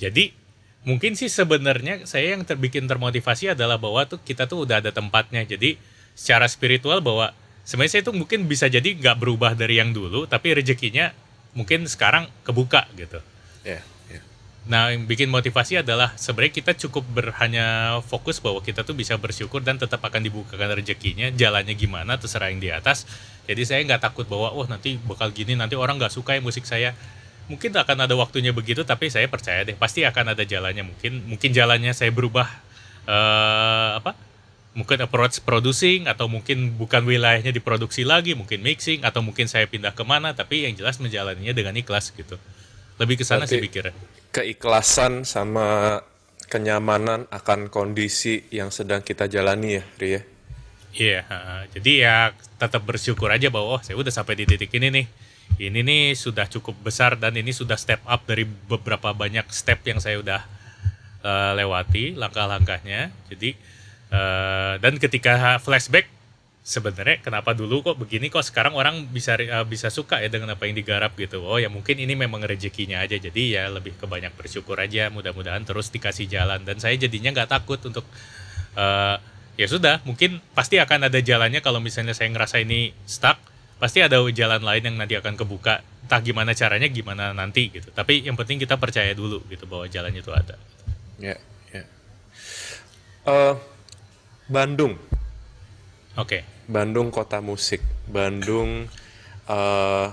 Jadi 0.02 0.34
mungkin 0.82 1.14
sih 1.14 1.30
sebenarnya 1.30 2.02
saya 2.10 2.34
yang 2.34 2.42
terbikin 2.42 2.90
termotivasi 2.90 3.54
adalah 3.54 3.78
bahwa 3.78 4.02
tuh 4.10 4.18
kita 4.18 4.50
tuh 4.50 4.66
udah 4.66 4.82
ada 4.82 4.90
tempatnya. 4.90 5.46
Jadi 5.46 5.78
secara 6.18 6.50
spiritual 6.50 6.98
bahwa 6.98 7.30
sebenarnya 7.62 8.02
saya 8.02 8.02
tuh 8.10 8.16
mungkin 8.18 8.50
bisa 8.50 8.66
jadi 8.66 8.98
nggak 8.98 9.16
berubah 9.22 9.54
dari 9.54 9.78
yang 9.78 9.94
dulu, 9.94 10.26
tapi 10.26 10.58
rezekinya 10.58 11.14
mungkin 11.54 11.86
sekarang 11.86 12.26
kebuka 12.42 12.88
gitu. 12.98 13.22
ya, 13.62 13.78
ya. 14.10 14.20
Nah, 14.62 14.94
yang 14.94 15.10
bikin 15.10 15.26
motivasi 15.26 15.82
adalah 15.82 16.14
sebenarnya 16.14 16.54
kita 16.62 16.72
cukup 16.86 17.02
ber- 17.10 17.34
hanya 17.42 17.98
fokus 18.06 18.38
bahwa 18.38 18.62
kita 18.62 18.86
tuh 18.86 18.94
bisa 18.94 19.18
bersyukur 19.18 19.58
dan 19.62 19.78
tetap 19.78 20.02
akan 20.02 20.22
dibukakan 20.22 20.70
rezekinya. 20.74 21.30
Jalannya 21.34 21.74
gimana 21.74 22.18
terserah 22.18 22.50
yang 22.50 22.62
di 22.62 22.70
atas. 22.70 23.06
Jadi 23.46 23.62
saya 23.66 23.80
nggak 23.82 24.02
takut 24.02 24.26
bahwa 24.30 24.54
oh 24.54 24.66
nanti 24.70 24.98
bakal 25.02 25.34
gini, 25.34 25.58
nanti 25.58 25.74
orang 25.74 25.98
nggak 25.98 26.14
suka 26.14 26.38
ya 26.38 26.42
musik 26.42 26.62
saya. 26.62 26.94
Mungkin 27.52 27.76
akan 27.76 28.08
ada 28.08 28.14
waktunya 28.16 28.56
begitu, 28.56 28.80
tapi 28.88 29.12
saya 29.12 29.28
percaya 29.28 29.60
deh 29.68 29.76
pasti 29.76 30.08
akan 30.08 30.32
ada 30.32 30.40
jalannya. 30.48 30.88
Mungkin 30.88 31.28
mungkin 31.28 31.52
jalannya 31.52 31.92
saya 31.92 32.08
berubah 32.08 32.48
eh 33.04 33.90
apa? 34.00 34.16
Mungkin 34.72 35.04
approach 35.04 35.44
producing 35.44 36.08
atau 36.08 36.32
mungkin 36.32 36.72
bukan 36.80 37.04
wilayahnya 37.04 37.52
diproduksi 37.52 38.08
lagi, 38.08 38.32
mungkin 38.32 38.64
mixing 38.64 39.04
atau 39.04 39.20
mungkin 39.20 39.44
saya 39.44 39.68
pindah 39.68 39.92
ke 39.92 40.00
mana. 40.00 40.32
Tapi 40.32 40.64
yang 40.64 40.72
jelas 40.72 40.96
menjalaninya 40.96 41.52
dengan 41.52 41.76
ikhlas 41.76 42.08
gitu. 42.16 42.40
Lebih 42.96 43.20
ke 43.20 43.24
sana 43.28 43.44
sih 43.44 43.60
pikirnya. 43.60 43.92
Keikhlasan 44.32 45.28
sama 45.28 46.00
kenyamanan 46.48 47.28
akan 47.28 47.68
kondisi 47.68 48.48
yang 48.48 48.72
sedang 48.72 49.04
kita 49.04 49.28
jalani 49.28 49.80
ya, 49.80 49.84
Ri 50.00 50.08
ya. 50.08 50.22
Iya, 50.92 51.20
ha-ha. 51.24 51.64
jadi 51.72 51.92
ya 52.04 52.16
tetap 52.60 52.84
bersyukur 52.84 53.32
aja 53.32 53.48
bahwa 53.48 53.76
oh 53.76 53.80
saya 53.80 53.96
udah 53.96 54.12
sampai 54.12 54.36
di 54.36 54.44
titik 54.44 54.68
ini 54.76 54.92
nih. 54.92 55.06
Ini 55.60 55.80
nih 55.84 56.16
sudah 56.16 56.48
cukup 56.48 56.78
besar 56.80 57.16
dan 57.16 57.36
ini 57.36 57.52
sudah 57.52 57.76
step 57.76 58.00
up 58.08 58.24
dari 58.24 58.44
beberapa 58.44 59.12
banyak 59.12 59.48
step 59.52 59.84
yang 59.84 60.00
saya 60.00 60.20
udah 60.20 60.40
eh, 61.24 61.52
lewati 61.58 62.16
langkah-langkahnya. 62.16 63.12
Jadi 63.28 63.50
eh, 64.12 64.72
dan 64.80 64.94
ketika 64.96 65.60
flashback 65.60 66.08
sebenarnya 66.62 67.18
kenapa 67.18 67.52
dulu 67.52 67.82
kok 67.82 67.98
begini? 67.98 68.30
Kok 68.30 68.46
sekarang 68.46 68.74
orang 68.78 69.10
bisa 69.10 69.34
uh, 69.34 69.66
bisa 69.66 69.90
suka 69.90 70.22
ya 70.22 70.30
dengan 70.30 70.54
apa 70.54 70.64
yang 70.70 70.78
digarap 70.78 71.12
gitu? 71.18 71.42
Oh 71.42 71.58
ya 71.58 71.66
mungkin 71.66 71.98
ini 71.98 72.14
memang 72.14 72.46
rezekinya 72.46 73.02
aja. 73.02 73.18
Jadi 73.18 73.58
ya 73.58 73.66
lebih 73.68 73.98
ke 73.98 74.06
banyak 74.06 74.30
bersyukur 74.38 74.78
aja 74.78 75.10
mudah-mudahan 75.10 75.66
terus 75.66 75.90
dikasih 75.90 76.30
jalan. 76.30 76.62
Dan 76.62 76.78
saya 76.78 76.94
jadinya 76.94 77.34
nggak 77.34 77.50
takut 77.50 77.82
untuk 77.82 78.06
uh, 78.78 79.18
ya 79.58 79.66
sudah 79.66 80.00
mungkin 80.06 80.38
pasti 80.54 80.78
akan 80.78 81.10
ada 81.10 81.18
jalannya 81.18 81.60
kalau 81.60 81.82
misalnya 81.82 82.14
saya 82.16 82.30
ngerasa 82.30 82.62
ini 82.62 82.94
stuck 83.04 83.36
pasti 83.82 83.98
ada 83.98 84.22
jalan 84.30 84.62
lain 84.62 84.82
yang 84.86 84.96
nanti 85.02 85.18
akan 85.18 85.34
kebuka 85.34 85.82
entah 86.06 86.22
gimana 86.22 86.54
caranya 86.54 86.86
gimana 86.86 87.34
nanti 87.34 87.66
gitu 87.74 87.90
tapi 87.90 88.22
yang 88.22 88.38
penting 88.38 88.62
kita 88.62 88.78
percaya 88.78 89.10
dulu 89.10 89.42
gitu 89.50 89.66
bahwa 89.66 89.90
jalannya 89.90 90.22
itu 90.22 90.30
ada 90.30 90.54
ya 91.18 91.34
yeah, 91.34 91.38
ya 91.74 91.82
yeah. 91.82 91.86
uh, 93.26 93.54
Bandung 94.46 94.94
oke 96.14 96.30
okay. 96.30 96.42
Bandung 96.72 97.10
kota 97.10 97.42
musik, 97.42 97.82
Bandung 98.06 98.86
uh, 99.50 100.06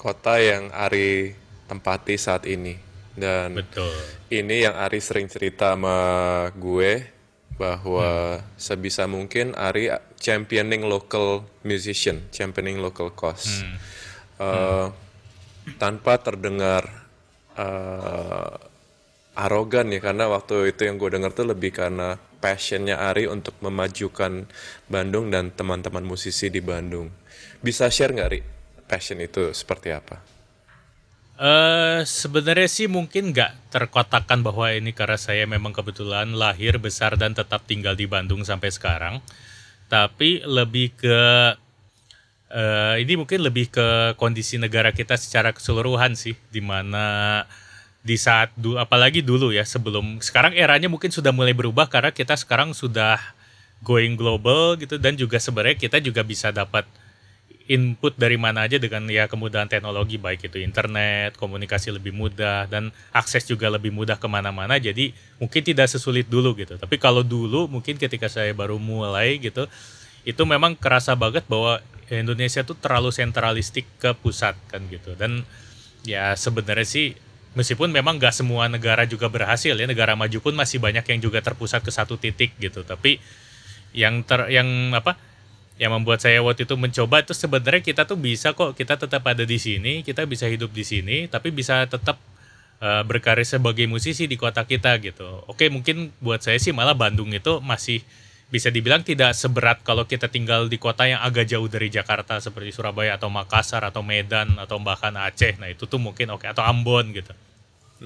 kota 0.00 0.34
yang 0.40 0.72
Ari 0.72 1.36
tempati 1.68 2.16
saat 2.16 2.48
ini. 2.48 2.74
Dan 3.16 3.56
Betul. 3.56 3.92
ini 4.32 4.64
yang 4.64 4.76
Ari 4.76 5.00
sering 5.00 5.28
cerita 5.28 5.72
sama 5.76 5.96
gue 6.56 7.04
bahwa 7.56 8.40
hmm. 8.40 8.58
sebisa 8.60 9.04
mungkin 9.08 9.52
Ari 9.56 9.92
championing 10.26 10.82
local 10.82 11.46
musician, 11.62 12.26
championing 12.34 12.82
local 12.82 13.14
cause. 13.14 13.62
Hmm. 13.62 13.78
Uh, 14.42 14.42
hmm. 14.42 14.90
Tanpa 15.78 16.18
terdengar 16.18 16.82
uh, 17.54 18.58
arogan 19.38 19.94
ya 19.94 20.02
karena 20.02 20.26
waktu 20.26 20.74
itu 20.74 20.82
yang 20.82 20.98
gue 20.98 21.14
dengar 21.14 21.30
tuh 21.30 21.46
lebih 21.46 21.70
karena 21.70 22.18
passionnya 22.42 22.98
Ari 23.06 23.30
untuk 23.30 23.54
memajukan 23.62 24.50
Bandung 24.90 25.30
dan 25.30 25.54
teman-teman 25.54 26.02
musisi 26.02 26.50
di 26.50 26.58
Bandung. 26.58 27.06
Bisa 27.62 27.86
share 27.86 28.10
nggak 28.10 28.26
Ari 28.26 28.40
passion 28.86 29.18
itu 29.22 29.54
seperti 29.54 29.94
apa? 29.94 30.22
Uh, 31.36 32.00
sebenarnya 32.08 32.64
sih 32.64 32.88
mungkin 32.88 33.28
nggak 33.28 33.68
terkotakan 33.68 34.40
bahwa 34.40 34.72
ini 34.72 34.96
karena 34.96 35.20
saya 35.20 35.44
memang 35.44 35.76
kebetulan 35.76 36.32
lahir 36.32 36.80
besar 36.80 37.20
dan 37.20 37.36
tetap 37.36 37.68
tinggal 37.68 37.92
di 37.92 38.08
Bandung 38.08 38.40
sampai 38.40 38.72
sekarang, 38.72 39.20
tapi 39.86 40.42
lebih 40.42 40.94
ke 40.98 41.20
uh, 42.50 42.94
ini 42.98 43.14
mungkin 43.18 43.42
lebih 43.42 43.70
ke 43.70 44.18
kondisi 44.18 44.58
negara 44.58 44.90
kita 44.90 45.14
secara 45.18 45.54
keseluruhan 45.54 46.14
sih, 46.18 46.34
di 46.50 46.62
mana 46.62 47.42
di 48.06 48.14
saat 48.14 48.54
dulu 48.54 48.78
apalagi 48.78 49.18
dulu 49.18 49.50
ya 49.50 49.66
sebelum 49.66 50.22
sekarang 50.22 50.54
eranya 50.54 50.86
mungkin 50.86 51.10
sudah 51.10 51.34
mulai 51.34 51.50
berubah 51.50 51.90
karena 51.90 52.14
kita 52.14 52.38
sekarang 52.38 52.70
sudah 52.70 53.18
going 53.82 54.14
global 54.14 54.78
gitu 54.78 54.94
dan 54.94 55.18
juga 55.18 55.42
sebenarnya 55.42 55.74
kita 55.74 55.98
juga 55.98 56.22
bisa 56.22 56.54
dapat 56.54 56.86
input 57.66 58.14
dari 58.14 58.38
mana 58.38 58.70
aja 58.70 58.78
dengan 58.78 59.02
ya 59.10 59.26
kemudahan 59.26 59.66
teknologi 59.66 60.22
baik 60.22 60.46
itu 60.46 60.62
internet 60.62 61.34
komunikasi 61.34 61.90
lebih 61.90 62.14
mudah 62.14 62.70
dan 62.70 62.94
akses 63.10 63.42
juga 63.42 63.66
lebih 63.66 63.90
mudah 63.90 64.22
ke 64.22 64.30
mana-mana 64.30 64.78
jadi 64.78 65.10
mungkin 65.42 65.66
tidak 65.66 65.90
sesulit 65.90 66.30
dulu 66.30 66.54
gitu. 66.54 66.78
Tapi 66.78 66.94
kalau 67.02 67.26
dulu 67.26 67.66
mungkin 67.66 67.98
ketika 67.98 68.30
saya 68.30 68.54
baru 68.54 68.78
mulai 68.78 69.42
gitu 69.42 69.66
itu 70.22 70.42
memang 70.46 70.78
kerasa 70.78 71.18
banget 71.18 71.42
bahwa 71.50 71.82
Indonesia 72.06 72.62
tuh 72.62 72.78
terlalu 72.78 73.10
sentralistik 73.10 73.86
ke 73.98 74.14
pusat 74.14 74.54
kan 74.70 74.86
gitu. 74.86 75.18
Dan 75.18 75.42
ya 76.06 76.38
sebenarnya 76.38 76.86
sih 76.86 77.18
meskipun 77.58 77.90
memang 77.90 78.22
gak 78.22 78.36
semua 78.36 78.70
negara 78.70 79.02
juga 79.10 79.26
berhasil 79.26 79.74
ya 79.74 79.86
negara 79.90 80.14
maju 80.14 80.38
pun 80.38 80.54
masih 80.54 80.78
banyak 80.78 81.02
yang 81.02 81.18
juga 81.18 81.42
terpusat 81.42 81.82
ke 81.82 81.90
satu 81.90 82.14
titik 82.14 82.54
gitu. 82.62 82.86
Tapi 82.86 83.18
yang 83.90 84.22
ter 84.22 84.54
yang 84.54 84.94
apa 84.94 85.18
yang 85.76 85.92
membuat 85.92 86.24
saya 86.24 86.40
waktu 86.40 86.64
itu 86.64 86.74
mencoba 86.74 87.20
itu 87.20 87.36
sebenarnya 87.36 87.84
kita 87.84 88.08
tuh 88.08 88.16
bisa 88.16 88.56
kok 88.56 88.72
kita 88.72 88.96
tetap 88.96 89.20
ada 89.28 89.44
di 89.44 89.60
sini 89.60 90.00
kita 90.00 90.24
bisa 90.24 90.48
hidup 90.48 90.72
di 90.72 90.84
sini 90.84 91.28
tapi 91.28 91.52
bisa 91.52 91.84
tetap 91.84 92.16
uh, 92.80 93.04
berkarya 93.04 93.44
sebagai 93.44 93.84
musisi 93.84 94.24
di 94.24 94.40
kota 94.40 94.64
kita 94.64 94.96
gitu 95.04 95.44
oke 95.44 95.68
mungkin 95.68 96.16
buat 96.24 96.40
saya 96.40 96.56
sih 96.56 96.72
malah 96.72 96.96
Bandung 96.96 97.28
itu 97.36 97.60
masih 97.60 98.00
bisa 98.46 98.70
dibilang 98.70 99.02
tidak 99.02 99.34
seberat 99.34 99.82
kalau 99.82 100.06
kita 100.06 100.30
tinggal 100.30 100.70
di 100.70 100.78
kota 100.78 101.02
yang 101.02 101.18
agak 101.18 101.50
jauh 101.50 101.66
dari 101.66 101.90
Jakarta 101.90 102.38
seperti 102.38 102.70
Surabaya 102.70 103.18
atau 103.18 103.26
Makassar 103.26 103.82
atau 103.82 104.06
Medan 104.06 104.54
atau 104.62 104.78
bahkan 104.78 105.10
Aceh. 105.18 105.58
Nah 105.58 105.66
itu 105.66 105.90
tuh 105.90 105.98
mungkin 105.98 106.30
oke 106.30 106.46
atau 106.46 106.62
Ambon 106.62 107.10
gitu. 107.10 107.34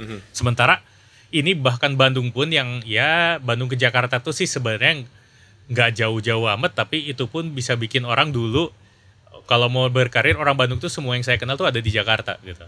Mm-hmm. 0.00 0.18
Sementara 0.32 0.80
ini 1.28 1.52
bahkan 1.52 1.92
Bandung 1.92 2.32
pun 2.32 2.48
yang 2.48 2.80
ya 2.88 3.36
Bandung 3.44 3.68
ke 3.68 3.76
Jakarta 3.76 4.16
tuh 4.24 4.32
sih 4.32 4.48
sebenarnya 4.48 5.04
nggak 5.70 6.02
jauh-jauh 6.02 6.50
amat 6.58 6.74
tapi 6.74 7.06
itu 7.06 7.30
pun 7.30 7.54
bisa 7.54 7.78
bikin 7.78 8.02
orang 8.02 8.34
dulu 8.34 8.74
kalau 9.46 9.70
mau 9.70 9.86
berkarir 9.86 10.34
orang 10.34 10.58
Bandung 10.58 10.82
tuh 10.82 10.90
semua 10.90 11.14
yang 11.14 11.22
saya 11.22 11.38
kenal 11.38 11.54
tuh 11.54 11.70
ada 11.70 11.78
di 11.78 11.90
Jakarta 11.90 12.38
gitu. 12.42 12.66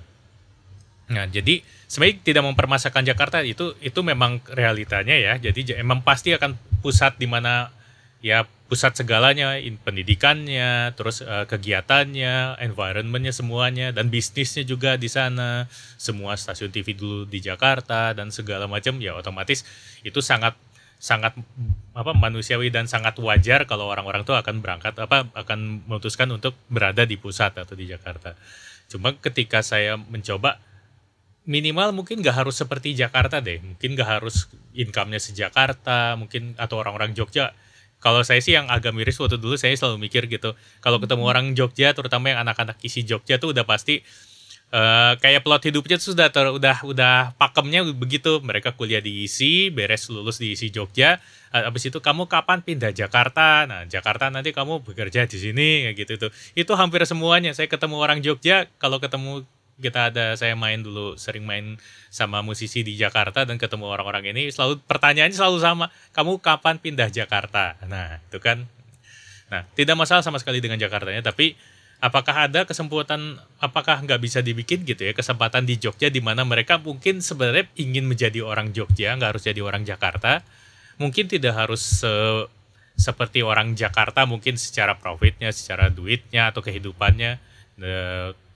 Nah, 1.12 1.28
jadi 1.28 1.60
sebenarnya 1.90 2.16
tidak 2.24 2.42
mempermasakan 2.46 3.02
Jakarta 3.04 3.42
itu 3.42 3.74
itu 3.82 4.00
memang 4.00 4.40
realitanya 4.54 5.12
ya. 5.18 5.36
Jadi 5.36 5.76
emang 5.76 6.00
pasti 6.00 6.32
akan 6.32 6.54
pusat 6.80 7.18
di 7.18 7.26
mana 7.26 7.74
ya 8.22 8.46
pusat 8.70 8.96
segalanya, 8.96 9.60
pendidikannya, 9.84 10.96
terus 10.96 11.20
uh, 11.20 11.44
kegiatannya, 11.44 12.56
environmentnya 12.64 13.34
semuanya 13.34 13.92
dan 13.92 14.08
bisnisnya 14.08 14.64
juga 14.64 14.96
di 14.96 15.12
sana. 15.12 15.68
Semua 16.00 16.38
stasiun 16.38 16.72
TV 16.72 16.96
dulu 16.96 17.28
di 17.28 17.44
Jakarta 17.44 18.16
dan 18.16 18.32
segala 18.32 18.64
macam 18.64 18.96
ya 18.96 19.12
otomatis 19.12 19.68
itu 20.00 20.24
sangat 20.24 20.56
sangat 21.02 21.34
apa 21.98 22.14
manusiawi 22.14 22.70
dan 22.70 22.86
sangat 22.86 23.18
wajar 23.18 23.66
kalau 23.66 23.90
orang-orang 23.90 24.22
tuh 24.22 24.38
akan 24.38 24.62
berangkat 24.62 24.94
apa 25.02 25.26
akan 25.34 25.82
memutuskan 25.90 26.30
untuk 26.30 26.54
berada 26.70 27.02
di 27.02 27.18
pusat 27.18 27.58
atau 27.58 27.74
di 27.74 27.90
Jakarta. 27.90 28.38
Cuma 28.86 29.10
ketika 29.18 29.66
saya 29.66 29.98
mencoba 29.98 30.62
minimal 31.42 31.90
mungkin 31.90 32.22
gak 32.22 32.46
harus 32.46 32.54
seperti 32.54 32.94
Jakarta 32.94 33.42
deh. 33.42 33.58
Mungkin 33.58 33.98
gak 33.98 34.22
harus 34.22 34.46
income-nya 34.78 35.18
sejakarta 35.18 36.14
mungkin 36.14 36.54
atau 36.54 36.78
orang-orang 36.78 37.18
Jogja. 37.18 37.50
Kalau 37.98 38.22
saya 38.22 38.38
sih 38.38 38.54
yang 38.54 38.70
agak 38.70 38.94
miris 38.94 39.18
waktu 39.18 39.42
dulu 39.42 39.58
saya 39.58 39.74
selalu 39.74 40.06
mikir 40.06 40.30
gitu. 40.30 40.54
Kalau 40.78 41.02
ketemu 41.02 41.26
orang 41.26 41.46
Jogja 41.58 41.90
terutama 41.98 42.30
yang 42.30 42.46
anak-anak 42.46 42.78
isi 42.86 43.02
Jogja 43.02 43.42
tuh 43.42 43.50
udah 43.50 43.66
pasti 43.66 44.06
uh, 44.72 45.12
kayak 45.20 45.44
plot 45.44 45.68
hidupnya 45.68 46.00
tuh 46.00 46.16
sudah 46.16 46.32
ter, 46.32 46.48
udah 46.48 46.82
udah 46.82 47.36
pakemnya 47.36 47.84
begitu. 47.92 48.40
Mereka 48.40 48.74
kuliah 48.74 49.04
di 49.04 49.28
isi 49.28 49.68
beres 49.68 50.08
lulus 50.08 50.40
di 50.40 50.56
isi 50.56 50.72
Jogja. 50.72 51.20
Habis 51.52 51.92
itu 51.92 52.00
kamu 52.00 52.32
kapan 52.32 52.64
pindah 52.64 52.96
Jakarta? 52.96 53.68
Nah 53.68 53.84
Jakarta 53.84 54.32
nanti 54.32 54.56
kamu 54.56 54.80
bekerja 54.82 55.28
di 55.28 55.36
sini 55.36 55.92
gitu 55.92 56.16
tuh. 56.16 56.30
Itu 56.56 56.72
hampir 56.74 57.04
semuanya. 57.04 57.52
Saya 57.52 57.68
ketemu 57.68 58.00
orang 58.00 58.24
Jogja 58.24 58.66
kalau 58.80 58.96
ketemu 58.96 59.44
kita 59.82 60.12
ada 60.12 60.36
saya 60.38 60.54
main 60.54 60.80
dulu 60.84 61.16
sering 61.18 61.42
main 61.42 61.80
sama 62.12 62.44
musisi 62.44 62.84
di 62.86 62.94
Jakarta 62.94 63.42
dan 63.42 63.56
ketemu 63.56 63.88
orang-orang 63.88 64.30
ini 64.32 64.48
selalu 64.48 64.80
pertanyaannya 64.88 65.36
selalu 65.36 65.58
sama. 65.60 65.86
Kamu 66.16 66.40
kapan 66.40 66.80
pindah 66.80 67.12
Jakarta? 67.12 67.76
Nah 67.84 68.20
itu 68.24 68.40
kan. 68.40 68.64
Nah 69.52 69.68
tidak 69.76 70.00
masalah 70.00 70.24
sama 70.24 70.40
sekali 70.40 70.64
dengan 70.64 70.80
Jakartanya 70.80 71.20
tapi 71.20 71.52
apakah 72.02 72.50
ada 72.50 72.66
kesempatan 72.66 73.38
apakah 73.62 74.02
nggak 74.02 74.18
bisa 74.18 74.42
dibikin 74.42 74.82
gitu 74.82 75.06
ya 75.06 75.14
kesempatan 75.14 75.62
di 75.62 75.78
Jogja 75.78 76.10
di 76.10 76.18
mana 76.18 76.42
mereka 76.42 76.82
mungkin 76.82 77.22
sebenarnya 77.22 77.70
ingin 77.78 78.10
menjadi 78.10 78.42
orang 78.42 78.74
Jogja 78.74 79.14
nggak 79.14 79.38
harus 79.38 79.46
jadi 79.46 79.62
orang 79.62 79.86
Jakarta. 79.86 80.42
Mungkin 80.98 81.30
tidak 81.30 81.54
harus 81.54 82.02
se 82.02 82.10
seperti 82.92 83.40
orang 83.40 83.72
Jakarta 83.72 84.28
mungkin 84.28 84.58
secara 84.58 84.98
profitnya 84.98 85.54
secara 85.54 85.88
duitnya 85.88 86.50
atau 86.50 86.60
kehidupannya. 86.60 87.38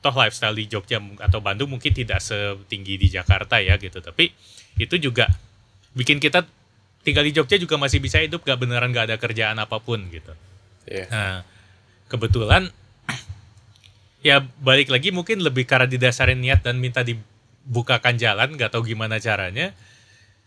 Toh 0.02 0.14
lifestyle 0.18 0.59
di 0.59 0.66
Jogja 0.66 0.98
atau 1.22 1.38
Bandung 1.38 1.70
mungkin 1.70 1.94
tidak 1.94 2.18
setinggi 2.18 2.98
di 2.98 3.09
Jakarta 3.14 3.62
ya 3.62 3.78
gitu. 3.78 4.02
Tapi 4.02 4.28
itu 4.76 4.94
juga 4.98 5.30
bikin 5.94 6.18
kita 6.18 6.44
tinggal 7.06 7.22
di 7.22 7.30
Jogja 7.30 7.56
juga 7.62 7.78
masih 7.78 8.02
bisa 8.02 8.18
hidup 8.18 8.42
gak 8.42 8.59
beneran 8.59 8.90
gak 8.90 9.06
ada 9.06 9.16
kerjaan 9.22 9.56
apa 9.62 9.78
pun 9.78 10.02
gitu. 10.11 10.35
Yeah. 10.87 11.06
nah 11.11 11.37
kebetulan 12.06 12.70
ya 14.26 14.42
balik 14.58 14.90
lagi 14.90 15.14
mungkin 15.14 15.38
lebih 15.38 15.62
karena 15.70 15.86
didasarin 15.86 16.42
niat 16.42 16.66
dan 16.66 16.82
minta 16.82 17.06
dibukakan 17.06 18.18
jalan 18.18 18.58
gak 18.58 18.74
tahu 18.74 18.82
gimana 18.90 19.22
caranya 19.22 19.70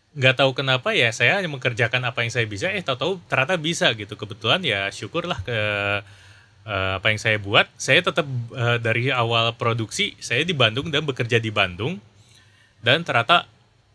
nggak 0.10 0.42
tahu 0.42 0.58
kenapa 0.58 0.90
ya 0.98 1.14
saya 1.14 1.38
hanya 1.38 1.54
mengerjakan 1.54 2.02
apa 2.02 2.26
yang 2.26 2.34
saya 2.34 2.50
bisa 2.50 2.66
eh 2.74 2.82
tahu-tahu 2.82 3.22
ternyata 3.30 3.62
bisa 3.62 3.94
gitu 3.94 4.18
kebetulan 4.18 4.58
ya 4.66 4.90
syukurlah 4.90 5.38
ke 5.46 5.58
uh, 6.70 7.02
apa 7.02 7.08
yang 7.10 7.20
saya 7.20 7.38
buat, 7.42 7.66
saya 7.76 8.06
tetap 8.06 8.26
uh, 8.54 8.78
dari 8.78 9.10
awal 9.10 9.58
produksi 9.58 10.14
saya 10.22 10.46
di 10.46 10.54
Bandung 10.54 10.94
dan 10.94 11.06
bekerja 11.06 11.42
di 11.42 11.50
Bandung. 11.50 11.98
Dan 12.80 13.04
ternyata 13.04 13.44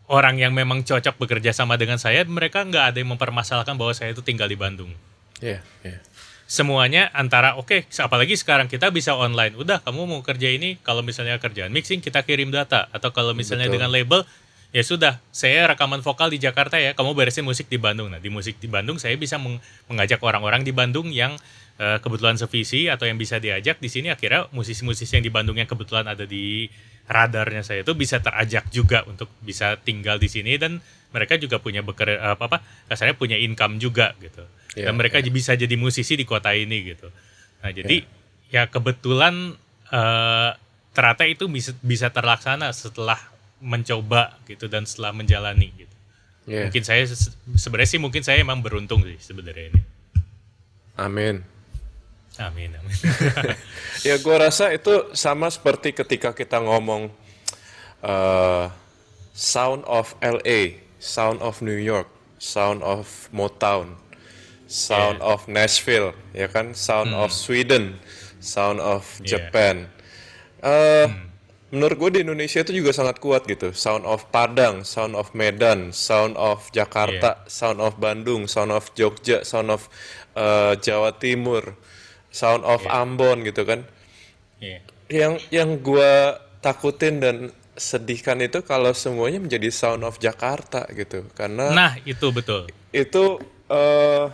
orang 0.05 0.37
yang 0.37 0.53
memang 0.53 0.85
cocok 0.85 1.17
bekerja 1.17 1.55
sama 1.55 1.79
dengan 1.79 1.97
saya, 1.97 2.21
mereka 2.27 2.61
nggak 2.61 2.93
ada 2.93 2.97
yang 3.01 3.17
mempermasalahkan 3.17 3.73
bahwa 3.73 3.93
saya 3.97 4.13
itu 4.13 4.21
tinggal 4.21 4.45
di 4.45 4.57
Bandung. 4.59 4.93
Iya, 5.41 5.59
yeah. 5.81 5.97
Yeah. 5.97 5.99
Semuanya 6.45 7.09
antara 7.17 7.57
oke, 7.57 7.89
okay, 7.89 8.01
apalagi 8.05 8.37
sekarang 8.37 8.69
kita 8.69 8.93
bisa 8.93 9.17
online. 9.17 9.57
Udah, 9.57 9.81
kamu 9.81 10.05
mau 10.05 10.21
kerja 10.21 10.53
ini, 10.53 10.77
kalau 10.85 11.01
misalnya 11.01 11.41
kerjaan 11.41 11.73
mixing 11.73 12.05
kita 12.05 12.21
kirim 12.21 12.53
data 12.53 12.85
atau 12.93 13.09
kalau 13.09 13.33
misalnya 13.33 13.65
Betul. 13.65 13.81
dengan 13.81 13.89
label 13.89 14.21
ya 14.75 14.83
sudah 14.83 15.23
saya 15.31 15.71
rekaman 15.71 16.03
vokal 16.03 16.27
di 16.27 16.35
Jakarta 16.35 16.75
ya 16.75 16.91
kamu 16.91 17.15
beresin 17.15 17.47
musik 17.47 17.71
di 17.71 17.79
Bandung 17.79 18.11
nah 18.11 18.19
di 18.19 18.27
musik 18.27 18.59
di 18.59 18.67
Bandung 18.67 18.99
saya 18.99 19.15
bisa 19.15 19.39
meng- 19.39 19.63
mengajak 19.87 20.19
orang-orang 20.19 20.67
di 20.67 20.75
Bandung 20.75 21.15
yang 21.15 21.39
eh, 21.79 21.95
kebetulan 22.03 22.35
sevisi 22.35 22.91
atau 22.91 23.07
yang 23.07 23.15
bisa 23.15 23.39
diajak 23.39 23.79
di 23.79 23.87
sini 23.87 24.11
akhirnya 24.11 24.51
musisi-musisi 24.51 25.15
yang 25.15 25.23
di 25.23 25.31
Bandung 25.31 25.55
yang 25.55 25.69
kebetulan 25.71 26.11
ada 26.11 26.27
di 26.27 26.67
radarnya 27.07 27.63
saya 27.63 27.87
itu 27.87 27.95
bisa 27.95 28.19
terajak 28.19 28.67
juga 28.67 29.07
untuk 29.07 29.31
bisa 29.39 29.79
tinggal 29.79 30.19
di 30.19 30.27
sini 30.27 30.59
dan 30.59 30.83
mereka 31.15 31.39
juga 31.39 31.63
punya 31.63 31.79
bekerja 31.79 32.35
apa 32.35 32.43
apa 32.51 32.57
kasarnya 32.91 33.15
punya 33.15 33.39
income 33.39 33.79
juga 33.79 34.11
gitu. 34.19 34.43
Iya, 34.75 34.91
dan 34.91 34.99
mereka 34.99 35.23
bisa 35.23 35.55
jadi 35.55 35.71
musisi 35.79 36.19
di 36.19 36.27
kota 36.27 36.51
ini 36.51 36.91
gitu. 36.91 37.07
Nah 37.63 37.71
jadi 37.71 38.03
ya 38.51 38.67
kebetulan 38.67 39.55
eh, 39.87 40.49
ternyata 40.91 41.23
itu 41.23 41.47
bisa 41.47 41.71
bisa 41.79 42.11
terlaksana 42.11 42.75
setelah 42.75 43.17
mencoba 43.63 44.35
gitu 44.51 44.67
dan 44.67 44.83
setelah 44.83 45.15
menjalani 45.15 45.71
gitu. 45.79 45.95
Iya. 46.45 46.69
mungkin 46.69 46.85
saya 46.85 47.01
se- 47.09 47.33
sebenarnya 47.57 47.89
sih 47.89 48.01
mungkin 48.03 48.21
saya 48.21 48.37
emang 48.37 48.61
beruntung 48.61 49.01
sih 49.01 49.17
sebenarnya 49.17 49.73
ini. 49.73 49.81
Amin. 50.99 51.41
amin 52.37 52.69
amin. 52.75 52.95
Ya 54.05 54.21
gue 54.21 54.35
rasa 54.37 54.69
itu 54.69 55.09
sama 55.17 55.49
seperti 55.49 55.95
ketika 55.95 56.37
kita 56.37 56.61
ngomong 56.61 57.09
uh, 58.05 58.69
sound 59.33 59.81
of 59.89 60.13
LA, 60.21 60.84
sound 60.97 61.41
of 61.41 61.59
New 61.61 61.77
York, 61.77 62.07
sound 62.37 62.81
of 62.81 63.27
Motown, 63.31 63.97
sound 64.65 65.21
of 65.21 65.45
Nashville, 65.45 66.13
ya 66.33 66.47
kan, 66.47 66.73
sound 66.73 67.13
of 67.13 67.29
Sweden, 67.29 67.99
sound 68.39 68.81
of 68.81 69.05
Yeah. 69.21 69.37
Japan. 69.37 69.75
Uh, 70.61 71.07
Menurut 71.73 71.97
gue 71.97 72.09
di 72.15 72.19
Indonesia 72.23 72.61
itu 72.63 72.71
juga 72.71 72.95
sangat 72.95 73.19
kuat 73.19 73.43
gitu. 73.49 73.75
Sound 73.75 74.07
of 74.07 74.29
Padang, 74.31 74.87
sound 74.87 75.11
of 75.17 75.33
Medan, 75.35 75.91
sound 75.91 76.37
of 76.39 76.71
Jakarta, 76.71 77.43
sound 77.51 77.83
of 77.83 77.99
Bandung, 77.99 78.47
sound 78.47 78.71
of 78.71 78.87
Jogja, 78.95 79.43
sound 79.43 79.73
of 79.73 79.91
uh, 80.39 80.77
Jawa 80.79 81.11
Timur, 81.19 81.75
sound 82.31 82.63
of 82.63 82.79
Ambon 82.87 83.43
gitu 83.43 83.63
kan 83.67 83.83
Iya. 84.63 84.79
yang 85.11 85.33
yang 85.51 85.69
gua 85.83 86.39
takutin 86.63 87.19
dan 87.19 87.35
sedihkan 87.75 88.39
itu 88.39 88.63
kalau 88.63 88.91
semuanya 88.91 89.37
menjadi 89.37 89.67
sound 89.67 90.01
of 90.01 90.15
Jakarta 90.17 90.87
gitu. 90.89 91.27
Karena 91.31 91.71
nah 91.71 91.91
itu 92.01 92.31
betul. 92.31 92.71
Itu 92.89 93.37
eh 93.67 94.25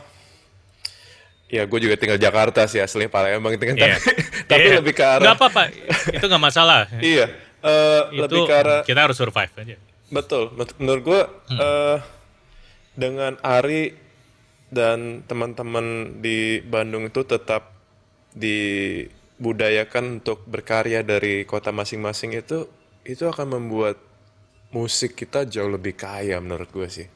ya 1.52 1.66
gue 1.66 1.80
juga 1.80 1.96
tinggal 1.96 2.16
Jakarta 2.16 2.64
sih 2.64 2.80
asli 2.80 3.06
Palembang 3.06 3.60
tinggal 3.60 3.76
Iya. 3.76 3.98
tapi, 3.98 4.12
tapi 4.50 4.62
Iya. 4.64 4.76
lebih 4.80 4.94
ke 4.94 5.04
arah 5.04 5.26
nggak 5.26 5.38
apa-apa. 5.38 5.62
Itu 6.12 6.26
nggak 6.26 6.44
masalah. 6.44 6.82
Iya. 7.04 7.26
Eh, 7.62 8.02
itu 8.12 8.22
lebih 8.24 8.42
ke 8.44 8.56
arah 8.56 8.80
kita 8.82 9.00
harus 9.04 9.18
survive 9.18 9.52
aja. 9.54 9.76
Betul, 10.10 10.52
bet- 10.52 10.76
menurut 10.78 11.02
gue 11.02 11.22
eh, 11.54 11.98
dengan 12.94 13.40
Ari 13.40 13.96
dan 14.68 15.24
teman-teman 15.24 15.86
di 16.20 16.60
Bandung 16.62 17.04
itu 17.06 17.24
tetap 17.24 17.72
dibudayakan 18.32 20.20
untuk 20.20 20.44
berkarya 20.46 21.02
dari 21.02 21.44
kota 21.44 21.70
masing-masing 21.70 22.32
itu 22.34 22.68
itu 23.04 23.24
akan 23.24 23.48
membuat 23.52 23.98
musik 24.72 25.16
kita 25.16 25.44
jauh 25.44 25.68
lebih 25.68 25.94
kaya 25.94 26.38
menurut 26.38 26.70
gue 26.70 26.88
sih. 26.88 27.08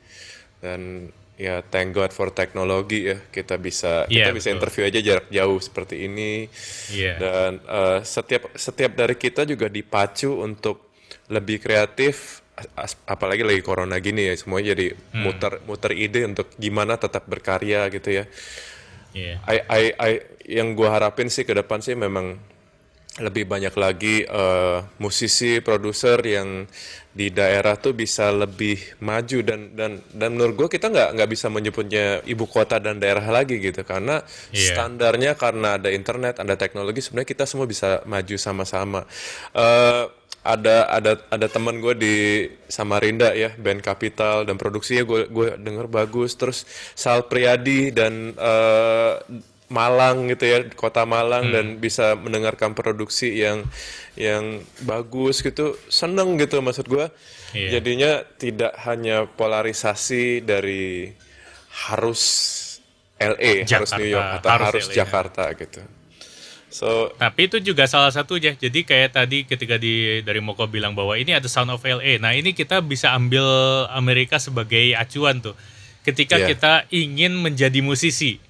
Dan 0.60 1.08
ya 1.36 1.60
thank 1.62 1.92
God 1.92 2.10
for 2.10 2.32
teknologi 2.32 3.06
ya 3.06 3.20
kita 3.22 3.60
bisa 3.60 4.08
kita 4.08 4.32
Iya, 4.32 4.32
bisa 4.32 4.48
betul. 4.48 4.56
interview 4.56 4.84
aja 4.88 5.00
jarak 5.02 5.28
jauh 5.30 5.60
seperti 5.60 6.08
ini 6.08 6.48
Iya. 6.90 7.14
dan 7.20 7.52
eh, 7.60 8.00
setiap 8.02 8.56
setiap 8.56 8.96
dari 8.96 9.16
kita 9.16 9.44
juga 9.44 9.68
dipacu 9.68 10.32
untuk 10.32 10.96
lebih 11.28 11.60
kreatif 11.60 12.40
as- 12.72 12.96
apalagi 13.04 13.44
lagi 13.44 13.60
corona 13.60 14.00
gini 14.00 14.32
ya 14.32 14.34
semuanya 14.34 14.72
jadi 14.72 14.96
Hmm. 15.12 15.28
muter 15.28 15.60
muter 15.68 15.92
ide 15.92 16.24
untuk 16.24 16.56
gimana 16.56 16.96
tetap 16.96 17.28
berkarya 17.28 17.92
gitu 17.92 18.16
ya 18.16 18.26
Iya. 19.12 19.36
I, 19.44 19.58
I, 19.68 19.84
I- 19.92 20.24
yang 20.56 20.72
gua 20.72 20.92
harapin 20.94 21.28
sih 21.28 21.44
ke 21.44 21.52
depan 21.52 21.84
sih 21.84 21.96
memang 21.96 22.40
lebih 23.16 23.48
banyak 23.48 23.72
lagi 23.80 24.28
eh, 24.28 24.78
musisi 25.00 25.64
produser 25.64 26.20
yang 26.20 26.68
di 27.16 27.32
daerah 27.32 27.80
tuh 27.80 27.96
bisa 27.96 28.28
lebih 28.28 29.00
maju 29.00 29.40
dan 29.40 29.72
dan 29.72 30.04
dan 30.12 30.30
menurut 30.36 30.56
gua 30.60 30.68
kita 30.68 30.92
nggak 30.92 31.10
nggak 31.16 31.30
bisa 31.32 31.48
menyebutnya 31.48 32.20
ibu 32.28 32.44
kota 32.44 32.76
dan 32.76 33.00
daerah 33.00 33.24
lagi 33.32 33.56
gitu. 33.64 33.88
Karena 33.88 34.20
Iya. 34.52 34.76
standarnya 34.76 35.40
karena 35.40 35.80
ada 35.80 35.88
internet 35.96 36.44
ada 36.44 36.60
teknologi 36.60 37.00
sebenarnya 37.00 37.30
kita 37.32 37.48
semua 37.48 37.64
bisa 37.64 38.04
maju 38.04 38.36
sama-sama. 38.36 39.08
Eh, 39.56 40.04
ada 40.46 40.86
ada 40.92 41.12
ada 41.32 41.48
teman 41.50 41.80
gue 41.82 41.96
di 41.98 42.16
Samarinda 42.70 43.34
ya 43.34 43.50
band 43.58 43.82
Capital 43.82 44.46
dan 44.46 44.60
produksinya 44.60 45.08
gue 45.08 45.32
gue 45.32 45.48
denger 45.56 45.88
bagus. 45.88 46.36
Terus 46.36 46.68
Sal 46.94 47.32
Priadi 47.32 47.96
dan 47.96 48.36
eh, 48.36 49.14
Malang 49.66 50.30
gitu 50.30 50.46
ya 50.46 50.62
kota 50.78 51.10
Malang 51.10 51.50
dan 51.50 51.82
bisa 51.82 52.14
mendengarkan 52.14 52.78
produksi 52.78 53.34
yang 53.34 53.66
yang 54.14 54.62
bagus 54.86 55.42
gitu 55.42 55.74
seneng 55.90 56.38
gitu 56.38 56.62
maksud 56.62 56.86
gue 56.86 57.08
Iya. 57.56 57.80
jadinya 57.80 58.12
tidak 58.36 58.76
hanya 58.84 59.32
polarisasi 59.32 60.44
dari 60.44 61.08
harus 61.88 62.22
LA 63.16 63.64
harus 63.64 63.70
Jakarta, 63.72 63.96
New 63.96 64.10
York 64.12 64.28
atau 64.38 64.50
harus 64.52 64.66
harus, 64.68 64.84
LA, 64.84 64.92
ya. 64.92 64.96
Jakarta 65.00 65.44
gitu 65.56 65.82
so 66.68 67.16
Tapi 67.16 67.48
itu 67.48 67.58
juga 67.64 67.88
salah 67.88 68.12
satu 68.12 68.36
ya. 68.36 68.52
Jadi 68.52 68.84
kayak 68.84 69.16
tadi 69.16 69.48
ketika 69.48 69.80
di 69.80 70.20
dari 70.20 70.44
Moko 70.44 70.68
bilang 70.68 70.92
bahwa 70.92 71.16
ini 71.16 71.32
ada 71.32 71.48
Sound 71.48 71.72
of 71.72 71.80
LA. 71.80 72.20
Nah, 72.20 72.36
ini 72.36 72.52
kita 72.52 72.84
bisa 72.84 73.16
ambil 73.16 73.48
Amerika 73.96 74.36
sebagai 74.36 74.92
acuan 74.92 75.40
tuh. 75.40 75.56
Ketika 76.04 76.36
Iya. 76.36 76.52
kita 76.52 76.74
ingin 76.92 77.40
menjadi 77.40 77.80
musisi 77.80 78.44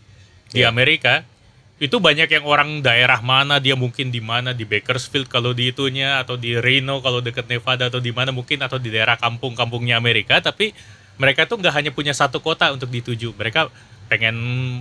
di 0.56 0.64
Iya. 0.64 0.72
Amerika, 0.72 1.28
itu 1.76 2.00
banyak 2.00 2.32
yang 2.32 2.48
orang 2.48 2.80
daerah 2.80 3.20
mana 3.20 3.60
dia 3.60 3.76
mungkin 3.76 4.08
di 4.08 4.24
mana 4.24 4.56
di 4.56 4.64
Bakersfield 4.64 5.28
kalau 5.28 5.52
di 5.52 5.76
itunya 5.76 6.24
atau 6.24 6.40
di 6.40 6.56
Reno 6.56 7.04
kalau 7.04 7.20
deket 7.20 7.52
Nevada 7.52 7.92
atau 7.92 8.00
di 8.00 8.16
mana 8.16 8.32
mungkin 8.32 8.64
atau 8.64 8.80
di 8.80 8.88
daerah 8.88 9.20
kampung-kampungnya 9.20 10.00
Amerika 10.00 10.40
tapi 10.40 10.72
mereka 11.20 11.44
tuh 11.44 11.60
nggak 11.60 11.76
hanya 11.76 11.92
punya 11.92 12.16
satu 12.16 12.40
kota 12.40 12.72
untuk 12.72 12.88
dituju 12.88 13.36
mereka 13.36 13.68
pengen 14.08 14.36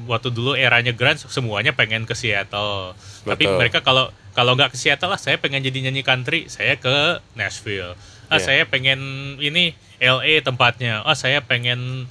waktu 0.07 0.31
dulu 0.31 0.55
eranya 0.55 0.95
grunge 0.95 1.27
semuanya 1.27 1.75
pengen 1.75 2.07
ke 2.07 2.15
Seattle 2.15 2.95
tapi 3.27 3.43
Betul. 3.43 3.59
mereka 3.59 3.79
kalau 3.83 4.15
kalau 4.31 4.55
nggak 4.55 4.71
ke 4.71 4.79
Seattle 4.79 5.11
lah 5.11 5.19
saya 5.19 5.35
pengen 5.35 5.67
jadi 5.67 5.91
nyanyi 5.91 6.07
country 6.07 6.47
saya 6.47 6.79
ke 6.79 7.19
Nashville 7.35 7.99
ah 8.31 8.39
Iya. 8.39 8.45
saya 8.45 8.63
pengen 8.71 9.01
ini 9.43 9.75
LA 9.99 10.39
tempatnya 10.41 11.03
ah 11.03 11.19
saya 11.19 11.43
pengen 11.43 12.07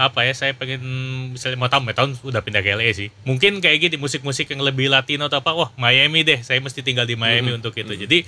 apa 0.00 0.24
ya 0.24 0.32
saya 0.32 0.52
pengen 0.56 0.80
misalnya 1.36 1.58
mau 1.60 1.68
tahun 1.68 1.92
tahun 1.92 2.10
udah 2.24 2.40
pindah 2.40 2.62
ke 2.64 2.72
LA 2.76 2.88
sih. 2.96 3.08
Mungkin 3.28 3.60
kayak 3.60 3.88
gitu 3.88 3.96
musik-musik 4.00 4.48
yang 4.50 4.64
lebih 4.64 4.88
Latino 4.88 5.28
atau 5.28 5.44
apa 5.44 5.52
wah 5.52 5.70
Miami 5.76 6.24
deh. 6.24 6.40
Saya 6.40 6.58
mesti 6.58 6.80
tinggal 6.80 7.04
di 7.04 7.14
Miami 7.18 7.52
untuk 7.52 7.76
itu. 7.76 7.92
Jadi 7.92 8.24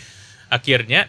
akhirnya 0.53 1.09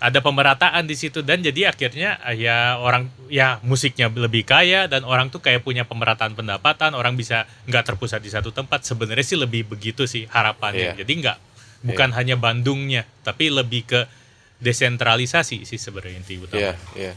ada 0.00 0.24
pemerataan 0.24 0.88
di 0.88 0.96
situ 0.96 1.20
dan 1.20 1.44
jadi 1.44 1.68
akhirnya 1.68 2.16
ah, 2.24 2.32
ya 2.32 2.80
orang 2.80 3.12
ya 3.28 3.60
musiknya 3.60 4.08
lebih 4.08 4.48
kaya 4.48 4.88
dan 4.88 5.04
orang 5.04 5.28
tuh 5.28 5.44
kayak 5.44 5.60
punya 5.60 5.84
pemerataan 5.84 6.32
pendapatan. 6.32 6.96
Orang 6.96 7.20
bisa 7.20 7.44
nggak 7.68 7.94
terpusat 7.94 8.24
di 8.24 8.32
satu 8.32 8.50
tempat. 8.50 8.88
Sebenarnya 8.88 9.24
sih 9.24 9.36
lebih 9.36 9.68
begitu 9.68 10.08
sih 10.08 10.24
harapannya. 10.26 10.96
Iya. 10.96 11.04
jadi 11.04 11.12
nggak 11.12 11.38
bukan 11.80 12.12
hanya 12.12 12.36
Bandungnya 12.36 13.08
tapi 13.24 13.48
lebih 13.48 13.88
ke 13.88 14.00
desentralisasi 14.60 15.64
sih 15.64 15.80
sebenarnya 15.80 16.20
inti 16.20 16.36
utama. 16.36 16.60
Iya, 16.60 16.74
iya. 16.94 17.12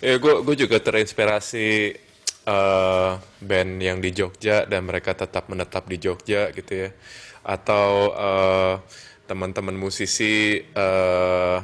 Ya, 0.00 0.20
gue 0.20 0.34
gue 0.44 0.54
juga 0.60 0.76
terinspirasi 0.80 1.96
eh, 2.46 3.10
band 3.40 3.72
yang 3.78 3.98
di 3.98 4.10
Jogja 4.10 4.64
dan 4.64 4.82
mereka 4.82 5.12
tetap 5.12 5.46
menetap 5.46 5.84
di 5.84 5.98
Jogja 5.98 6.48
gitu 6.50 6.72
ya. 6.78 6.90
Atau 7.42 7.86
eh, 8.12 8.74
teman-teman 9.26 9.74
musisi 9.74 10.34
eh, 10.62 11.56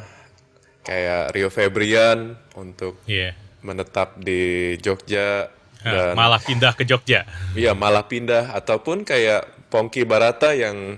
kayak 0.83 1.31
Rio 1.31 1.49
Febrian 1.49 2.35
untuk 2.53 2.99
Iya. 3.07 3.39
menetap 3.61 4.19
di 4.19 4.75
Jogja 4.77 5.47
Nah, 5.83 6.15
dan 6.15 6.15
malah 6.15 6.39
pindah 6.39 6.75
ke 6.75 6.83
Jogja 6.83 7.27
Iya 7.53 7.75
malah 7.75 8.07
pindah 8.07 8.51
ataupun 8.53 9.03
kayak 9.03 9.67
Pongki 9.67 10.03
Barata 10.03 10.55
yang 10.55 10.95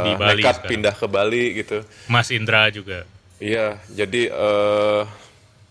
Di 0.00 0.12
Bali 0.14 0.38
nekat 0.38 0.62
sekarang. 0.62 0.70
pindah 0.70 0.94
ke 0.94 1.06
Bali 1.08 1.44
gitu. 1.56 1.82
Mas 2.06 2.30
Indra 2.30 2.66
juga 2.68 3.02
Iya, 3.38 3.82
jadi 3.88 4.30
eh 4.30 5.02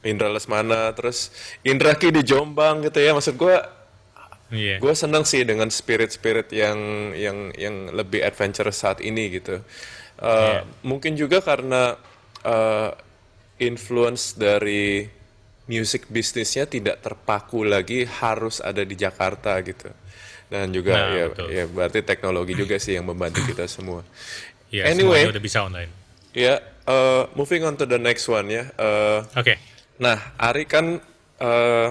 Indra 0.02 0.30
Lesmana, 0.30 0.89
terus 0.93 1.30
Indra 1.62 1.93
Ki 1.93 2.10
di 2.10 2.26
Jombang 2.26 2.82
gitu 2.82 2.97
ya. 2.97 3.14
Maksud 3.14 3.38
gue, 3.38 3.56
iya 4.52 4.76
gue 4.82 4.93
seneng 4.93 5.24
sih 5.24 5.45
dengan 5.45 5.70
spirit-spirit 5.70 6.49
yang 6.52 6.80
yang 7.14 7.38
yang 7.56 7.76
lebih 7.93 8.20
adventurous 8.22 8.82
saat 8.82 8.99
ini 8.99 9.30
gitu. 9.32 9.62
Eh, 10.18 10.60
Mungkin 10.82 11.14
juga 11.14 11.41
karena 11.41 11.95
eh, 12.41 12.89
influence 13.62 14.34
dari 14.34 15.06
music 15.66 16.10
bisnisnya 16.10 16.66
tidak 16.66 16.99
terpaku 16.99 17.62
lagi 17.64 18.04
harus 18.04 18.60
ada 18.60 18.82
di 18.82 18.97
Jakarta 18.97 19.56
gitu. 19.62 19.88
Dan 20.52 20.74
juga 20.76 20.97
Nah, 20.99 21.08
ya, 21.16 21.26
betul. 21.32 21.47
ya 21.47 21.64
berarti 21.64 21.99
teknologi 22.04 22.54
juga 22.58 22.76
sih 22.76 22.97
yang 22.99 23.08
membantu 23.08 23.39
kita 23.45 23.70
semua. 23.72 24.04
Iya, 24.68 24.91
Anyway. 24.91 25.30
udah 25.30 25.39
bisa 25.39 25.64
online 25.64 25.91
Ya, 26.32 26.60
eh, 26.88 27.24
moving 27.36 27.64
on 27.64 27.76
to 27.76 27.86
the 27.86 27.99
next 27.99 28.28
one 28.28 28.47
ya. 28.47 28.68
Eh, 28.76 29.20
oke 29.38 29.56
Nah, 30.02 30.18
Ari 30.41 30.66
kan 30.66 30.97
uh, 31.38 31.88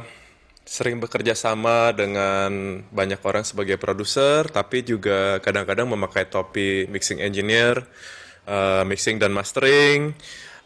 sering 0.66 0.98
bekerja 0.98 1.38
sama 1.38 1.94
dengan 1.94 2.82
banyak 2.90 3.22
orang 3.22 3.46
sebagai 3.46 3.78
produser, 3.78 4.50
tapi 4.50 4.82
juga 4.82 5.38
kadang-kadang 5.38 5.86
memakai 5.94 6.26
topi 6.26 6.90
mixing 6.90 7.22
engineer, 7.22 7.86
uh, 8.50 8.82
mixing 8.82 9.22
dan 9.22 9.30
mastering, 9.30 10.10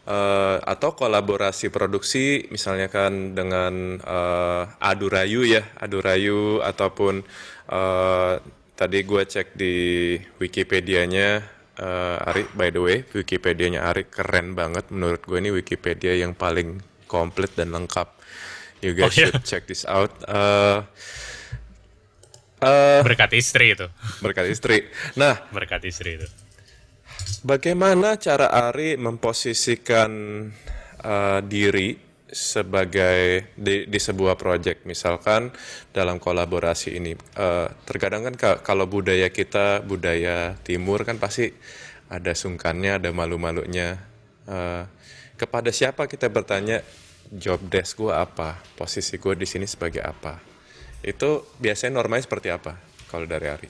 uh, 0.09 0.57
atau 0.65 0.97
kolaborasi 0.97 1.69
produksi, 1.69 2.49
misalnya 2.49 2.89
kan 2.89 3.37
dengan 3.37 4.01
uh, 4.01 4.65
Adurayu 4.81 5.45
ya, 5.45 5.69
Adurayu 5.77 6.65
ataupun 6.65 7.21
uh, 7.69 8.41
tadi 8.73 9.05
gue 9.05 9.21
cek 9.21 9.53
di 9.53 9.75
Wikipedia-nya 10.41 11.45
uh, 11.77 12.25
Ari, 12.25 12.49
by 12.57 12.73
the 12.73 12.81
way, 12.81 12.97
Wikipedia-nya 13.05 13.85
Ari 13.85 14.09
keren 14.09 14.57
banget 14.57 14.89
menurut 14.89 15.21
gue 15.21 15.37
ini 15.37 15.53
Wikipedia 15.53 16.17
yang 16.17 16.33
paling 16.33 16.94
komplit 17.05 17.53
dan 17.53 17.71
lengkap. 17.73 18.07
You 18.83 18.93
guys 18.93 19.09
oh, 19.09 19.11
iya. 19.15 19.27
should 19.31 19.45
check 19.47 19.63
this 19.65 19.87
out. 19.87 20.11
Uh, 20.27 20.85
uh, 22.61 23.01
berkat 23.01 23.33
istri 23.33 23.73
itu. 23.73 23.87
Berkat 24.21 24.45
istri. 24.51 24.85
Nah, 25.17 25.39
berkat 25.49 25.81
istri 25.87 26.21
itu. 26.21 26.27
Bagaimana 27.45 28.17
cara 28.17 28.49
Ari 28.49 28.97
memposisikan 28.97 30.11
uh, 31.01 31.39
diri 31.45 32.05
sebagai 32.35 33.53
di, 33.55 33.87
di 33.87 33.99
sebuah 34.01 34.35
proyek 34.35 34.83
misalkan 34.83 35.55
dalam 35.95 36.19
kolaborasi 36.19 36.99
ini 36.99 37.15
uh, 37.39 37.71
terkadang 37.87 38.27
kan 38.27 38.59
kalau 38.59 38.91
budaya 38.91 39.31
kita 39.31 39.79
budaya 39.85 40.59
timur 40.67 41.07
kan 41.07 41.15
pasti 41.15 41.55
ada 42.11 42.35
sungkannya 42.35 42.99
ada 42.99 43.09
malu-malunya 43.15 44.03
uh, 44.51 44.83
kepada 45.35 45.69
siapa 45.69 46.07
kita 46.07 46.31
bertanya 46.31 46.81
job 47.31 47.59
desk 47.67 48.01
gue 48.01 48.11
apa? 48.11 48.59
Posisi 48.75 49.19
gue 49.19 49.35
di 49.35 49.47
sini 49.47 49.67
sebagai 49.67 50.01
apa? 50.01 50.39
Itu 51.05 51.45
biasanya 51.61 52.01
normanya 52.01 52.25
seperti 52.25 52.49
apa 52.49 52.79
kalau 53.11 53.29
dari 53.29 53.47
Ari? 53.47 53.69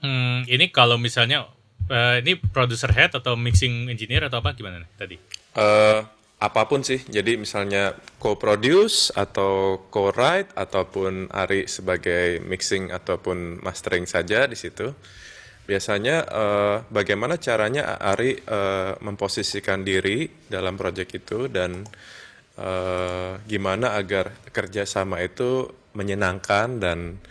Hmm, 0.00 0.48
ini 0.48 0.72
kalau 0.72 0.96
misalnya 0.96 1.44
uh, 1.90 2.16
ini 2.22 2.40
producer 2.40 2.88
head 2.88 3.12
atau 3.12 3.36
mixing 3.36 3.92
engineer 3.92 4.30
atau 4.30 4.40
apa? 4.40 4.56
Gimana 4.56 4.80
nih 4.80 4.90
tadi? 4.96 5.16
Uh, 5.52 6.00
apa 6.40 6.64
pun 6.64 6.80
sih. 6.80 7.04
Jadi 7.04 7.36
misalnya 7.36 7.92
co-produce 8.16 9.12
atau 9.12 9.84
co-write 9.92 10.56
ataupun 10.56 11.28
Ari 11.28 11.68
sebagai 11.68 12.40
mixing 12.40 12.88
ataupun 12.88 13.60
mastering 13.60 14.08
saja 14.08 14.48
di 14.48 14.56
situ. 14.56 14.96
Biasanya 15.70 16.26
uh, 16.26 16.76
bagaimana 16.90 17.38
caranya 17.38 17.94
Ari 17.94 18.42
uh, 18.42 18.98
memposisikan 19.06 19.86
diri 19.86 20.26
dalam 20.50 20.74
proyek 20.74 21.22
itu 21.22 21.46
dan 21.46 21.86
uh, 22.58 23.38
gimana 23.46 23.94
agar 23.94 24.34
kerjasama 24.50 25.22
itu 25.22 25.70
menyenangkan 25.94 26.82
dan 26.82 27.22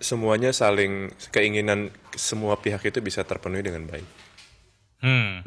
semuanya 0.00 0.56
saling 0.56 1.12
keinginan 1.28 1.92
semua 2.16 2.56
pihak 2.56 2.80
itu 2.88 3.04
bisa 3.04 3.20
terpenuhi 3.28 3.60
dengan 3.60 3.84
baik. 3.84 4.08
Hmm, 5.04 5.44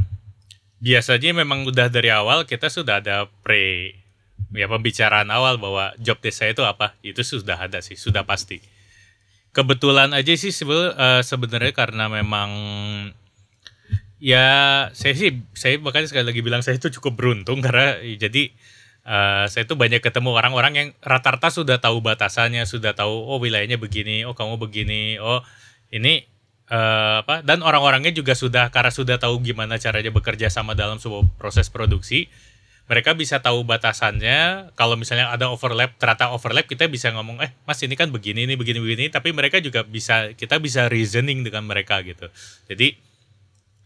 biasanya 0.78 1.34
memang 1.34 1.66
udah 1.66 1.90
dari 1.90 2.14
awal 2.14 2.46
kita 2.46 2.70
sudah 2.70 3.02
ada 3.02 3.26
pre 3.42 3.98
ya 4.54 4.70
pembicaraan 4.70 5.34
awal 5.34 5.58
bahwa 5.58 5.98
job 5.98 6.22
desk 6.22 6.46
itu 6.46 6.62
apa? 6.62 6.94
Itu 7.02 7.26
sudah 7.26 7.58
ada 7.58 7.82
sih 7.82 7.98
sudah 7.98 8.22
pasti 8.22 8.62
kebetulan 9.52 10.16
aja 10.16 10.34
sih 10.36 10.52
uh, 10.52 11.20
sebenarnya 11.24 11.76
karena 11.76 12.08
memang 12.08 12.50
ya 14.22 14.88
saya 14.96 15.14
sih 15.18 15.44
saya 15.52 15.80
bahkan 15.82 16.08
sekali 16.08 16.30
lagi 16.32 16.42
bilang 16.44 16.64
saya 16.64 16.80
itu 16.80 16.88
cukup 17.00 17.20
beruntung 17.20 17.60
karena 17.66 18.00
jadi 18.16 18.54
uh, 19.04 19.46
saya 19.52 19.68
itu 19.68 19.76
banyak 19.76 20.00
ketemu 20.00 20.32
orang-orang 20.32 20.74
yang 20.74 20.88
rata-rata 21.04 21.52
sudah 21.52 21.82
tahu 21.82 22.00
batasannya 22.00 22.64
sudah 22.64 22.96
tahu 22.96 23.12
oh 23.12 23.42
wilayahnya 23.42 23.82
begini 23.82 24.24
oh 24.24 24.38
kamu 24.38 24.62
begini 24.62 25.20
oh 25.20 25.44
ini 25.92 26.32
uh, 26.72 27.22
apa? 27.22 27.44
Dan 27.44 27.62
orang-orangnya 27.62 28.16
juga 28.16 28.34
sudah 28.34 28.72
karena 28.72 28.90
sudah 28.90 29.20
tahu 29.20 29.44
gimana 29.44 29.76
caranya 29.76 30.10
bekerja 30.10 30.48
sama 30.48 30.74
dalam 30.74 30.98
sebuah 30.98 31.28
proses 31.36 31.68
produksi 31.68 32.32
mereka 32.90 33.16
bisa 33.16 33.40
tahu 33.40 33.64
batasannya. 33.64 34.72
Kalau 34.76 34.96
misalnya 35.00 35.32
ada 35.32 35.48
overlap 35.48 35.96
ternyata 35.96 36.34
overlap 36.34 36.68
kita 36.68 36.90
bisa 36.92 37.14
ngomong 37.14 37.40
eh 37.40 37.52
mas 37.64 37.80
ini 37.86 37.96
kan 37.96 38.10
begini 38.10 38.44
ini 38.50 38.60
begini 38.60 38.80
begini. 38.82 39.06
Tapi 39.08 39.32
mereka 39.32 39.62
juga 39.64 39.86
bisa 39.86 40.34
kita 40.34 40.58
bisa 40.60 40.92
reasoning 40.92 41.46
dengan 41.46 41.64
mereka 41.68 42.02
gitu. 42.04 42.28
Jadi 42.68 42.98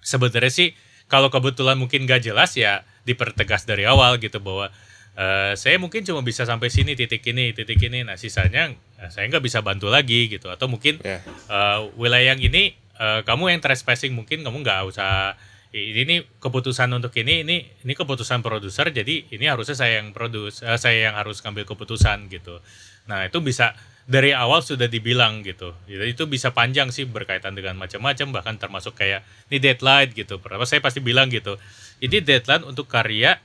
sebenarnya 0.02 0.54
sih 0.54 0.70
kalau 1.06 1.30
kebetulan 1.30 1.78
mungkin 1.78 2.10
gak 2.10 2.26
jelas 2.26 2.58
ya 2.58 2.82
dipertegas 3.06 3.70
dari 3.70 3.86
awal 3.86 4.18
gitu 4.18 4.42
bahwa 4.42 4.74
uh, 5.16 5.54
saya 5.54 5.78
mungkin 5.78 6.02
cuma 6.02 6.26
bisa 6.26 6.44
sampai 6.46 6.74
sini 6.74 6.98
titik 6.98 7.22
ini 7.30 7.54
titik 7.54 7.78
ini. 7.86 8.02
Nah 8.02 8.18
sisanya 8.18 8.74
uh, 9.02 9.10
saya 9.14 9.30
nggak 9.30 9.44
bisa 9.44 9.62
bantu 9.62 9.88
lagi 9.90 10.28
gitu. 10.30 10.50
Atau 10.50 10.66
mungkin 10.66 10.98
yeah. 11.02 11.22
uh, 11.50 11.88
wilayah 11.94 12.34
yang 12.34 12.42
ini 12.42 12.74
uh, 13.00 13.22
kamu 13.22 13.56
yang 13.56 13.62
trespassing 13.62 14.18
mungkin 14.18 14.42
kamu 14.42 14.66
nggak 14.66 14.82
usah 14.90 15.38
ini, 15.76 16.24
keputusan 16.40 16.88
untuk 16.96 17.12
ini 17.20 17.44
ini 17.44 17.68
ini 17.84 17.94
keputusan 17.94 18.40
produser 18.40 18.88
jadi 18.96 19.28
ini 19.28 19.46
harusnya 19.52 19.76
saya 19.76 20.00
yang 20.00 20.16
produs 20.16 20.64
uh, 20.64 20.80
saya 20.80 21.12
yang 21.12 21.16
harus 21.20 21.44
ngambil 21.44 21.68
keputusan 21.68 22.32
gitu. 22.32 22.64
Nah 23.12 23.28
itu 23.28 23.44
bisa 23.44 23.76
dari 24.08 24.32
awal 24.32 24.64
sudah 24.64 24.88
dibilang 24.88 25.44
gitu. 25.44 25.76
Jadi 25.90 26.16
itu 26.16 26.24
bisa 26.32 26.56
panjang 26.56 26.96
sih 26.96 27.04
berkaitan 27.04 27.58
dengan 27.58 27.76
macam-macam 27.76 28.28
bahkan 28.32 28.56
termasuk 28.56 28.96
kayak 28.96 29.28
ini 29.52 29.60
deadline 29.60 30.16
gitu. 30.16 30.40
Pertama 30.40 30.64
saya 30.64 30.80
pasti 30.80 31.04
bilang 31.04 31.28
gitu 31.28 31.60
ini 32.00 32.20
deadline 32.20 32.64
untuk 32.68 32.88
karya 32.88 33.40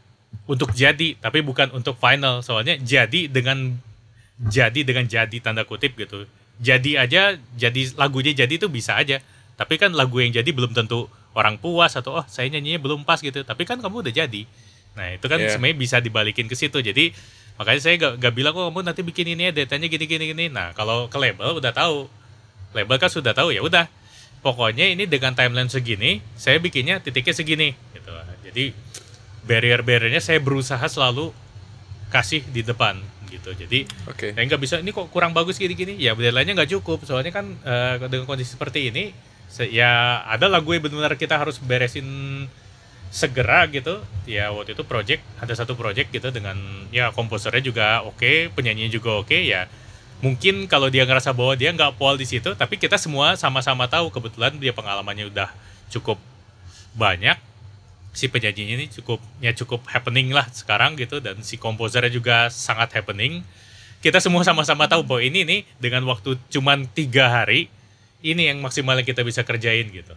untuk 0.47 0.71
jadi 0.75 1.19
tapi 1.19 1.43
bukan 1.43 1.75
untuk 1.75 1.99
final. 1.99 2.43
Soalnya 2.43 2.79
jadi 2.79 3.27
dengan 3.27 3.79
jadi 4.41 4.87
dengan 4.87 5.07
jadi 5.07 5.37
tanda 5.43 5.67
kutip 5.67 5.99
gitu. 5.99 6.27
Jadi 6.61 6.95
aja 6.95 7.37
jadi 7.57 7.83
lagunya 7.99 8.33
jadi 8.35 8.55
itu 8.55 8.71
bisa 8.71 8.97
aja. 8.99 9.19
Tapi 9.59 9.77
kan 9.77 9.93
lagu 9.93 10.17
yang 10.23 10.33
jadi 10.33 10.49
belum 10.51 10.73
tentu 10.73 11.11
orang 11.41 11.57
puas 11.57 11.97
atau 11.97 12.21
oh 12.21 12.25
saya 12.29 12.53
nyanyinya 12.53 12.77
belum 12.85 13.09
pas 13.09 13.17
gitu. 13.25 13.41
Tapi 13.41 13.65
kan 13.65 13.81
kamu 13.81 14.05
udah 14.05 14.13
jadi. 14.13 14.43
Nah 14.93 15.17
itu 15.17 15.25
kan 15.25 15.41
yeah. 15.41 15.57
sebenarnya 15.57 15.77
bisa 15.81 15.97
dibalikin 16.05 16.45
ke 16.45 16.53
situ. 16.53 16.77
Jadi 16.85 17.17
makanya 17.57 17.81
saya 17.81 17.95
gak, 17.97 18.13
gak 18.21 18.33
bilang 18.37 18.53
kok 18.53 18.61
oh, 18.61 18.69
kamu 18.69 18.81
nanti 18.85 19.01
bikin 19.01 19.33
ini 19.33 19.49
ya 19.49 19.53
datanya 19.57 19.89
gini 19.89 20.05
gini. 20.05 20.25
Gini 20.37 20.45
nah 20.53 20.77
kalau 20.77 21.09
ke 21.09 21.17
label 21.17 21.57
udah 21.57 21.73
tahu. 21.73 22.05
Label 22.77 22.97
kan 23.01 23.09
sudah 23.09 23.33
tahu 23.33 23.57
ya 23.57 23.65
udah. 23.65 23.89
Pokoknya 24.45 24.89
ini 24.93 25.09
dengan 25.09 25.33
timeline 25.33 25.73
segini 25.73 26.21
saya 26.37 26.61
bikinnya 26.61 27.01
titiknya 27.01 27.33
segini 27.33 27.73
gitu. 27.97 28.13
Jadi 28.45 28.77
barrier-barriernya 29.45 30.21
saya 30.21 30.39
berusaha 30.39 30.85
selalu 30.85 31.33
kasih 32.13 32.45
di 32.49 32.61
depan 32.61 33.01
gitu. 33.31 33.55
Jadi 33.55 33.87
okay. 34.11 34.35
saya 34.35 34.45
nggak 34.45 34.61
bisa 34.61 34.83
ini 34.83 34.91
kok 34.91 35.09
kurang 35.09 35.33
bagus 35.33 35.57
gini-gini? 35.57 35.97
Ya 35.97 36.13
lainnya 36.19 36.57
nggak 36.57 36.73
cukup. 36.77 37.07
Soalnya 37.07 37.33
kan 37.33 37.57
uh, 37.63 37.97
dengan 38.11 38.27
kondisi 38.27 38.53
seperti 38.59 38.91
ini 38.91 39.15
ya 39.59 40.23
ada 40.31 40.47
lagu 40.47 40.71
yang 40.71 40.87
benar-benar 40.87 41.19
kita 41.19 41.35
harus 41.35 41.59
beresin 41.59 42.07
segera 43.11 43.67
gitu. 43.67 43.99
Ya 44.25 44.55
waktu 44.55 44.79
itu 44.79 44.87
project 44.87 45.27
ada 45.43 45.53
satu 45.53 45.75
project 45.75 46.15
gitu 46.15 46.31
dengan 46.31 46.57
ya 46.95 47.11
komposernya 47.11 47.61
juga 47.61 48.07
oke 48.07 48.23
okay, 48.23 48.37
penyanyinya 48.55 48.91
juga 48.95 49.19
oke 49.19 49.35
okay, 49.35 49.51
ya. 49.51 49.67
Mungkin 50.23 50.71
kalau 50.71 50.93
dia 50.93 51.03
ngerasa 51.03 51.35
bahwa 51.35 51.59
dia 51.59 51.75
nggak 51.75 51.99
pol 51.99 52.15
di 52.15 52.25
situ 52.25 52.55
tapi 52.55 52.79
kita 52.79 52.95
semua 52.97 53.35
sama-sama 53.35 53.91
tahu 53.91 54.15
kebetulan 54.15 54.55
dia 54.63 54.71
pengalamannya 54.71 55.29
udah 55.35 55.51
cukup 55.91 56.17
banyak. 56.95 57.37
Si 58.15 58.31
penyanyinya 58.31 58.75
ini 58.79 58.87
cukup 58.91 59.19
ya 59.43 59.51
cukup 59.55 59.83
happening 59.91 60.31
lah 60.31 60.47
sekarang 60.55 60.95
gitu 60.95 61.19
dan 61.19 61.43
si 61.43 61.59
komposernya 61.59 62.11
juga 62.11 62.47
sangat 62.55 62.95
happening. 62.95 63.43
Kita 64.01 64.17
semua 64.23 64.47
sama-sama 64.47 64.89
tahu 64.89 65.05
bahwa 65.05 65.21
ini 65.21 65.45
nih 65.45 65.61
dengan 65.77 66.07
waktu 66.09 66.39
cuman 66.49 66.89
tiga 66.89 67.29
hari 67.29 67.69
ini 68.21 68.53
yang 68.53 68.61
maksimal 68.61 68.97
yang 68.97 69.09
kita 69.09 69.25
bisa 69.25 69.43
kerjain 69.45 69.89
gitu 69.89 70.15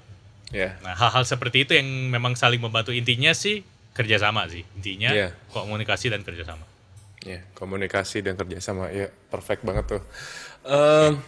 yeah. 0.54 0.78
nah 0.86 0.94
hal-hal 0.96 1.24
seperti 1.24 1.68
itu 1.68 1.72
yang 1.76 1.88
memang 2.12 2.38
saling 2.38 2.60
membantu 2.60 2.94
intinya 2.94 3.32
sih 3.32 3.66
kerjasama 3.94 4.48
sih 4.48 4.64
intinya 4.78 5.12
yeah. 5.12 5.32
komunikasi 5.52 6.14
dan 6.14 6.22
kerjasama 6.22 6.64
ya 7.24 7.40
yeah, 7.40 7.42
komunikasi 7.56 8.22
dan 8.22 8.36
kerjasama 8.36 8.92
ya 8.94 9.10
perfect 9.32 9.64
banget 9.64 9.98
tuh 9.98 10.04
um, 10.68 11.20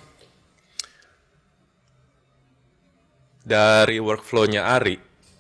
dari 3.46 4.02
workflownya 4.02 4.66
Ari 4.76 4.98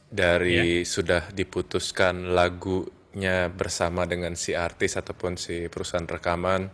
dari 0.10 0.82
yeah. 0.82 0.88
sudah 0.88 1.34
diputuskan 1.34 2.32
lagunya 2.32 3.50
bersama 3.50 4.06
dengan 4.06 4.38
si 4.38 4.54
artis 4.54 4.96
ataupun 4.96 5.36
si 5.36 5.66
perusahaan 5.68 6.06
rekaman 6.06 6.70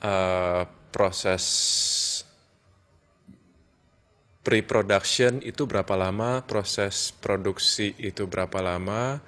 uh, 0.00 0.62
proses 0.94 1.44
pre-production 4.44 5.40
itu 5.40 5.64
berapa 5.64 5.96
lama 5.96 6.44
proses 6.44 7.16
produksi 7.16 7.96
itu 7.96 8.28
berapa 8.28 8.60
lama 8.60 9.18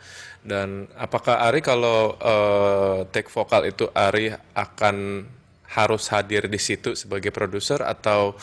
dan 0.44 0.86
apakah 0.94 1.42
Ari 1.48 1.64
kalau 1.64 2.14
uh, 2.20 3.08
take 3.10 3.32
vokal 3.32 3.66
itu 3.66 3.88
Ari 3.96 4.30
akan 4.54 5.26
harus 5.66 6.06
hadir 6.12 6.46
di 6.46 6.60
situ 6.60 6.94
sebagai 6.94 7.32
produser 7.32 7.82
atau 7.82 8.36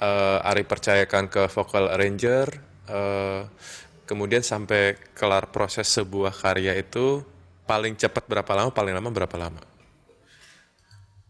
uh, 0.00 0.48
Ari 0.48 0.64
percayakan 0.64 1.26
ke 1.26 1.50
vocal 1.50 1.92
arranger 1.92 2.48
uh, 2.88 3.44
kemudian 4.06 4.42
sampai 4.42 4.98
kelar 5.18 5.50
proses 5.54 5.86
sebuah 5.86 6.34
karya 6.34 6.74
itu 6.78 7.22
paling 7.62 7.94
cepat 7.94 8.26
berapa 8.26 8.52
lama, 8.58 8.74
paling 8.74 8.90
lama 8.90 9.10
berapa 9.14 9.36
lama? 9.38 9.62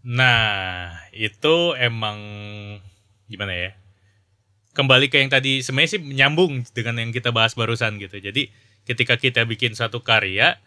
Nah, 0.01 0.96
itu 1.12 1.76
emang 1.76 2.16
gimana 3.28 3.53
ya? 3.53 3.70
Kembali 4.70 5.10
ke 5.10 5.18
yang 5.18 5.30
tadi 5.34 5.66
sebenarnya 5.66 5.98
sih 5.98 6.02
nyambung 6.02 6.62
dengan 6.70 7.02
yang 7.02 7.10
kita 7.10 7.34
bahas 7.34 7.58
barusan 7.58 7.98
gitu. 7.98 8.22
Jadi 8.22 8.54
ketika 8.86 9.18
kita 9.18 9.42
bikin 9.42 9.74
satu 9.74 10.06
karya, 10.06 10.62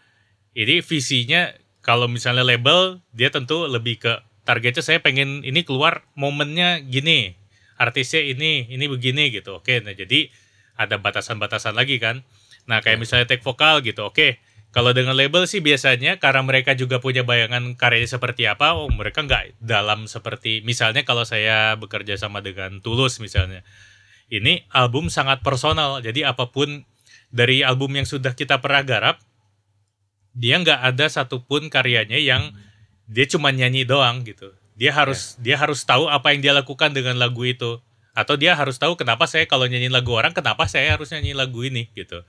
ini 0.52 0.84
visinya 0.84 1.50
kalau 1.80 2.08
misalnya 2.08 2.44
label 2.44 3.00
dia 3.16 3.32
tentu 3.32 3.64
lebih 3.64 4.00
ke 4.00 4.12
targetnya 4.44 4.84
saya 4.84 5.00
pengen 5.00 5.40
ini 5.40 5.64
keluar 5.64 6.04
momennya 6.16 6.84
gini, 6.84 7.32
artisnya 7.80 8.20
ini, 8.20 8.68
ini 8.68 8.84
begini 8.88 9.32
gitu. 9.32 9.60
Oke, 9.60 9.80
nah 9.80 9.96
jadi 9.96 10.28
ada 10.76 11.00
batasan-batasan 11.00 11.72
lagi 11.72 11.96
kan. 11.96 12.22
Nah, 12.64 12.80
kayak 12.80 13.00
misalnya 13.00 13.28
take 13.28 13.44
vokal 13.44 13.84
gitu. 13.84 14.08
Oke, 14.08 14.40
kalau 14.74 14.90
dengan 14.90 15.14
label 15.14 15.46
sih 15.46 15.62
biasanya 15.62 16.18
karena 16.18 16.42
mereka 16.42 16.74
juga 16.74 16.98
punya 16.98 17.22
bayangan 17.22 17.78
karyanya 17.78 18.10
seperti 18.10 18.50
apa, 18.50 18.74
oh 18.74 18.90
mereka 18.90 19.22
nggak 19.22 19.62
dalam 19.62 20.10
seperti 20.10 20.66
misalnya 20.66 21.06
kalau 21.06 21.22
saya 21.22 21.78
bekerja 21.78 22.18
sama 22.18 22.42
dengan 22.42 22.82
Tulus 22.82 23.22
misalnya. 23.22 23.62
Ini 24.32 24.66
album 24.72 25.12
sangat 25.12 25.44
personal, 25.44 26.00
jadi 26.00 26.32
apa 26.32 26.48
pun 26.48 26.84
dari 27.28 27.60
album 27.60 27.94
yang 27.98 28.06
sudah 28.08 28.32
kita 28.32 28.58
pernah 28.58 28.82
garap, 28.82 29.16
dia 30.34 30.58
nggak 30.58 30.80
ada 30.80 31.06
satupun 31.06 31.68
karyanya 31.68 32.18
yang 32.18 32.54
dia 33.04 33.28
cuma 33.28 33.52
nyanyi 33.52 33.84
doang 33.84 34.24
gitu. 34.24 34.50
Dia 34.74 34.90
harus 34.90 35.38
yeah. 35.38 35.54
dia 35.54 35.56
harus 35.60 35.84
tahu 35.86 36.10
apa 36.10 36.34
yang 36.34 36.40
dia 36.40 36.52
lakukan 36.56 36.90
dengan 36.90 37.20
lagu 37.20 37.44
itu, 37.46 37.78
atau 38.16 38.34
dia 38.34 38.56
harus 38.56 38.80
tahu 38.80 38.96
kenapa 38.96 39.28
saya 39.28 39.44
kalau 39.44 39.68
nyanyi 39.68 39.92
lagu 39.92 40.10
orang, 40.16 40.32
kenapa 40.32 40.66
saya 40.66 40.96
harus 40.96 41.12
nyanyi 41.12 41.36
lagu 41.36 41.60
ini 41.62 41.92
gitu 41.92 42.24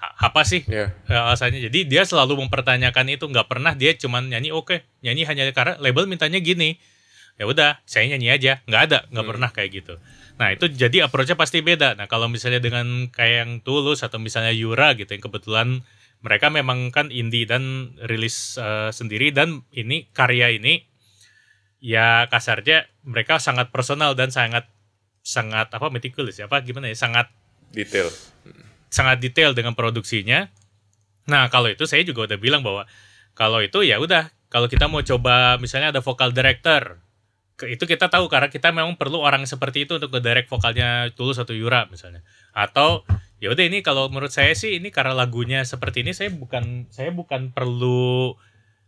apa 0.00 0.42
sih 0.48 0.64
yeah. 0.64 0.96
alasannya 1.12 1.68
jadi 1.68 1.84
dia 1.84 2.02
selalu 2.08 2.48
mempertanyakan 2.48 3.04
itu 3.12 3.28
nggak 3.28 3.52
pernah 3.52 3.76
dia 3.76 3.92
cuman 3.92 4.32
nyanyi 4.32 4.48
oke 4.48 4.72
okay. 4.72 4.78
nyanyi 5.04 5.28
hanya 5.28 5.44
karena 5.52 5.76
label 5.76 6.08
mintanya 6.08 6.40
gini 6.40 6.80
ya 7.40 7.48
udah 7.48 7.80
saya 7.88 8.12
nyanyi 8.12 8.28
aja 8.28 8.52
nggak 8.68 8.82
ada 8.92 8.98
nggak 9.08 9.24
hmm. 9.24 9.32
pernah 9.32 9.48
kayak 9.48 9.70
gitu 9.72 9.94
nah 10.36 10.52
itu 10.52 10.68
jadi 10.68 11.08
approachnya 11.08 11.40
pasti 11.40 11.64
beda 11.64 11.96
nah 11.96 12.04
kalau 12.04 12.28
misalnya 12.28 12.60
dengan 12.60 13.08
kayak 13.08 13.36
yang 13.44 13.52
tulus 13.64 14.04
atau 14.04 14.20
misalnya 14.20 14.52
Yura 14.52 14.92
gitu 14.92 15.08
yang 15.08 15.24
kebetulan 15.24 15.68
mereka 16.20 16.52
memang 16.52 16.92
kan 16.92 17.08
indie 17.08 17.48
dan 17.48 17.96
rilis 18.04 18.60
uh, 18.60 18.92
sendiri 18.92 19.32
dan 19.32 19.64
ini 19.72 20.12
karya 20.12 20.52
ini 20.52 20.84
ya 21.80 22.28
kasarnya 22.28 22.92
mereka 23.08 23.40
sangat 23.40 23.72
personal 23.72 24.12
dan 24.12 24.28
sangat 24.28 24.68
sangat 25.24 25.72
apa 25.72 25.88
meticulous 25.88 26.36
ya 26.36 26.44
apa 26.44 26.60
gimana 26.60 26.92
ya 26.92 26.96
sangat 26.96 27.32
detail 27.72 28.12
sangat 28.90 29.22
detail 29.22 29.54
dengan 29.54 29.72
produksinya. 29.78 30.50
Nah, 31.30 31.46
kalau 31.48 31.70
itu 31.70 31.86
saya 31.86 32.02
juga 32.02 32.26
udah 32.26 32.38
bilang 32.42 32.66
bahwa 32.66 32.84
kalau 33.38 33.62
itu 33.62 33.86
ya 33.86 34.02
udah, 34.02 34.34
kalau 34.50 34.66
kita 34.66 34.90
mau 34.90 35.00
coba 35.00 35.56
misalnya 35.62 35.94
ada 35.94 36.02
vokal 36.02 36.34
director, 36.34 36.98
itu 37.68 37.84
kita 37.84 38.08
tahu 38.08 38.30
karena 38.32 38.48
kita 38.48 38.72
memang 38.72 38.96
perlu 38.96 39.20
orang 39.20 39.44
seperti 39.44 39.84
itu 39.84 40.00
untuk 40.00 40.14
direct 40.22 40.48
vokalnya 40.48 41.12
Tulus 41.12 41.36
atau 41.36 41.52
Yura 41.52 41.84
misalnya. 41.92 42.24
Atau 42.56 43.04
ya 43.42 43.52
udah 43.52 43.64
ini 43.66 43.84
kalau 43.84 44.08
menurut 44.08 44.32
saya 44.32 44.56
sih 44.56 44.80
ini 44.80 44.88
karena 44.88 45.12
lagunya 45.12 45.60
seperti 45.64 46.04
ini 46.04 46.16
saya 46.16 46.32
bukan 46.32 46.88
saya 46.88 47.12
bukan 47.12 47.52
perlu 47.52 48.36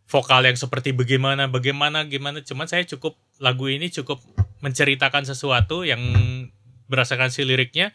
vokal 0.08 0.44
yang 0.44 0.56
seperti 0.56 0.96
bagaimana 0.96 1.48
bagaimana 1.52 2.08
gimana. 2.08 2.40
Cuman 2.40 2.64
saya 2.70 2.84
cukup 2.88 3.16
lagu 3.42 3.68
ini 3.68 3.92
cukup 3.92 4.20
menceritakan 4.62 5.26
sesuatu 5.26 5.82
yang 5.82 6.00
berdasarkan 6.88 7.32
si 7.32 7.42
liriknya. 7.42 7.92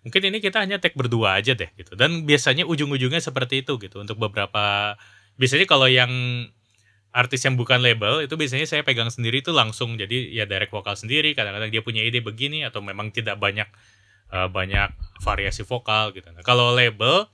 Mungkin 0.00 0.32
ini 0.32 0.38
kita 0.40 0.64
hanya 0.64 0.80
tag 0.80 0.96
berdua 0.96 1.40
aja 1.40 1.52
deh 1.56 1.70
gitu. 1.76 1.94
Dan 1.94 2.24
biasanya 2.24 2.64
ujung-ujungnya 2.66 3.20
seperti 3.20 3.66
itu 3.66 3.76
gitu 3.78 4.00
untuk 4.00 4.16
beberapa 4.16 4.96
biasanya 5.40 5.64
kalau 5.64 5.88
yang 5.88 6.10
artis 7.10 7.42
yang 7.42 7.58
bukan 7.58 7.82
label 7.82 8.22
itu 8.22 8.34
biasanya 8.38 8.66
saya 8.66 8.82
pegang 8.86 9.10
sendiri 9.10 9.42
itu 9.42 9.50
langsung. 9.50 9.98
Jadi 9.98 10.30
ya 10.34 10.46
direct 10.46 10.70
vokal 10.70 10.94
sendiri 10.94 11.34
kadang-kadang 11.34 11.70
dia 11.70 11.82
punya 11.82 12.02
ide 12.06 12.22
begini 12.22 12.62
atau 12.62 12.78
memang 12.82 13.10
tidak 13.10 13.38
banyak 13.38 13.66
uh, 14.30 14.46
banyak 14.46 14.94
variasi 15.22 15.66
vokal 15.66 16.14
gitu. 16.14 16.30
Nah 16.30 16.42
kalau 16.46 16.72
label 16.74 17.26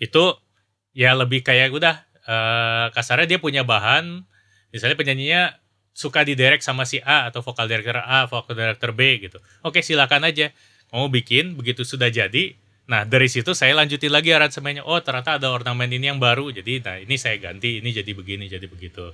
itu 0.00 0.36
ya 0.96 1.12
lebih 1.12 1.44
kayak 1.44 1.70
udah 1.72 1.94
uh, 2.24 2.86
kasarnya 2.96 3.36
dia 3.36 3.40
punya 3.40 3.62
bahan. 3.62 4.24
Misalnya 4.74 4.98
penyanyinya 4.98 5.42
suka 5.94 6.26
di 6.26 6.34
direct 6.34 6.66
sama 6.66 6.82
si 6.82 6.98
A 7.06 7.30
atau 7.30 7.44
vokal 7.44 7.70
director 7.70 8.02
A, 8.02 8.26
vokal 8.26 8.58
director 8.58 8.90
B 8.90 9.22
gitu. 9.22 9.38
Oke, 9.62 9.78
silakan 9.78 10.26
aja. 10.26 10.50
Mau 10.90 11.06
bikin 11.06 11.54
begitu 11.54 11.86
sudah 11.86 12.10
jadi 12.10 12.58
nah 12.84 13.08
dari 13.08 13.32
situ 13.32 13.56
saya 13.56 13.72
lanjutin 13.72 14.12
lagi 14.12 14.32
aransemennya. 14.34 14.84
Oh 14.84 15.00
ternyata 15.00 15.40
ada 15.40 15.48
ornamen 15.48 15.88
ini 15.88 16.12
yang 16.12 16.20
baru. 16.20 16.52
Jadi 16.52 16.84
nah 16.84 17.00
ini 17.00 17.16
saya 17.16 17.40
ganti 17.40 17.80
ini 17.80 17.90
jadi 17.90 18.10
begini 18.12 18.44
jadi 18.48 18.68
begitu. 18.68 19.12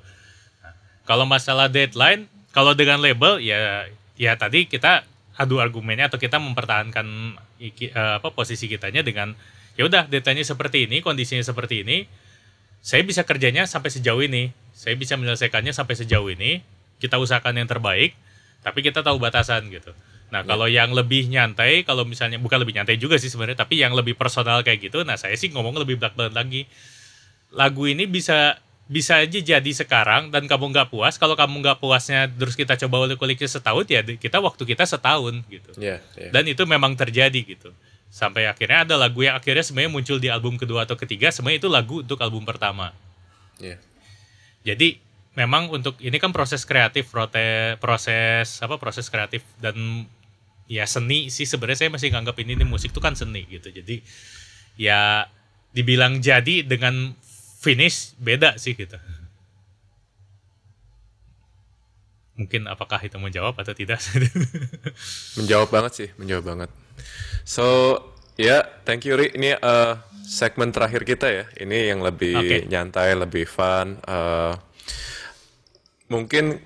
Nah, 0.63 0.75
kalau 1.07 1.25
masalah 1.27 1.71
deadline 1.71 2.27
kalau 2.51 2.75
dengan 2.75 2.99
label 2.99 3.39
ya 3.39 3.87
ya 4.19 4.35
tadi 4.35 4.67
kita 4.67 5.07
adu 5.39 5.63
argumennya 5.63 6.11
atau 6.11 6.21
kita 6.21 6.37
mempertahankan 6.37 7.07
uh, 7.97 8.15
apa 8.21 8.29
posisi 8.35 8.69
kitanya 8.69 9.01
dengan 9.01 9.33
ya 9.79 9.87
udah 9.87 10.11
deadline 10.11 10.45
seperti 10.45 10.91
ini 10.91 11.01
kondisinya 11.01 11.41
seperti 11.41 11.87
ini 11.87 12.05
saya 12.85 13.01
bisa 13.07 13.25
kerjanya 13.25 13.65
sampai 13.65 13.89
sejauh 13.89 14.21
ini 14.21 14.53
saya 14.77 14.97
bisa 14.97 15.17
menyelesaikannya 15.17 15.73
sampai 15.73 15.95
sejauh 15.97 16.29
ini 16.29 16.61
kita 17.01 17.17
usahakan 17.17 17.57
yang 17.57 17.69
terbaik 17.71 18.13
tapi 18.61 18.85
kita 18.85 19.01
tahu 19.01 19.17
batasan 19.17 19.73
gitu 19.73 19.97
Nah, 20.31 20.47
kalau 20.47 20.71
yang 20.71 20.95
lebih 20.95 21.27
nyantai, 21.27 21.83
kalau 21.83 22.07
misalnya 22.07 22.39
bukan 22.39 22.63
lebih 22.63 22.79
nyantai 22.79 22.95
juga 22.97 23.19
sih 23.19 23.27
sebenarnya, 23.27 23.67
tapi 23.67 23.83
yang 23.83 23.91
lebih 23.99 24.15
personal 24.15 24.63
kayak 24.63 24.91
gitu, 24.91 25.03
nah 25.03 25.19
saya 25.19 25.35
sih 25.35 25.51
ngomong 25.51 25.75
lebih 25.83 25.99
belak 25.99 26.15
belakan 26.15 26.39
lagi. 26.39 26.71
Lagu 27.51 27.91
ini 27.91 28.07
bisa 28.07 28.63
bisa 28.91 29.23
aja 29.23 29.39
jadi 29.39 29.71
sekarang 29.71 30.35
dan 30.35 30.51
kamu 30.51 30.75
nggak 30.75 30.91
puas. 30.91 31.15
Kalau 31.15 31.39
kamu 31.39 31.63
nggak 31.63 31.79
puasnya 31.79 32.27
terus 32.27 32.59
kita 32.59 32.75
coba 32.75 33.07
oleh 33.07 33.15
kuliknya 33.15 33.47
setahun 33.47 33.87
ya 33.87 34.03
kita 34.03 34.43
waktu 34.43 34.67
kita 34.67 34.83
setahun 34.83 35.47
gitu. 35.47 35.71
Yeah, 35.79 36.03
yeah. 36.19 36.35
Dan 36.35 36.51
itu 36.51 36.67
memang 36.67 36.99
terjadi 36.99 37.39
gitu. 37.39 37.71
Sampai 38.11 38.51
akhirnya 38.51 38.83
ada 38.83 38.99
lagu 38.99 39.23
yang 39.23 39.39
akhirnya 39.39 39.63
sebenarnya 39.63 39.95
muncul 39.95 40.19
di 40.19 40.27
album 40.27 40.59
kedua 40.59 40.83
atau 40.83 40.99
ketiga, 40.99 41.31
sebenarnya 41.31 41.63
itu 41.63 41.71
lagu 41.71 42.03
untuk 42.03 42.19
album 42.19 42.43
pertama. 42.43 42.91
Yeah. 43.63 43.79
Jadi 44.67 44.99
memang 45.39 45.71
untuk 45.71 45.95
ini 46.03 46.19
kan 46.19 46.35
proses 46.35 46.67
kreatif, 46.67 47.15
proses 47.79 48.47
apa 48.59 48.75
proses 48.83 49.07
kreatif 49.07 49.47
dan 49.63 50.07
ya 50.71 50.87
seni 50.87 51.35
sih 51.35 51.51
sebenarnya 51.51 51.85
saya 51.87 51.91
masih 51.91 52.15
nganggap 52.15 52.39
ini, 52.39 52.55
ini 52.55 52.63
musik 52.63 52.95
itu 52.95 53.03
kan 53.03 53.19
seni 53.19 53.43
gitu. 53.51 53.75
Jadi 53.75 54.07
ya 54.79 55.27
dibilang 55.75 56.23
jadi 56.23 56.63
dengan 56.63 57.19
finish 57.59 58.15
beda 58.23 58.55
sih 58.55 58.79
gitu. 58.79 58.95
Mungkin 62.39 62.71
apakah 62.71 63.03
itu 63.03 63.19
menjawab 63.19 63.59
atau 63.59 63.77
tidak? 63.77 64.01
Menjawab 65.37 65.69
banget 65.69 65.93
sih 65.93 66.09
menjawab 66.17 66.45
banget. 66.57 66.71
So 67.45 67.99
ya 68.41 68.47
yeah, 68.49 68.63
thank 68.89 69.05
you 69.05 69.13
Ri. 69.13 69.29
Ini 69.37 69.61
uh, 69.61 70.01
segmen 70.25 70.73
terakhir 70.73 71.05
kita 71.05 71.29
ya. 71.29 71.45
Ini 71.61 71.93
yang 71.93 72.01
lebih 72.01 72.41
okay. 72.41 72.61
nyantai 72.65 73.13
lebih 73.13 73.45
fun 73.45 74.01
uh, 74.09 74.57
mungkin 76.09 76.65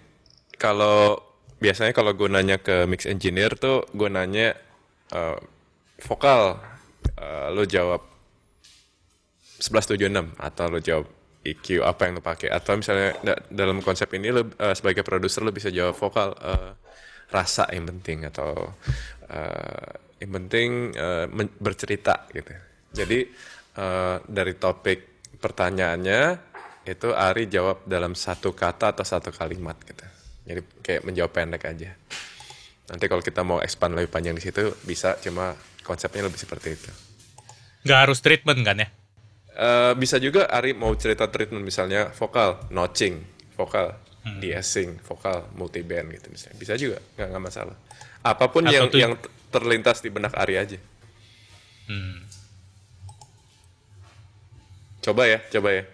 kalau 0.55 1.19
biasanya 1.59 1.93
kalau 1.95 2.13
gue 2.13 2.29
nanya 2.29 2.59
ke 2.59 2.85
mix 2.91 3.07
engineer 3.07 3.55
tuh 3.57 3.87
gue 3.95 4.09
nanya 4.11 4.55
uh, 5.15 5.39
vokal 6.03 6.59
uh, 7.19 7.47
lo 7.55 7.65
jawab 7.65 8.03
1176 9.63 10.35
atau 10.37 10.65
lo 10.69 10.79
jawab 10.83 11.07
EQ 11.45 11.85
apa 11.85 12.01
yang 12.09 12.13
lo 12.19 12.23
pakai. 12.25 12.49
Atau 12.51 12.81
misalnya 12.81 13.17
da 13.21 13.35
dalam 13.53 13.85
konsep 13.85 14.09
ini 14.17 14.33
lo 14.33 14.49
uh, 14.49 14.75
sebagai 14.75 15.05
produser 15.05 15.45
lo 15.45 15.53
bisa 15.53 15.69
jawab 15.69 15.95
vokal 15.97 16.33
uh, 16.41 16.73
rasa 17.31 17.69
yang 17.73 17.89
penting 17.89 18.29
atau 18.29 18.73
uh, 19.29 19.91
yang 20.21 20.33
penting 20.43 20.93
uh, 20.97 21.27
bercerita 21.61 22.29
gitu. 22.33 22.53
Jadi 22.95 23.29
uh, 23.79 24.21
dari 24.25 24.55
topik 24.57 25.25
pertanyaannya 25.39 26.53
itu 26.85 27.09
Ari 27.17 27.49
jawab 27.49 27.89
dalam 27.89 28.13
satu 28.13 28.53
kata 28.53 28.93
atau 28.93 29.05
satu 29.09 29.33
kalimat 29.33 29.77
gitu 29.89 30.14
jadi 30.45 30.61
kayak 30.85 31.03
menjawab 31.09 31.33
pendek 31.33 31.65
aja. 31.65 31.91
Nanti 32.85 33.05
kalau 33.09 33.25
kita 33.25 33.41
mau 33.41 33.65
expand 33.65 33.97
lebih 33.97 34.13
panjang 34.13 34.37
di 34.37 34.45
situ 34.45 34.77
bisa, 34.85 35.17
cuma 35.25 35.57
konsepnya 35.81 36.29
lebih 36.29 36.37
seperti 36.37 36.77
itu. 36.77 36.91
Nggak 37.89 37.99
harus 38.09 38.19
treatment 38.21 38.61
kan 38.61 38.77
ya? 38.85 38.89
Uh, 39.55 39.93
bisa 39.97 40.19
juga 40.19 40.51
Ari 40.51 40.77
mau 40.77 40.93
cerita 40.99 41.31
treatment 41.33 41.65
misalnya 41.65 42.13
vokal, 42.13 42.61
notching, 42.69 43.25
vokal, 43.57 43.97
hmm. 44.27 44.41
de-essing, 44.43 45.01
vokal, 45.01 45.49
multi 45.57 45.81
band 45.81 46.13
gitu 46.13 46.29
misalnya. 46.29 46.57
Bisa 46.61 46.75
juga, 46.77 46.99
nggak, 47.17 47.29
nggak 47.33 47.45
masalah. 47.45 47.77
Apa 48.21 48.53
pun 48.53 48.69
Atau 48.69 48.75
yang 48.77 48.89
yang 48.93 49.13
terlintas 49.49 50.05
di 50.05 50.11
benak 50.13 50.37
Ari 50.37 50.61
aja. 50.61 50.79
Hmm. 51.89 52.25
Coba 55.05 55.29
ya, 55.29 55.41
coba 55.53 55.69
ya. 55.73 55.85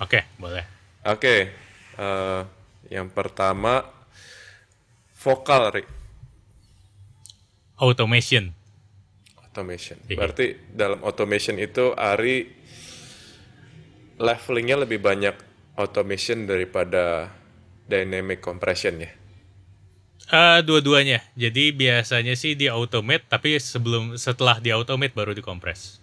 Oke, 0.00 0.18
okay, 0.18 0.22
boleh. 0.38 0.64
Oke, 1.04 1.18
okay. 1.18 1.40
uh, 1.98 2.02
eh, 2.02 2.40
yang 2.94 3.12
pertama 3.12 3.99
vokal, 5.20 5.68
Ri. 5.76 5.84
Automation. 7.76 8.56
Automation. 9.36 10.00
Iya. 10.08 10.16
Berarti 10.16 10.46
dalam 10.72 11.00
automation 11.04 11.60
itu 11.60 11.92
Ari 11.92 12.48
levelingnya 14.20 14.84
lebih 14.84 15.00
banyak 15.00 15.36
automation 15.80 16.44
daripada 16.44 17.32
dynamic 17.88 18.44
compression 18.44 19.00
ya. 19.00 19.10
Eh, 20.30 20.60
dua-duanya. 20.62 21.24
Jadi 21.34 21.74
biasanya 21.74 22.38
sih 22.38 22.54
di 22.54 22.70
automate, 22.70 23.26
tapi 23.26 23.58
sebelum 23.58 24.14
setelah 24.14 24.62
di 24.62 24.70
automate 24.70 25.10
baru 25.10 25.34
dikompres. 25.34 25.98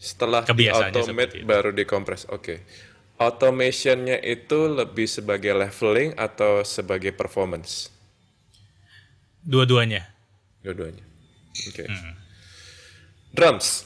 Setelah 0.00 0.42
di 0.48 0.66
automate 0.66 1.44
baru 1.46 1.70
dikompres. 1.70 2.26
Oke. 2.32 2.66
Automationnya 3.20 4.16
itu 4.24 4.64
lebih 4.64 5.04
sebagai 5.04 5.52
leveling 5.52 6.16
atau 6.16 6.64
sebagai 6.64 7.12
performance? 7.12 7.92
Dua-duanya. 9.44 10.08
Dua-duanya. 10.64 11.04
Oke. 11.68 11.84
Hmm. 11.84 12.16
Drums, 13.30 13.84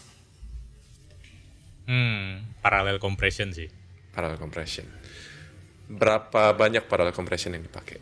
Hmm, 1.84 2.48
parallel 2.64 2.96
compression 2.96 3.52
sih. 3.52 3.68
parallel 4.14 4.40
compression. 4.40 4.88
Berapa 5.84 6.56
banyak 6.56 6.88
parallel 6.88 7.12
compression 7.12 7.52
yang 7.52 7.60
dipakai? 7.60 8.00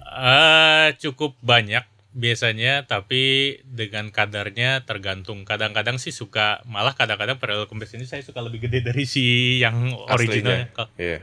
Eh, 0.00 0.88
cukup 0.98 1.38
banyak 1.38 1.84
biasanya, 2.16 2.88
tapi 2.88 3.56
dengan 3.68 4.08
kadarnya 4.08 4.88
tergantung. 4.88 5.44
Kadang-kadang 5.44 6.00
sih 6.00 6.16
suka, 6.16 6.64
malah 6.64 6.96
kadang-kadang 6.96 7.36
parallel 7.36 7.68
compression 7.68 8.00
ini 8.00 8.08
saya 8.08 8.24
suka 8.24 8.40
lebih 8.40 8.64
gede 8.64 8.80
dari 8.88 9.04
si 9.04 9.60
yang 9.60 9.92
originalnya. 10.08 10.72
Iya. 10.96 11.20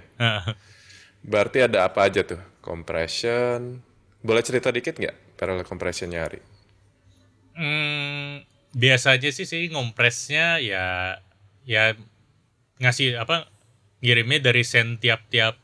Berarti 1.25 1.65
ada 1.65 1.89
apa 1.89 2.05
aja 2.05 2.21
tuh? 2.21 2.39
Compression. 2.61 3.81
Boleh 4.21 4.45
cerita 4.45 4.69
dikit 4.69 4.95
nggak 4.95 5.35
parallel 5.35 5.65
compression 5.65 6.13
Ari? 6.13 6.39
Hmm, 7.57 8.45
biasanya 8.77 9.29
sih 9.33 9.45
sih 9.49 9.69
ngompresnya 9.73 10.61
ya 10.61 11.17
ya 11.67 11.93
ngasih 12.81 13.21
apa 13.21 13.49
ngirimnya 14.01 14.49
dari 14.49 14.65
sen 14.65 14.97
tiap-tiap 14.97 15.55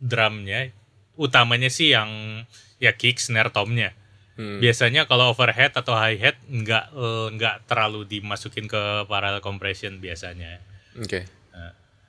drumnya 0.00 0.72
utamanya 1.14 1.68
sih 1.70 1.92
yang 1.92 2.42
ya 2.82 2.96
kick 2.96 3.20
snare 3.20 3.52
tomnya 3.52 3.92
biasanya 4.34 5.06
kalau 5.06 5.30
overhead 5.30 5.70
atau 5.74 5.94
hi 5.94 6.18
hat 6.18 6.36
nggak 6.50 6.84
eh, 6.90 7.26
nggak 7.38 7.56
terlalu 7.70 8.02
dimasukin 8.02 8.66
ke 8.66 9.06
parallel 9.06 9.38
compression 9.44 10.02
biasanya 10.02 10.58
Oke. 10.94 11.26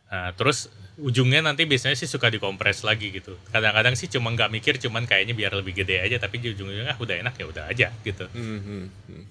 Nah, 0.05 0.32
terus 0.38 0.69
ujungnya 0.95 1.43
nanti 1.43 1.67
biasanya 1.67 1.97
sih 1.97 2.07
suka 2.07 2.32
dikompres 2.32 2.88
lagi 2.88 3.11
gitu 3.11 3.36
kadang-kadang 3.51 3.99
sih 3.99 4.07
cuma 4.07 4.32
nggak 4.32 4.47
mikir 4.47 4.80
cuman 4.80 5.03
kayaknya 5.03 5.36
biar 5.36 5.51
lebih 5.59 5.84
gede 5.84 5.99
aja 5.99 6.15
tapi 6.23 6.39
di 6.39 6.55
ujung-ujungnya 6.55 6.95
ah, 6.95 6.99
udah 7.01 7.15
enak 7.19 7.36
ya 7.36 7.45
udah 7.51 7.63
aja 7.67 7.88
gitu 8.05 8.26
Hmm, 8.32 8.59
hmm, 8.63 8.86
hmm. 9.11 9.23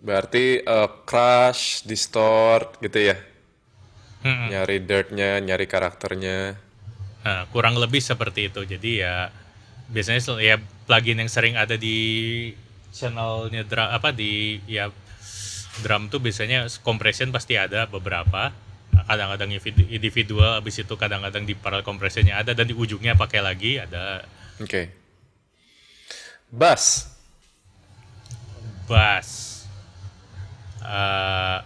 Berarti 0.00 0.64
eh, 0.64 0.88
crush, 1.04 1.84
distort 1.84 2.80
gitu 2.80 2.98
ya? 3.12 3.16
Mm-mm. 4.24 4.48
Nyari 4.48 4.80
dirtnya, 4.80 5.36
nyari 5.44 5.68
karakternya. 5.68 6.56
Nah, 7.20 7.44
kurang 7.52 7.76
lebih 7.76 8.00
seperti 8.00 8.48
itu. 8.48 8.64
Jadi 8.64 9.04
ya 9.04 9.28
biasanya 9.92 10.40
ya 10.40 10.56
plugin 10.90 11.22
yang 11.22 11.30
sering 11.30 11.54
ada 11.54 11.78
di 11.78 12.50
channelnya 12.90 13.62
drum 13.62 13.86
apa 13.86 14.10
di 14.10 14.58
ya 14.66 14.90
drum 15.86 16.10
tuh 16.10 16.18
biasanya 16.18 16.66
compression 16.82 17.30
pasti 17.30 17.54
ada 17.54 17.86
beberapa. 17.86 18.50
Kadang-kadang 18.90 19.54
individu- 19.54 19.86
individual, 19.86 20.58
habis 20.58 20.82
itu 20.82 20.94
kadang-kadang 20.98 21.46
di 21.46 21.54
parallel 21.54 21.86
compressionnya 21.86 22.42
ada 22.42 22.58
dan 22.58 22.66
di 22.66 22.74
ujungnya 22.74 23.14
pakai 23.14 23.38
lagi 23.38 23.78
ada 23.78 24.26
Oke. 24.58 24.90
Bass. 26.50 27.06
bass. 28.90 29.62
Eh, 30.82 31.58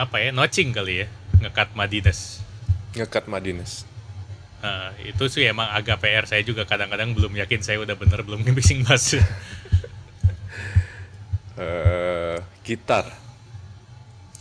apa 0.00 0.16
ya 0.16 0.32
notching 0.32 0.72
kali 0.72 1.04
ya 1.04 1.06
ngekat 1.44 1.76
Madines. 1.76 2.40
Ngekat 2.96 3.28
Madines. 3.28 3.84
Nah, 4.60 4.92
itu 5.00 5.24
sih 5.32 5.48
emang 5.48 5.72
agak 5.72 6.04
PR 6.04 6.28
saya 6.28 6.44
juga 6.44 6.68
kadang-kadang 6.68 7.16
belum 7.16 7.32
yakin 7.32 7.64
saya 7.64 7.80
udah 7.80 7.96
bener 7.96 8.20
belum 8.20 8.44
mixing 8.44 8.84
bass. 8.84 9.16
eh 11.56 12.36
gitar. 12.60 13.08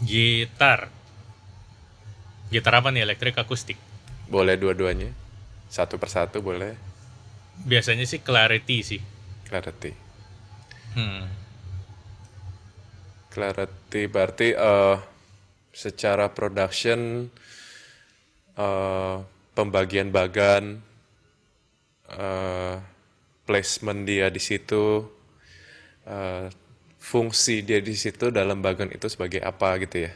Gitar. 0.03 0.91
Gitar 2.51 2.73
apa 2.75 2.91
nih? 2.91 3.07
Elektrik 3.07 3.39
akustik. 3.39 3.79
Boleh 4.27 4.59
dua-duanya. 4.59 5.07
Satu 5.71 5.95
persatu 5.95 6.43
boleh. 6.43 6.75
Biasanya 7.63 8.03
sih 8.03 8.19
clarity 8.19 8.77
sih. 8.83 9.01
Clarity. 9.47 9.91
Hmm. 10.99 11.31
Clarity 13.31 14.01
berarti 14.11 14.51
eh 14.51 14.97
secara 15.71 16.27
production 16.35 17.31
eh 18.59 19.38
pembagian 19.59 20.09
bagan 20.17 20.63
eh 22.09 22.75
placement 23.47 24.01
dia 24.09 24.27
di 24.35 24.41
situ 24.49 24.85
eh 26.07 26.45
fungsi 26.99 27.55
dia 27.67 27.79
di 27.79 27.95
situ 28.03 28.25
dalam 28.39 28.59
bagan 28.65 28.89
itu 28.91 29.07
sebagai 29.13 29.39
apa 29.51 29.69
gitu 29.83 29.97
ya. 30.07 30.11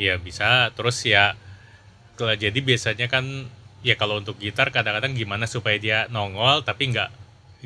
Iya 0.00 0.16
bisa. 0.20 0.72
Terus 0.76 0.96
ya 1.04 1.36
kalau 2.18 2.34
jadi 2.36 2.58
biasanya 2.60 3.06
kan 3.10 3.24
ya 3.84 3.94
kalau 4.00 4.20
untuk 4.22 4.36
gitar 4.40 4.68
kadang-kadang 4.74 5.16
gimana 5.16 5.44
supaya 5.48 5.76
dia 5.80 5.98
nongol 6.12 6.62
tapi 6.66 6.92
nggak 6.92 7.10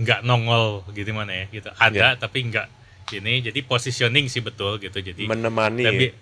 nggak 0.03 0.21
nongol 0.27 0.85
gitu 0.97 1.11
mana 1.15 1.45
ya 1.45 1.47
gitu. 1.53 1.71
Ada 1.77 2.19
tapi 2.19 2.39
nggak 2.51 2.67
ini 3.15 3.45
jadi 3.47 3.61
positioning 3.67 4.27
sih 4.33 4.43
betul 4.43 4.79
gitu. 4.83 4.99
Jadi 5.01 5.25
Menemani. 5.31 5.85
Ya. 5.85 5.93
bi- 5.95 6.17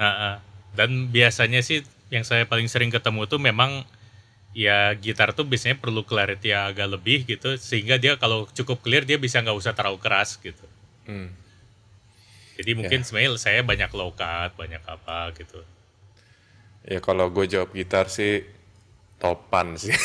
Ha-ha. 0.00 0.40
dan 0.78 1.10
biasanya 1.12 1.60
sih 1.66 1.84
yang 2.10 2.26
saya 2.26 2.44
paling 2.44 2.66
sering 2.66 2.90
ketemu 2.90 3.24
tuh 3.30 3.38
memang 3.38 3.86
ya 4.50 4.90
gitar 4.98 5.30
tuh 5.30 5.46
biasanya 5.46 5.78
perlu 5.78 6.02
clarity 6.02 6.50
yang 6.50 6.74
agak 6.74 6.90
lebih 6.90 7.22
gitu 7.22 7.54
sehingga 7.54 8.02
dia 8.02 8.18
kalau 8.18 8.50
cukup 8.50 8.82
clear 8.82 9.06
dia 9.06 9.14
bisa 9.14 9.38
nggak 9.38 9.54
usah 9.54 9.72
terlalu 9.72 10.02
keras 10.02 10.36
gitu. 10.42 10.66
Hmm. 11.06 11.30
Jadi 12.60 12.76
mungkin 12.76 13.00
sebenarnya 13.06 13.40
saya 13.40 13.64
banyak 13.64 13.88
low 13.96 14.12
cut, 14.12 14.52
banyak 14.58 14.82
apa 14.84 15.32
gitu. 15.38 15.64
Ya 16.84 17.00
kalau 17.00 17.30
gue 17.32 17.46
jawab 17.48 17.72
gitar 17.72 18.10
sih 18.10 18.44
topan 19.22 19.78
sih. 19.78 19.94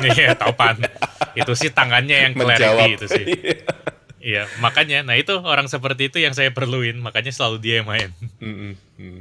Iya, 0.00 0.32
topan. 0.32 0.80
itu 1.36 1.52
sih 1.52 1.68
tangannya 1.68 2.24
yang 2.24 2.32
clarity 2.32 2.64
Menjawab. 2.64 2.88
itu 2.96 3.06
sih. 3.06 3.26
Iya, 4.20 4.44
makanya 4.60 5.00
nah 5.00 5.16
itu 5.16 5.32
orang 5.32 5.64
seperti 5.64 6.12
itu 6.12 6.20
yang 6.20 6.36
saya 6.36 6.52
perluin, 6.52 7.00
makanya 7.00 7.32
selalu 7.32 7.56
dia 7.56 7.80
yang 7.80 7.88
main. 7.88 8.12
Mm-mm, 8.36 8.76
mm. 9.00 9.20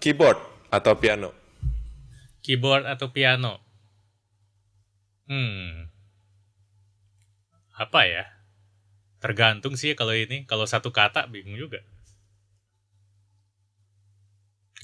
Keyboard 0.00 0.40
atau 0.68 0.92
piano? 0.96 1.32
Keyboard 2.44 2.88
atau 2.88 3.12
piano? 3.12 3.60
Hmm. 5.28 5.92
Apa 7.76 8.08
ya? 8.08 8.24
Tergantung 9.20 9.76
sih 9.76 9.92
kalau 9.92 10.16
ini. 10.16 10.48
Kalau 10.48 10.64
satu 10.64 10.88
kata 10.88 11.28
bingung 11.28 11.58
juga. 11.58 11.84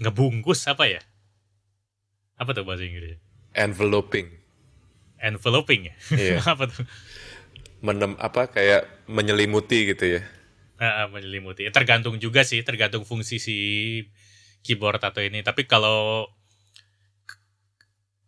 Ngebungkus 0.02 0.66
apa 0.66 0.90
ya? 0.90 1.00
Apa 2.34 2.50
tuh 2.50 2.66
bahasa 2.66 2.82
Inggris? 2.82 3.16
Enveloping. 3.54 4.26
Enveloping 5.22 5.88
ya? 5.88 5.94
Iya. 6.12 6.38
apa 6.52 6.66
tuh? 6.66 6.84
Menem 7.84 8.18
apa 8.18 8.50
kayak 8.50 9.06
menyelimuti 9.06 9.94
gitu 9.94 10.18
ya. 10.18 10.22
Ah, 10.76 11.06
menyelimuti. 11.06 11.70
Tergantung 11.70 12.18
juga 12.18 12.42
sih, 12.42 12.60
tergantung 12.66 13.06
fungsi 13.06 13.38
si 13.38 13.56
keyboard 14.64 14.98
atau 15.04 15.20
ini. 15.20 15.44
Tapi 15.44 15.68
kalau 15.68 16.26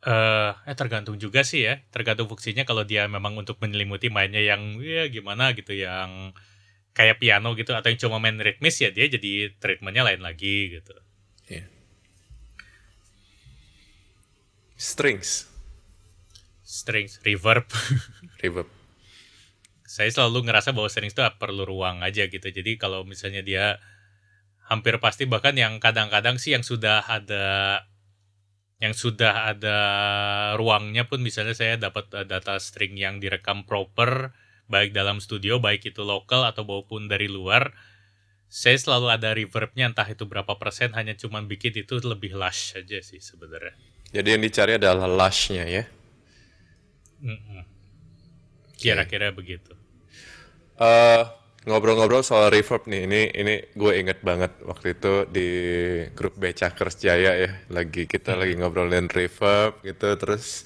eh 0.07 0.53
eh 0.55 0.77
tergantung 0.79 1.17
juga 1.19 1.43
sih 1.43 1.67
ya, 1.67 1.83
tergantung 1.91 2.31
fungsinya 2.31 2.63
kalau 2.69 2.87
dia 2.87 3.09
memang 3.11 3.35
untuk 3.35 3.59
menyelimuti 3.59 4.13
mainnya 4.13 4.39
yang 4.45 4.79
ya 4.79 5.09
gimana 5.11 5.51
gitu 5.57 5.75
yang 5.75 6.31
kayak 6.95 7.19
piano 7.19 7.53
gitu 7.59 7.75
atau 7.75 7.89
yang 7.91 8.01
cuma 8.01 8.23
main 8.23 8.39
ritmis 8.39 8.79
ya 8.81 8.89
dia 8.95 9.11
jadi 9.11 9.57
treatmentnya 9.59 10.07
lain 10.07 10.23
lagi 10.23 10.79
gitu. 10.79 10.95
Iya. 11.51 11.67
Strings, 14.77 15.49
Strings, 16.67 17.23
reverb. 17.23 17.63
reverb. 18.43 18.67
Saya 19.87 20.11
selalu 20.11 20.51
ngerasa 20.51 20.75
bahwa 20.75 20.91
strings 20.91 21.15
itu 21.15 21.23
perlu 21.39 21.63
ruang 21.63 22.03
aja 22.03 22.27
gitu. 22.27 22.43
Jadi 22.43 22.75
kalau 22.75 23.07
misalnya 23.07 23.41
dia 23.47 23.79
hampir 24.67 24.99
pasti 24.99 25.25
bahkan 25.31 25.55
yang 25.55 25.79
kadang-kadang 25.79 26.37
sih 26.43 26.55
yang 26.55 26.67
sudah 26.67 27.07
ada 27.07 27.47
yang 28.77 28.93
sudah 28.93 29.57
ada 29.57 29.79
ruangnya 30.61 31.09
pun 31.09 31.25
misalnya 31.25 31.57
saya 31.57 31.81
dapat 31.81 32.13
uh, 32.13 32.27
data 32.29 32.61
string 32.61 32.99
yang 33.01 33.17
direkam 33.25 33.65
proper 33.65 34.37
baik 34.69 34.93
dalam 34.93 35.23
studio 35.23 35.57
baik 35.63 35.89
itu 35.89 36.03
lokal 36.05 36.45
atau 36.45 36.67
maupun 36.67 37.09
dari 37.09 37.31
luar 37.31 37.73
saya 38.51 38.77
selalu 38.79 39.07
ada 39.11 39.33
reverbnya 39.35 39.91
entah 39.91 40.07
itu 40.07 40.29
berapa 40.29 40.55
persen 40.61 40.93
hanya 40.95 41.17
cuman 41.17 41.49
bikin 41.49 41.73
itu 41.75 41.99
lebih 42.05 42.37
lush 42.37 42.77
aja 42.79 42.99
sih 43.01 43.19
sebenarnya 43.23 43.75
Jadi 44.15 44.29
yang 44.39 44.43
dicari 44.43 44.73
adalah 44.79 45.11
lush-nya 45.11 45.67
ya. 45.67 45.85
Mm-mm. 47.21 47.65
kira-kira 48.77 49.33
begitu 49.33 49.73
Eh, 50.77 51.23
ngobrol-ngobrol 51.67 52.23
soal 52.23 52.49
reverb 52.49 52.87
nih. 52.87 53.05
Ini 53.05 53.21
ini 53.35 53.55
gue 53.75 53.93
inget 53.99 54.23
banget 54.23 54.55
waktu 54.63 54.95
itu 54.95 55.13
di 55.29 55.49
grup 56.15 56.39
Becakers 56.39 56.97
Jaya 56.97 57.35
ya. 57.37 57.51
Lagi 57.69 58.07
kita 58.07 58.39
lagi 58.39 58.55
ngobrolin 58.55 59.11
reverb 59.11 59.83
gitu 59.83 60.07
terus 60.17 60.65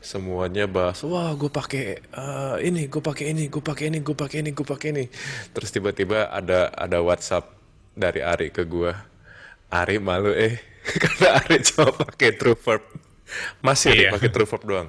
semuanya 0.00 0.64
bahas 0.64 1.04
wah 1.04 1.28
gue 1.36 1.52
pakai 1.52 2.00
eh, 2.00 2.56
ini 2.64 2.88
gue 2.88 3.04
pakai 3.04 3.36
ini 3.36 3.52
gue 3.52 3.60
pakai 3.60 3.92
ini 3.92 4.00
gue 4.00 4.16
pakai 4.16 4.40
ini 4.40 4.50
gue 4.56 4.64
pakai 4.64 4.88
ini 4.96 5.04
terus 5.52 5.68
tiba-tiba 5.68 6.24
ada 6.32 6.72
ada 6.72 7.04
WhatsApp 7.04 7.52
dari 7.92 8.24
Ari 8.24 8.48
ke 8.48 8.64
gue 8.64 8.96
Ari 9.68 10.00
malu 10.00 10.32
eh 10.32 10.56
karena 11.04 11.44
Ari 11.44 11.60
cuma 11.68 11.92
pakai 11.92 12.32
true 12.32 12.56
verb 12.56 12.80
masih 13.60 13.92
Iya. 13.92 14.10
pakai 14.16 14.32
true 14.32 14.48
verb 14.48 14.64
doang 14.64 14.88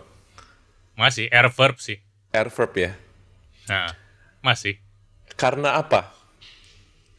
Masih 0.96 1.28
air 1.28 1.52
verb 1.52 1.76
sih. 1.84 2.00
air 2.32 2.48
verb 2.48 2.72
ya 2.80 2.92
Nah, 3.68 3.92
masih. 4.40 4.80
Karena 5.42 5.82
apa 5.82 6.14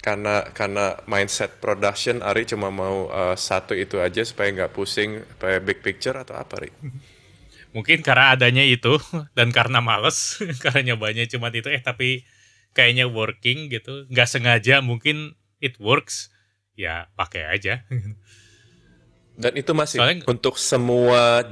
karena 0.02 0.46
karena 0.50 0.98
mindset 1.06 1.58
production 1.58 2.22
Ari 2.22 2.46
cuma 2.46 2.70
mau 2.70 3.06
eh, 3.10 3.34
satu 3.34 3.74
itu 3.74 3.98
aja 3.98 4.22
supaya 4.22 4.50
nggak 4.54 4.70
pusing 4.74 5.22
supaya 5.26 5.58
big 5.58 5.82
picture 5.82 6.14
atau 6.14 6.38
apa 6.38 6.62
Ari 6.62 6.70
Mungkin 7.72 8.04
karena 8.04 8.36
adanya 8.36 8.60
itu 8.68 9.00
dan 9.32 9.48
karena 9.48 9.80
males 9.80 10.36
karena 10.62 10.92
nyobanya 10.92 11.24
cuma 11.24 11.48
itu 11.48 11.72
eh 11.72 11.80
tapi 11.80 12.20
kayaknya 12.76 13.08
working 13.08 13.72
gitu. 13.72 14.04
nggak 14.12 14.28
sengaja 14.28 14.84
mungkin 14.84 15.32
it 15.56 15.80
works. 15.80 16.28
Ya 16.76 17.08
pakai 17.16 17.48
aja. 17.48 17.80
Dan 19.40 19.52
itu 19.56 19.72
masih 19.72 20.04
Soalnya- 20.04 20.28
untuk 20.28 20.60
semua 20.60 21.48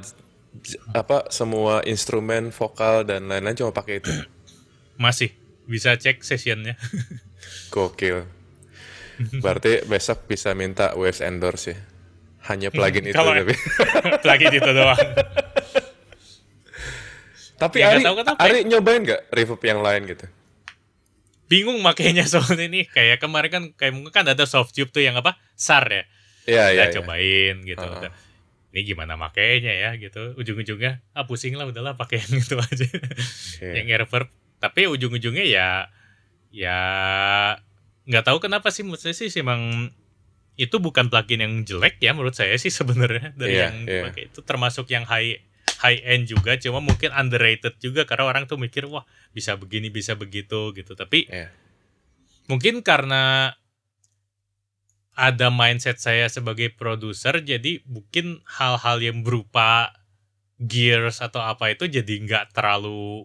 apa 0.93 1.25
semua 1.33 1.81
instrumen 1.89 2.53
vokal 2.53 3.09
dan 3.09 3.25
lain-lain 3.25 3.57
cuma 3.57 3.73
pakai 3.73 4.05
itu. 4.05 4.13
Masih 5.01 5.33
bisa 5.71 5.95
cek 5.95 6.27
sessionnya. 6.27 6.75
Gokil. 7.71 8.27
Berarti 9.39 9.87
besok 9.87 10.27
bisa 10.27 10.51
minta 10.59 10.93
Waves 10.99 11.23
endorse 11.23 11.71
ya. 11.71 11.79
Hanya 12.51 12.73
plugin 12.73 13.07
itu 13.07 13.15
Kalau- 13.15 13.37
tapi. 13.37 13.55
Lagi 14.29 14.45
itu 14.51 14.71
doang. 14.75 14.99
tapi 17.61 17.85
Ya, 17.85 17.93
Ari, 17.93 18.03
Ari 18.41 18.59
nyobain 18.65 19.05
nggak 19.05 19.29
reverb 19.37 19.61
yang 19.61 19.85
lain 19.85 20.09
gitu? 20.09 20.25
Bingung 21.51 21.85
makainya 21.85 22.25
soal 22.25 22.57
ini. 22.57 22.89
Kayak 22.89 23.21
kemarin 23.21 23.51
kan 23.53 23.65
kayak 23.77 23.93
mungkin 23.93 24.13
kan 24.15 24.25
ada 24.25 24.49
soft 24.49 24.73
tube 24.73 24.89
tuh 24.89 25.05
yang 25.05 25.13
apa? 25.21 25.37
SAR 25.53 25.85
ya. 25.93 26.05
Iya 26.49 26.65
iya. 26.73 26.73
Kita 26.73 26.85
iya. 26.89 26.95
cobain 27.05 27.57
gitu. 27.69 27.85
Uh-uh. 27.85 28.01
Udah, 28.01 28.13
Ini 28.71 28.81
gimana 28.87 29.19
makainya 29.21 29.75
ya 29.77 29.91
gitu. 30.01 30.33
Ujung-ujungnya 30.41 31.05
ah 31.13 31.27
pusing 31.29 31.59
lah 31.61 31.69
udahlah 31.69 31.99
pakai 32.01 32.25
yang 32.25 32.39
itu 32.41 32.57
aja. 32.57 32.87
Iya. 33.61 33.85
yang 33.85 33.87
reverb. 34.09 34.33
Tapi 34.61 34.87
ujung-ujungnya 34.87 35.45
ya 35.49 35.69
ya 36.51 36.79
nggak 38.05 38.25
tahu 38.27 38.39
kenapa 38.43 38.69
sih 38.69 38.83
menurut 38.83 39.01
saya 39.01 39.15
sih 39.15 39.31
emang 39.39 39.89
itu 40.59 40.77
bukan 40.77 41.09
plugin 41.09 41.41
yang 41.41 41.55
jelek 41.65 41.97
ya 42.03 42.13
menurut 42.13 42.37
saya 42.37 42.53
sih 42.59 42.69
sebenarnya 42.69 43.33
dari 43.41 43.57
Iya, 43.57 43.71
yang 43.71 43.77
pakai 44.11 44.29
itu 44.29 44.41
termasuk 44.45 44.91
yang 44.93 45.07
high 45.07 45.41
high 45.81 46.03
end 46.05 46.29
juga 46.29 46.59
cuma 46.61 46.85
mungkin 46.85 47.09
underrated 47.15 47.81
juga 47.81 48.05
karena 48.05 48.29
orang 48.29 48.45
tuh 48.45 48.61
mikir 48.61 48.85
wah 48.85 49.07
bisa 49.33 49.57
begini 49.57 49.89
bisa 49.89 50.13
begitu 50.19 50.75
gitu 50.77 50.93
tapi 50.93 51.25
Iya. 51.31 51.49
mungkin 52.51 52.85
karena 52.85 53.55
ada 55.15 55.49
mindset 55.49 56.01
saya 56.01 56.29
sebagai 56.29 56.73
produser 56.75 57.41
jadi 57.41 57.81
mungkin 57.89 58.41
hal-hal 58.45 59.01
yang 59.01 59.21
berupa 59.25 59.93
gears 60.61 61.25
atau 61.25 61.41
apa 61.41 61.73
itu 61.73 61.89
jadi 61.89 62.15
nggak 62.27 62.53
terlalu 62.53 63.25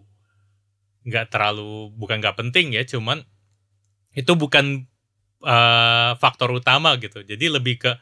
nggak 1.06 1.30
terlalu 1.30 1.94
bukan 1.94 2.18
nggak 2.18 2.36
penting 2.36 2.74
ya 2.74 2.82
cuman 2.82 3.22
itu 4.12 4.32
bukan 4.34 4.90
eh, 5.46 6.12
faktor 6.18 6.50
utama 6.50 6.98
gitu 6.98 7.22
jadi 7.22 7.46
lebih 7.48 7.80
ke 7.80 7.92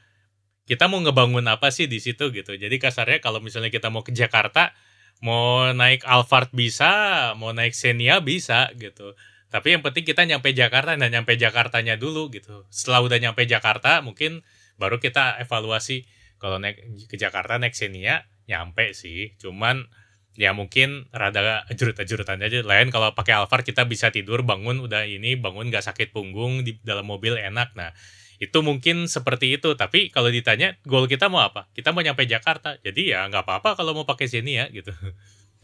kita 0.65 0.89
mau 0.89 0.99
ngebangun 1.05 1.45
apa 1.45 1.69
sih 1.69 1.85
di 1.85 2.01
situ 2.01 2.33
gitu 2.33 2.57
jadi 2.57 2.73
kasarnya 2.81 3.21
kalau 3.21 3.45
misalnya 3.45 3.69
kita 3.69 3.93
mau 3.93 4.01
ke 4.01 4.17
Jakarta 4.17 4.73
mau 5.21 5.69
naik 5.71 6.03
Alphard 6.09 6.51
bisa 6.57 7.33
mau 7.37 7.53
naik 7.53 7.77
Xenia 7.77 8.25
bisa 8.25 8.73
gitu 8.81 9.13
tapi 9.55 9.71
yang 9.71 9.87
penting 9.87 10.03
kita 10.03 10.27
nyampe 10.27 10.51
Jakarta 10.51 10.99
dan 10.99 11.15
nyampe 11.15 11.39
Jakartanya 11.39 11.95
dulu 11.95 12.27
gitu. 12.35 12.67
Setelah 12.75 13.07
udah 13.07 13.23
nyampe 13.23 13.47
Jakarta 13.47 14.03
mungkin 14.03 14.43
baru 14.83 14.99
kita 14.99 15.39
evaluasi 15.47 16.11
kalau 16.43 16.59
naik 16.59 16.83
ke 17.07 17.15
Jakarta 17.15 17.55
naik 17.63 17.71
Xenia 17.71 18.27
nyampe 18.51 18.91
sih. 18.99 19.39
Cuman 19.39 19.87
ya 20.35 20.51
mungkin 20.51 21.07
rada 21.15 21.63
ajurut-ajurutan 21.71 22.43
aja. 22.43 22.63
Lain 22.67 22.91
kalau 22.91 23.15
pakai 23.15 23.39
Alphard 23.39 23.63
kita 23.63 23.87
bisa 23.87 24.11
tidur 24.11 24.43
bangun 24.43 24.83
udah 24.83 25.07
ini 25.07 25.39
bangun 25.39 25.71
nggak 25.71 25.87
sakit 25.87 26.11
punggung 26.11 26.67
di 26.67 26.79
dalam 26.83 27.07
mobil 27.07 27.39
enak. 27.39 27.75
Nah 27.79 27.95
itu 28.43 28.59
mungkin 28.61 29.07
seperti 29.07 29.57
itu. 29.57 29.79
Tapi 29.79 30.11
kalau 30.11 30.29
ditanya 30.29 30.75
goal 30.83 31.07
kita 31.07 31.31
mau 31.31 31.43
apa? 31.43 31.71
Kita 31.71 31.95
mau 31.95 32.03
nyampe 32.03 32.27
Jakarta. 32.27 32.77
Jadi 32.83 33.15
ya 33.15 33.27
nggak 33.31 33.47
apa-apa 33.47 33.79
kalau 33.79 33.95
mau 33.95 34.07
pakai 34.07 34.27
Xenia 34.27 34.67
gitu. 34.75 34.91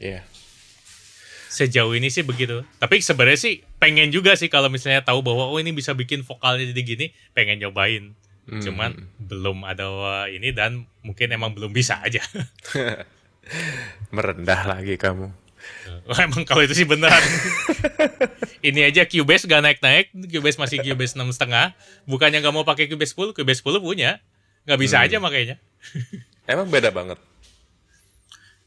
Iya. 0.00 0.24
Sejauh 1.50 1.92
ini 1.98 2.08
sih 2.08 2.22
begitu. 2.22 2.62
Tapi 2.78 3.02
sebenarnya 3.02 3.36
sih 3.36 3.54
pengen 3.82 4.14
juga 4.14 4.38
sih 4.38 4.46
kalau 4.46 4.70
misalnya 4.70 5.02
tahu 5.02 5.20
bahwa 5.20 5.50
oh 5.50 5.58
ini 5.58 5.74
bisa 5.74 5.92
bikin 5.98 6.22
vokalnya 6.22 6.70
jadi 6.70 6.82
gini, 6.86 7.06
pengen 7.34 7.58
nyobain. 7.58 8.14
Hmm. 8.46 8.62
Cuman 8.62 8.90
belum 9.18 9.66
ada 9.66 9.90
ini 10.30 10.54
dan 10.54 10.88
mungkin 11.02 11.34
emang 11.34 11.52
belum 11.52 11.74
bisa 11.74 12.00
aja. 12.00 12.22
Merendah 14.14 14.66
lagi 14.66 14.94
kamu. 14.96 15.30
Wah, 16.08 16.20
emang 16.26 16.42
kalau 16.48 16.64
itu 16.64 16.72
sih 16.72 16.86
beneran. 16.88 17.20
ini 18.68 18.80
aja 18.84 19.04
Cubase 19.04 19.44
gak 19.44 19.60
naik-naik, 19.60 20.12
Cubase 20.12 20.56
masih 20.56 20.80
Cubase 20.80 21.16
enam 21.16 21.28
setengah. 21.32 21.76
Bukannya 22.08 22.40
nggak 22.40 22.54
mau 22.54 22.64
pakai 22.64 22.88
Cubase 22.88 23.12
10, 23.12 23.36
Cubase 23.36 23.60
10 23.60 23.80
punya. 23.80 24.20
Nggak 24.64 24.78
bisa 24.80 24.96
Hmm. 25.00 25.04
aja 25.08 25.16
makanya. 25.20 25.56
Emang 26.48 26.68
beda 26.68 26.92
banget. 26.92 27.16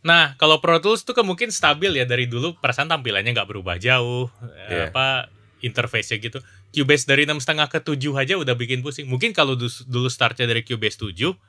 Nah, 0.04 0.36
kalau 0.36 0.60
Pro 0.60 0.84
Tools 0.84 1.08
tuh 1.08 1.16
kan 1.16 1.24
mungkin 1.24 1.48
stabil 1.48 1.96
ya 1.96 2.04
dari 2.04 2.28
dulu 2.28 2.60
perasaan 2.60 2.92
tampilannya 2.92 3.32
nggak 3.32 3.48
berubah 3.48 3.80
jauh, 3.80 4.28
eh, 4.68 4.92
apa 4.92 5.32
interface-nya 5.64 6.20
gitu. 6.20 6.40
Cubase 6.76 7.08
dari 7.08 7.24
enam 7.24 7.40
setengah 7.40 7.72
ke 7.72 7.80
7 7.80 8.12
aja 8.20 8.36
udah 8.36 8.52
bikin 8.60 8.84
pusing. 8.84 9.08
Mungkin 9.08 9.32
kalau 9.32 9.56
dulu 9.56 10.10
startnya 10.12 10.44
dari 10.44 10.68
Cubase 10.68 11.00
7 11.00 11.40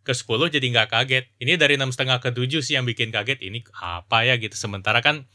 ke 0.00 0.12
10 0.16 0.48
jadi 0.52 0.66
nggak 0.66 0.88
kaget. 0.90 1.24
Ini 1.38 1.60
dari 1.60 1.76
enam 1.76 1.92
setengah 1.92 2.18
ke 2.18 2.32
7 2.32 2.60
sih 2.64 2.74
yang 2.76 2.88
bikin 2.88 3.12
kaget. 3.12 3.40
Ini 3.40 3.64
apa 3.76 4.24
ya 4.24 4.40
gitu. 4.40 4.56
Sementara 4.56 5.04
kan 5.04 5.28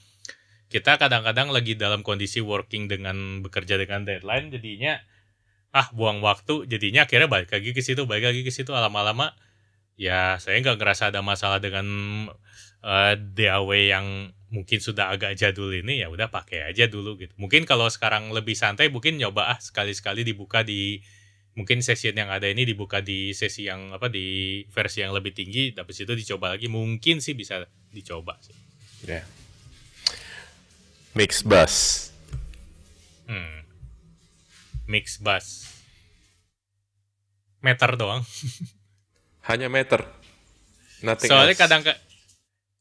kita 0.69 0.97
kadang-kadang 0.97 1.53
lagi 1.53 1.77
dalam 1.77 2.01
kondisi 2.01 2.41
working 2.41 2.89
dengan 2.89 3.45
bekerja 3.45 3.77
dengan 3.77 4.01
deadline 4.01 4.49
jadinya 4.49 4.97
ah 5.75 5.91
buang 5.93 6.23
waktu 6.23 6.65
jadinya 6.65 7.05
akhirnya 7.05 7.27
balik 7.29 7.51
lagi 7.51 7.75
ke 7.75 7.83
situ 7.83 8.07
balik 8.09 8.31
lagi 8.31 8.41
ke 8.41 8.49
situ 8.49 8.71
lama-lama 8.73 9.35
ya 9.99 10.39
saya 10.41 10.57
nggak 10.63 10.79
ngerasa 10.79 11.13
ada 11.13 11.21
masalah 11.21 11.59
dengan 11.61 11.85
eh, 12.81 13.13
DAW 13.19 13.69
yang 13.75 14.35
mungkin 14.55 14.79
sudah 14.79 15.11
agak 15.11 15.35
jadul 15.35 15.67
ini 15.73 15.99
ya 15.99 16.07
udah 16.07 16.31
pakai 16.31 16.71
aja 16.71 16.87
dulu 16.87 17.19
gitu. 17.19 17.35
Mungkin 17.35 17.67
kalau 17.67 17.91
sekarang 17.91 18.31
lebih 18.31 18.55
santai 18.55 18.87
mungkin 18.87 19.19
nyoba 19.19 19.51
ah 19.51 19.59
sekali-sekali 19.59 20.23
dibuka 20.23 20.63
di 20.63 21.03
mungkin 21.55 21.79
session 21.79 22.15
yang 22.15 22.27
ada 22.27 22.51
ini 22.51 22.67
dibuka 22.67 22.99
di 22.99 23.31
sesi 23.31 23.71
yang 23.71 23.95
apa 23.95 24.11
di 24.11 24.61
versi 24.67 24.99
yang 24.99 25.15
lebih 25.15 25.31
tinggi 25.31 25.71
habis 25.75 26.03
itu 26.03 26.11
dicoba 26.11 26.51
lagi 26.51 26.67
mungkin 26.67 27.23
sih 27.23 27.31
bisa 27.31 27.63
dicoba 27.95 28.35
sih. 28.43 28.55
Ya. 29.07 29.23
Mix 31.15 31.47
bass. 31.47 31.75
Hmm. 33.23 33.63
Mix 34.85 35.15
bass. 35.23 35.71
Meter 37.63 37.95
doang. 37.95 38.21
Hanya 39.49 39.71
meter. 39.71 40.03
Nothing 41.01 41.29
Soalnya 41.31 41.55
else. 41.55 41.63
kadang 41.63 41.81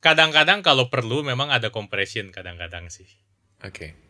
kadang-kadang 0.03 0.61
kalau 0.67 0.91
perlu 0.91 1.23
memang 1.23 1.49
ada 1.49 1.71
compression 1.71 2.35
kadang-kadang 2.35 2.91
sih. 2.91 3.07
Oke. 3.63 4.04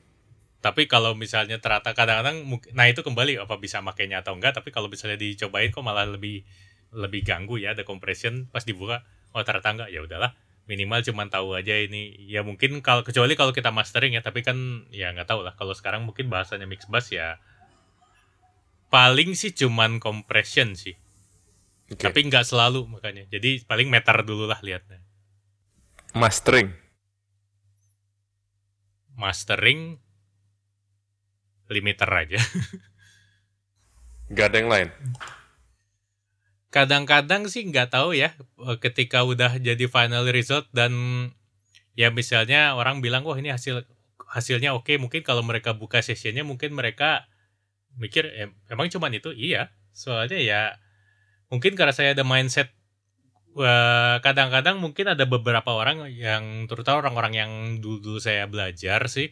Tapi 0.64 0.88
kalau 0.88 1.12
misalnya 1.12 1.60
ternyata 1.60 1.92
kadang-kadang 1.92 2.40
nah 2.72 2.88
itu 2.88 3.04
kembali 3.04 3.44
apa 3.44 3.60
bisa 3.60 3.84
makainya 3.84 4.24
atau 4.24 4.32
enggak 4.32 4.56
tapi 4.56 4.72
kalau 4.72 4.88
misalnya 4.88 5.20
dicobain 5.20 5.68
kok 5.68 5.84
malah 5.84 6.08
lebih 6.08 6.40
lebih 6.96 7.20
ganggu 7.20 7.60
ya 7.60 7.76
ada 7.76 7.84
compression 7.84 8.48
pas 8.48 8.64
dibuka 8.64 9.04
oh 9.36 9.44
ternyata 9.44 9.68
enggak 9.76 9.90
ya 9.92 10.00
udahlah 10.00 10.32
minimal 10.64 11.04
cuman 11.04 11.28
tahu 11.28 11.52
aja 11.60 11.76
ini 11.76 12.16
ya 12.24 12.40
mungkin 12.40 12.80
kalau 12.80 13.04
kecuali 13.04 13.36
kalau 13.36 13.52
kita 13.52 13.68
mastering 13.68 14.16
ya 14.16 14.24
tapi 14.24 14.40
kan 14.40 14.88
ya 14.88 15.12
nggak 15.12 15.28
tahu 15.28 15.44
lah 15.44 15.52
kalau 15.52 15.76
sekarang 15.76 16.08
mungkin 16.08 16.32
bahasanya 16.32 16.64
mix 16.64 16.88
bass 16.88 17.12
ya 17.12 17.36
paling 18.88 19.36
sih 19.36 19.52
cuman 19.52 20.00
compression 20.00 20.72
sih 20.72 20.96
Oke. 21.92 22.00
tapi 22.00 22.24
nggak 22.24 22.48
selalu 22.48 22.88
makanya 22.88 23.28
jadi 23.28 23.60
paling 23.68 23.92
meter 23.92 24.16
dulu 24.24 24.48
lah 24.48 24.56
lihatnya 24.64 25.04
mastering. 26.16 26.72
mastering 29.20 30.00
limiter 31.70 32.08
aja. 32.08 32.38
Gak 34.34 34.46
ada 34.52 34.56
yang 34.60 34.70
lain. 34.72 34.88
kadang-kadang 36.74 37.46
sih 37.46 37.62
nggak 37.70 37.94
tahu 37.94 38.18
ya 38.18 38.34
eh, 38.66 38.78
ketika 38.82 39.22
udah 39.22 39.62
jadi 39.62 39.86
final 39.86 40.26
result 40.26 40.66
dan 40.74 40.90
ya 41.94 42.10
misalnya 42.10 42.74
orang 42.74 42.98
bilang 42.98 43.22
wah 43.22 43.38
ini 43.38 43.54
hasil 43.54 43.86
hasilnya 44.26 44.74
oke. 44.74 44.90
Mungkin 44.98 45.22
kalau 45.22 45.46
mereka 45.46 45.70
buka 45.78 46.02
sessionnya 46.02 46.42
mungkin 46.42 46.74
mereka 46.74 47.30
mikir 47.94 48.26
em, 48.34 48.50
emang 48.66 48.90
cuman 48.90 49.14
itu? 49.14 49.30
Iya. 49.30 49.70
Soalnya 49.94 50.38
ya 50.42 50.60
mungkin 51.46 51.78
karena 51.78 51.94
saya 51.94 52.18
ada 52.18 52.26
mindset 52.26 52.74
wah, 53.54 54.18
kadang-kadang 54.26 54.82
mungkin 54.82 55.14
ada 55.14 55.22
beberapa 55.30 55.70
orang 55.70 56.10
yang 56.10 56.66
terutama 56.66 57.06
orang-orang 57.06 57.34
yang 57.38 57.50
dulu, 57.78 58.02
dulu 58.02 58.18
saya 58.18 58.50
belajar 58.50 59.06
sih 59.06 59.30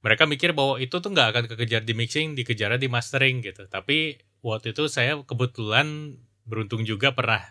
mereka 0.00 0.24
mikir 0.24 0.56
bahwa 0.56 0.80
itu 0.80 0.96
tuh 0.96 1.12
nggak 1.12 1.28
akan 1.32 1.44
kekejar 1.52 1.84
di 1.84 1.92
mixing 1.92 2.32
dikejar 2.32 2.76
di 2.80 2.88
mastering 2.88 3.44
gitu. 3.44 3.68
Tapi 3.68 4.16
waktu 4.40 4.72
itu 4.72 4.88
saya 4.88 5.20
kebetulan 5.20 6.16
beruntung 6.48 6.88
juga 6.88 7.12
pernah 7.12 7.44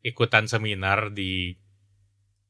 ikutan 0.00 0.48
seminar 0.48 1.12
di 1.12 1.56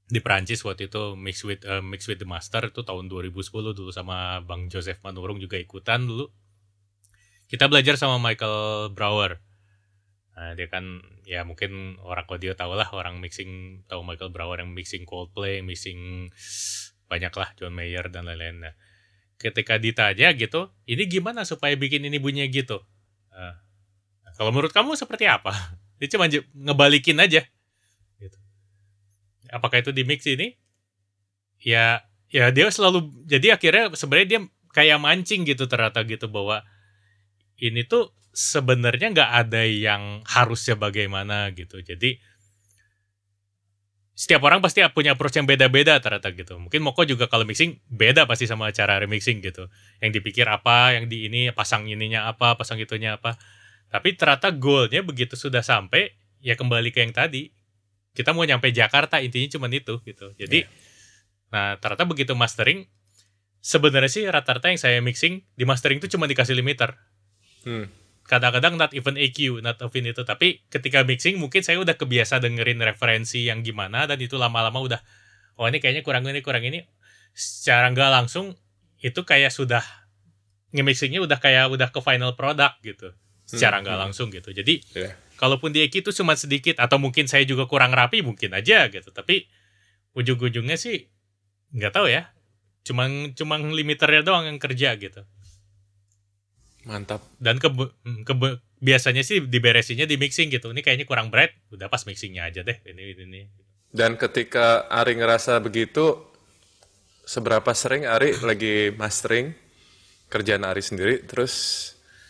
di 0.07 0.23
Prancis 0.23 0.63
waktu 0.63 0.87
itu 0.87 1.19
mix 1.19 1.43
with 1.43 1.67
uh, 1.67 1.83
mix 1.83 2.07
with 2.07 2.23
the 2.23 2.29
master 2.29 2.71
itu 2.71 2.87
tahun 2.87 3.11
2010 3.11 3.75
dulu 3.75 3.91
sama 3.91 4.39
Bang 4.47 4.71
Joseph 4.71 5.03
Manurung 5.03 5.43
juga 5.43 5.59
ikutan 5.59 6.07
dulu. 6.07 6.31
Kita 7.51 7.67
belajar 7.67 7.99
sama 7.99 8.23
Michael 8.23 8.91
Brower. 8.95 9.43
Nah, 10.37 10.53
dia 10.53 10.69
kan 10.71 11.03
ya 11.27 11.43
mungkin 11.43 11.99
orang 12.05 12.29
audio 12.29 12.55
tahu 12.55 12.79
lah 12.79 12.87
orang 12.95 13.19
mixing 13.19 13.83
tahu 13.91 14.07
Michael 14.07 14.31
Brower 14.31 14.63
yang 14.63 14.71
mixing 14.77 15.03
Coldplay 15.03 15.65
mixing 15.65 16.31
banyak 17.11 17.33
lah 17.35 17.51
John 17.59 17.75
Mayer 17.75 18.07
dan 18.13 18.29
lain-lain 18.29 18.63
nah, 18.63 18.75
ketika 19.37 19.77
ditanya 19.77 20.33
gitu 20.33 20.73
ini 20.89 21.05
gimana 21.09 21.45
supaya 21.45 21.77
bikin 21.77 22.05
ini 22.05 22.17
bunyinya 22.17 22.49
gitu? 22.49 22.81
Uh, 23.33 23.55
kalau 24.37 24.53
menurut 24.53 24.73
kamu 24.73 24.97
seperti 24.97 25.29
apa? 25.29 25.53
Dia 26.01 26.13
cuma 26.13 26.29
ngebalikin 26.29 27.17
aja 27.17 27.45
apakah 29.51 29.83
itu 29.83 29.91
di 29.95 30.03
mix 30.03 30.27
ini? 30.27 30.55
Ya 31.63 32.05
ya 32.31 32.51
dia 32.51 32.69
selalu 32.69 33.27
jadi 33.27 33.55
akhirnya 33.57 33.95
sebenarnya 33.95 34.29
dia 34.29 34.41
kayak 34.75 34.99
mancing 35.01 35.47
gitu 35.47 35.65
ternyata 35.71 36.03
gitu 36.05 36.27
bahwa 36.29 36.67
ini 37.57 37.87
tuh 37.87 38.13
sebenarnya 38.37 39.15
nggak 39.17 39.33
ada 39.47 39.63
yang 39.65 40.21
harusnya 40.29 40.77
bagaimana 40.77 41.49
gitu. 41.57 41.81
Jadi 41.81 42.21
setiap 44.17 44.41
orang 44.49 44.65
pasti 44.65 44.81
punya 44.97 45.13
approach 45.13 45.37
yang 45.37 45.45
beda-beda 45.45 46.01
ternyata 46.01 46.33
gitu. 46.33 46.57
Mungkin 46.57 46.81
Moko 46.81 47.05
juga 47.05 47.29
kalau 47.29 47.45
mixing 47.45 47.85
beda 47.93 48.25
pasti 48.25 48.49
sama 48.49 48.73
cara 48.73 48.97
remixing 48.97 49.45
gitu. 49.45 49.69
Yang 50.01 50.25
dipikir 50.25 50.49
apa, 50.49 50.97
yang 50.97 51.05
di 51.05 51.29
ini 51.29 51.53
pasang 51.53 51.85
ininya 51.85 52.25
apa, 52.25 52.57
pasang 52.57 52.81
itunya 52.81 53.21
apa. 53.21 53.37
Tapi 53.93 54.17
ternyata 54.17 54.49
goalnya 54.57 55.05
begitu 55.05 55.37
sudah 55.37 55.61
sampai 55.61 56.17
ya 56.41 56.57
kembali 56.57 56.95
ke 56.95 57.05
yang 57.05 57.13
tadi 57.13 57.53
kita 58.17 58.33
mau 58.33 58.47
nyampe 58.49 58.73
Jakarta 58.73 59.21
intinya 59.21 59.59
cuma 59.59 59.67
itu 59.69 60.01
gitu 60.07 60.33
jadi 60.41 60.65
yeah. 60.65 61.53
nah 61.53 61.67
ternyata 61.77 62.09
begitu 62.09 62.33
mastering 62.33 62.89
sebenarnya 63.61 64.09
sih 64.09 64.25
rata-rata 64.25 64.73
yang 64.73 64.81
saya 64.81 65.03
mixing 65.05 65.45
di 65.53 65.65
mastering 65.69 66.01
itu 66.01 66.09
cuma 66.15 66.25
dikasih 66.25 66.57
limiter 66.57 66.97
hmm. 67.69 68.06
Kadang-kadang 68.27 68.77
not 68.77 68.93
even 68.93 69.15
EQ 69.15 69.63
not 69.63 69.79
even 69.81 70.11
itu. 70.11 70.23
Tapi 70.27 70.67
ketika 70.69 71.07
mixing 71.07 71.39
mungkin 71.39 71.63
saya 71.63 71.81
udah 71.81 71.95
kebiasa 71.97 72.43
dengerin 72.43 72.83
referensi 72.83 73.47
yang 73.47 73.63
gimana 73.63 74.05
dan 74.05 74.19
itu 74.21 74.37
lama-lama 74.37 74.79
udah 74.83 75.01
oh 75.57 75.67
ini 75.71 75.79
kayaknya 75.81 76.03
kurang 76.03 76.27
ini 76.29 76.43
kurang 76.43 76.67
ini. 76.67 76.85
Secara 77.33 77.89
nggak 77.95 78.11
langsung 78.11 78.59
itu 79.01 79.21
kayak 79.23 79.55
sudah 79.55 79.85
nge-mixingnya 80.75 81.23
udah 81.23 81.39
kayak 81.39 81.71
udah 81.71 81.89
ke 81.95 82.01
final 82.05 82.35
product 82.35 82.83
gitu. 82.83 83.15
Secara 83.47 83.79
hmm, 83.79 83.83
nggak 83.87 83.97
hmm, 83.97 84.05
langsung 84.11 84.29
gitu. 84.35 84.51
Jadi 84.51 84.83
yeah 84.93 85.15
kalaupun 85.37 85.71
di 85.71 85.85
Eki 85.85 86.01
itu 86.01 86.11
cuma 86.17 86.33
sedikit 86.35 86.81
atau 86.81 86.97
mungkin 86.97 87.29
saya 87.29 87.45
juga 87.45 87.69
kurang 87.69 87.93
rapi 87.93 88.25
mungkin 88.25 88.57
aja 88.57 88.89
gitu. 88.89 89.13
Tapi 89.13 89.47
ujung-ujungnya 90.17 90.81
sih 90.81 91.07
nggak 91.77 91.93
tahu 91.93 92.09
ya. 92.09 92.33
Cuma 92.83 93.07
cuma 93.37 93.61
limiternya 93.61 94.25
doang 94.25 94.49
yang 94.49 94.57
kerja 94.57 94.97
gitu 94.97 95.29
mantap. 96.87 97.21
Dan 97.37 97.59
ke, 97.59 97.69
ke 98.23 98.35
biasanya 98.79 99.27
sih 99.27 99.43
diberesinnya 99.43 100.07
di 100.07 100.17
mixing 100.17 100.49
gitu. 100.55 100.71
Ini 100.71 100.81
kayaknya 100.81 101.05
kurang 101.05 101.29
bright 101.29 101.53
udah 101.75 101.91
pas 101.91 102.07
mixingnya 102.07 102.47
aja 102.47 102.63
deh. 102.63 102.79
Ini 102.87 103.03
ini. 103.27 103.43
Dan 103.91 104.15
ketika 104.15 104.87
Ari 104.87 105.19
ngerasa 105.19 105.59
begitu 105.59 106.23
seberapa 107.27 107.75
sering 107.75 108.07
Ari 108.07 108.39
lagi 108.47 108.95
mastering 108.95 109.53
kerjaan 110.31 110.63
Ari 110.63 110.81
sendiri? 110.81 111.27
Terus 111.27 111.53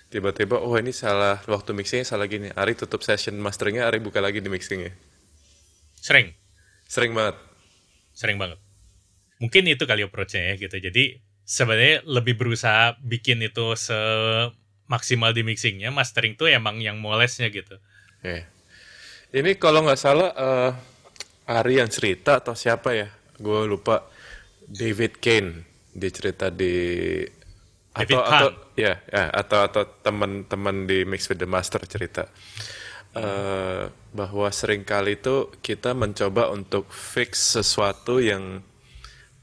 tiba-tiba 0.09 0.57
oh 0.57 0.73
ini 0.81 0.97
salah 0.97 1.45
waktu 1.45 1.77
mixingnya 1.77 2.09
salah 2.09 2.25
gini. 2.27 2.49
Ari 2.57 2.73
tutup 2.73 3.05
session 3.05 3.37
masteringnya 3.37 3.85
Ari 3.87 4.01
buka 4.01 4.25
lagi 4.25 4.41
di 4.41 4.49
mixingnya. 4.49 4.97
Sering? 6.01 6.33
Sering 6.87 7.13
banget. 7.13 7.37
Sering 8.17 8.41
banget. 8.41 8.63
Mungkin 9.37 9.69
itu 9.69 9.85
kali 9.85 10.07
approach-nya 10.07 10.55
ya 10.55 10.57
gitu. 10.57 10.81
Jadi 10.81 11.21
sebenarnya 11.47 12.03
lebih 12.05 12.35
berusaha 12.35 12.99
bikin 12.99 13.41
itu 13.47 13.79
semaksimal 13.79 15.31
di 15.31 15.47
mixingnya. 15.47 15.95
Mastering 15.95 16.35
tuh 16.35 16.51
emang 16.51 16.83
yang 16.83 16.99
molesnya 16.99 17.49
gitu. 17.49 17.79
Yeah. 18.27 18.43
ini 19.31 19.55
kalau 19.55 19.87
nggak 19.87 20.01
salah 20.01 20.35
uh, 20.35 20.73
Ari 21.47 21.79
yang 21.79 21.87
cerita 21.87 22.43
atau 22.43 22.59
siapa 22.59 22.91
ya? 22.93 23.09
Gue 23.39 23.65
lupa. 23.71 24.11
David 24.67 25.23
Kane 25.23 25.63
dia 25.95 26.11
cerita 26.11 26.51
di 26.51 27.23
atau 27.95 28.19
atau 28.19 28.49
ya 28.75 28.99
ya 29.09 29.31
atau 29.31 29.63
atau 29.63 29.83
teman-teman 30.03 30.91
di 30.91 31.07
Mix 31.07 31.31
with 31.31 31.39
the 31.39 31.47
Master 31.47 31.81
cerita. 31.87 32.27
Uh, 33.17 33.89
bahwa 34.13 34.53
sering 34.53 34.85
kali 34.85 35.17
itu 35.17 35.49
kita 35.65 35.97
mencoba 35.97 36.53
untuk 36.53 36.93
fix 36.93 37.57
sesuatu 37.57 38.21
yang 38.21 38.61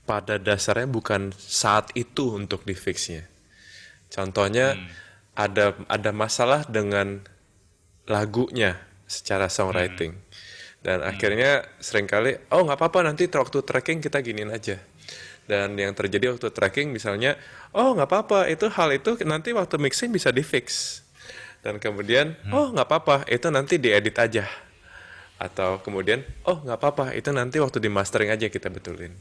pada 0.04 0.36
dasarnya 0.36 0.88
bukan 0.88 1.32
saat 1.38 1.92
itu 1.96 2.36
untuk 2.36 2.68
di 2.68 2.76
fixnya. 2.76 3.26
Contohnya 4.12 4.76
hmm. 4.76 4.88
ada 5.34 5.66
ada 5.90 6.12
masalah 6.12 6.68
dengan 6.68 7.24
lagunya 8.08 8.80
secara 9.08 9.48
songwriting 9.48 10.16
hmm. 10.16 10.26
dan 10.84 10.98
hmm. 11.04 11.10
akhirnya 11.12 11.52
sering 11.80 12.08
kali 12.10 12.36
oh 12.52 12.68
nggak 12.68 12.80
apa-apa 12.80 13.00
nanti 13.08 13.30
waktu 13.32 13.64
tracking 13.64 14.00
kita 14.04 14.20
giniin 14.20 14.52
aja 14.52 14.80
dan 15.48 15.76
yang 15.76 15.92
terjadi 15.92 16.36
waktu 16.36 16.50
tracking 16.52 16.92
misalnya 16.92 17.36
oh 17.76 17.96
nggak 17.96 18.10
apa-apa 18.10 18.40
itu 18.48 18.68
hal 18.72 18.90
itu 18.96 19.20
nanti 19.28 19.52
waktu 19.52 19.76
mixing 19.80 20.12
bisa 20.12 20.32
di 20.32 20.44
fix 20.44 21.00
dan 21.64 21.80
kemudian 21.80 22.36
hmm. 22.48 22.52
oh 22.52 22.68
nggak 22.76 22.88
apa-apa 22.88 23.16
itu 23.32 23.48
nanti 23.52 23.80
diedit 23.80 24.16
aja 24.20 24.48
atau 25.40 25.80
kemudian 25.84 26.24
oh 26.48 26.64
nggak 26.64 26.80
apa-apa 26.80 27.06
itu 27.16 27.32
nanti 27.36 27.60
waktu 27.60 27.84
di 27.84 27.90
mastering 27.92 28.32
aja 28.32 28.48
kita 28.48 28.72
betulin 28.72 29.12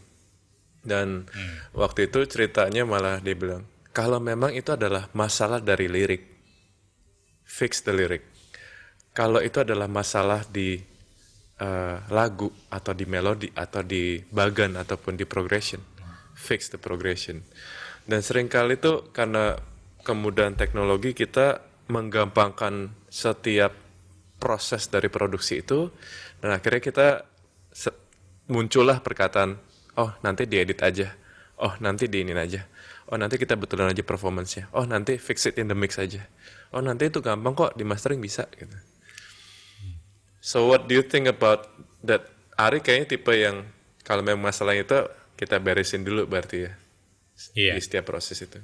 dan 0.82 1.26
hmm. 1.26 1.74
waktu 1.78 2.10
itu 2.10 2.26
ceritanya 2.26 2.82
malah 2.82 3.22
dia 3.22 3.38
bilang 3.38 3.62
kalau 3.94 4.18
memang 4.18 4.54
itu 4.54 4.74
adalah 4.74 5.06
masalah 5.14 5.62
dari 5.62 5.86
lirik 5.86 6.22
fix 7.46 7.86
the 7.86 7.94
lyric 7.94 8.26
kalau 9.14 9.38
itu 9.38 9.62
adalah 9.62 9.86
masalah 9.86 10.42
di 10.48 10.80
uh, 11.60 11.96
lagu 12.10 12.50
atau 12.72 12.92
di 12.96 13.04
melodi 13.06 13.48
atau 13.52 13.84
di 13.84 14.18
bagan 14.18 14.74
ataupun 14.80 15.14
di 15.14 15.28
progression 15.28 15.92
fix 16.42 16.72
the 16.72 16.80
progression. 16.82 17.46
Dan 18.02 18.24
sering 18.24 18.50
kali 18.50 18.80
itu 18.80 19.14
karena 19.14 19.54
kemudahan 20.02 20.58
teknologi 20.58 21.14
kita 21.14 21.62
menggampangkan 21.86 22.90
setiap 23.06 23.70
proses 24.42 24.90
dari 24.90 25.06
produksi 25.06 25.62
itu 25.62 25.86
dan 26.42 26.50
akhirnya 26.58 26.82
kita 26.82 27.08
muncullah 28.50 28.98
perkataan 28.98 29.54
oh 29.98 30.10
nanti 30.24 30.48
diedit 30.48 30.80
aja 30.80 31.12
oh 31.60 31.74
nanti 31.80 32.08
diinin 32.08 32.38
aja 32.38 32.64
oh 33.12 33.16
nanti 33.18 33.36
kita 33.36 33.58
betulin 33.58 33.90
aja 33.90 34.04
performance-nya 34.04 34.72
oh 34.72 34.88
nanti 34.88 35.16
fix 35.16 35.44
it 35.48 35.58
in 35.60 35.68
the 35.68 35.76
mix 35.76 36.00
aja 36.00 36.24
oh 36.72 36.80
nanti 36.80 37.08
itu 37.08 37.20
gampang 37.20 37.52
kok 37.52 37.72
di 37.76 37.84
mastering 37.84 38.20
bisa 38.20 38.48
gitu 38.56 38.76
so 40.40 40.66
what 40.68 40.88
do 40.88 40.96
you 40.96 41.04
think 41.04 41.28
about 41.28 41.68
that 42.02 42.28
Ari 42.56 42.84
kayaknya 42.84 43.16
tipe 43.16 43.32
yang 43.32 43.64
kalau 44.04 44.20
memang 44.20 44.52
masalah 44.52 44.76
itu 44.76 44.94
kita 45.34 45.58
beresin 45.58 46.04
dulu 46.04 46.28
berarti 46.28 46.68
ya 46.68 46.72
yeah. 47.54 47.74
di 47.74 47.80
setiap 47.82 48.06
proses 48.06 48.38
itu. 48.38 48.58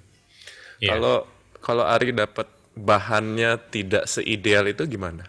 Yeah. 0.79 0.95
Kalau 0.95 1.27
kalau 1.59 1.85
Ari 1.87 2.15
dapat 2.15 2.47
bahannya 2.79 3.59
tidak 3.75 4.07
seideal 4.07 4.71
itu 4.71 4.87
gimana? 4.87 5.27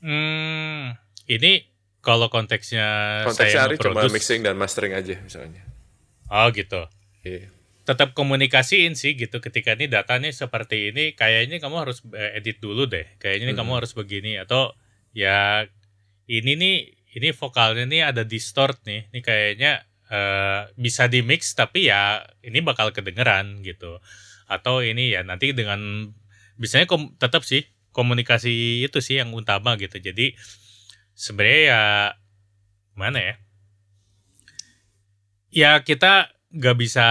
Hmm, 0.00 0.96
ini 1.28 1.67
kalau 2.00 2.30
konteksnya 2.30 3.22
konteksnya 3.26 3.66
saya 3.66 3.68
Ari 3.68 3.76
cuma 3.78 4.06
mixing 4.08 4.40
dan 4.46 4.54
mastering 4.54 4.94
aja 4.94 5.18
misalnya. 5.20 5.62
Oh 6.30 6.48
gitu. 6.54 6.86
Yeah. 7.24 7.50
Tetap 7.84 8.12
komunikasiin 8.12 8.94
sih 8.94 9.16
gitu 9.16 9.40
ketika 9.40 9.74
ini 9.74 9.88
datanya 9.88 10.28
seperti 10.30 10.92
ini 10.92 11.16
kayaknya 11.16 11.58
kamu 11.58 11.88
harus 11.88 12.04
eh, 12.14 12.38
edit 12.38 12.60
dulu 12.62 12.86
deh. 12.86 13.06
Kayaknya 13.18 13.44
ini 13.50 13.54
hmm. 13.56 13.60
kamu 13.64 13.72
harus 13.82 13.92
begini 13.96 14.38
atau 14.38 14.76
ya 15.16 15.66
ini 16.28 16.52
nih 16.54 16.76
ini 17.16 17.28
vokalnya 17.32 17.88
nih 17.88 18.02
ada 18.14 18.22
distort 18.22 18.78
nih. 18.84 19.08
Ini 19.10 19.20
kayaknya 19.24 19.88
uh, 20.12 20.68
bisa 20.76 21.08
di 21.08 21.24
mix 21.24 21.56
tapi 21.56 21.88
ya 21.88 22.24
ini 22.44 22.60
bakal 22.60 22.92
kedengeran 22.92 23.64
gitu 23.64 24.00
atau 24.48 24.80
ini 24.80 25.12
ya 25.12 25.20
nanti 25.24 25.52
dengan 25.52 26.08
biasanya 26.56 26.88
kom 26.88 27.14
tetap 27.20 27.44
sih 27.44 27.68
komunikasi 27.92 28.82
itu 28.84 28.98
sih 29.04 29.20
yang 29.20 29.30
utama 29.36 29.76
gitu 29.76 30.00
jadi 30.00 30.32
sebenarnya 31.18 31.62
ya 31.74 31.82
mana 32.94 33.18
ya? 33.18 33.34
Ya 35.50 35.70
kita 35.82 36.30
nggak 36.54 36.76
bisa 36.78 37.06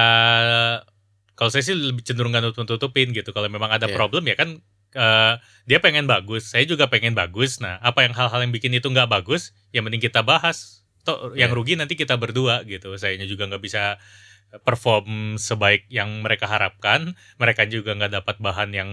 kalau 1.38 1.49
saya 1.53 1.62
sih 1.62 1.76
lebih 1.78 2.01
cenderung 2.01 2.34
nggak 2.34 2.49
nutup 2.49 2.66
tutupin 2.66 3.12
gitu. 3.14 3.30
Kalau 3.36 3.51
memang 3.51 3.70
ada 3.70 3.86
Iya. 3.91 3.95
problem 3.97 4.24
ya 4.26 4.36
kan 4.39 4.64
eh, 4.97 5.34
dia 5.68 5.78
pengen 5.84 6.08
bagus 6.08 6.55
saya 6.55 6.64
juga 6.64 6.88
pengen 6.88 7.14
bagus. 7.14 7.60
Nah 7.60 7.78
apa 7.84 8.08
yang 8.08 8.16
hal-hal 8.16 8.39
yang 8.41 8.53
bikin 8.55 8.72
itu 8.74 8.88
nggak 8.88 9.12
bagus 9.12 9.51
yang 9.76 9.84
mending 9.86 10.01
kita 10.01 10.24
bahas. 10.24 10.82
Toh 11.03 11.36
yang 11.36 11.51
Iya. 11.51 11.58
rugi 11.58 11.74
nanti 11.76 11.93
kita 11.99 12.16
berdua 12.16 12.64
gitu. 12.64 12.95
Sayanya 12.95 13.28
juga 13.28 13.45
nggak 13.51 13.62
bisa 13.62 13.99
perform 14.64 15.36
sebaik 15.36 15.86
yang 15.91 16.24
mereka 16.24 16.47
harapkan. 16.47 17.14
Mereka 17.38 17.68
juga 17.68 17.93
nggak 17.93 18.24
dapat 18.24 18.36
bahan 18.39 18.70
yang 18.72 18.89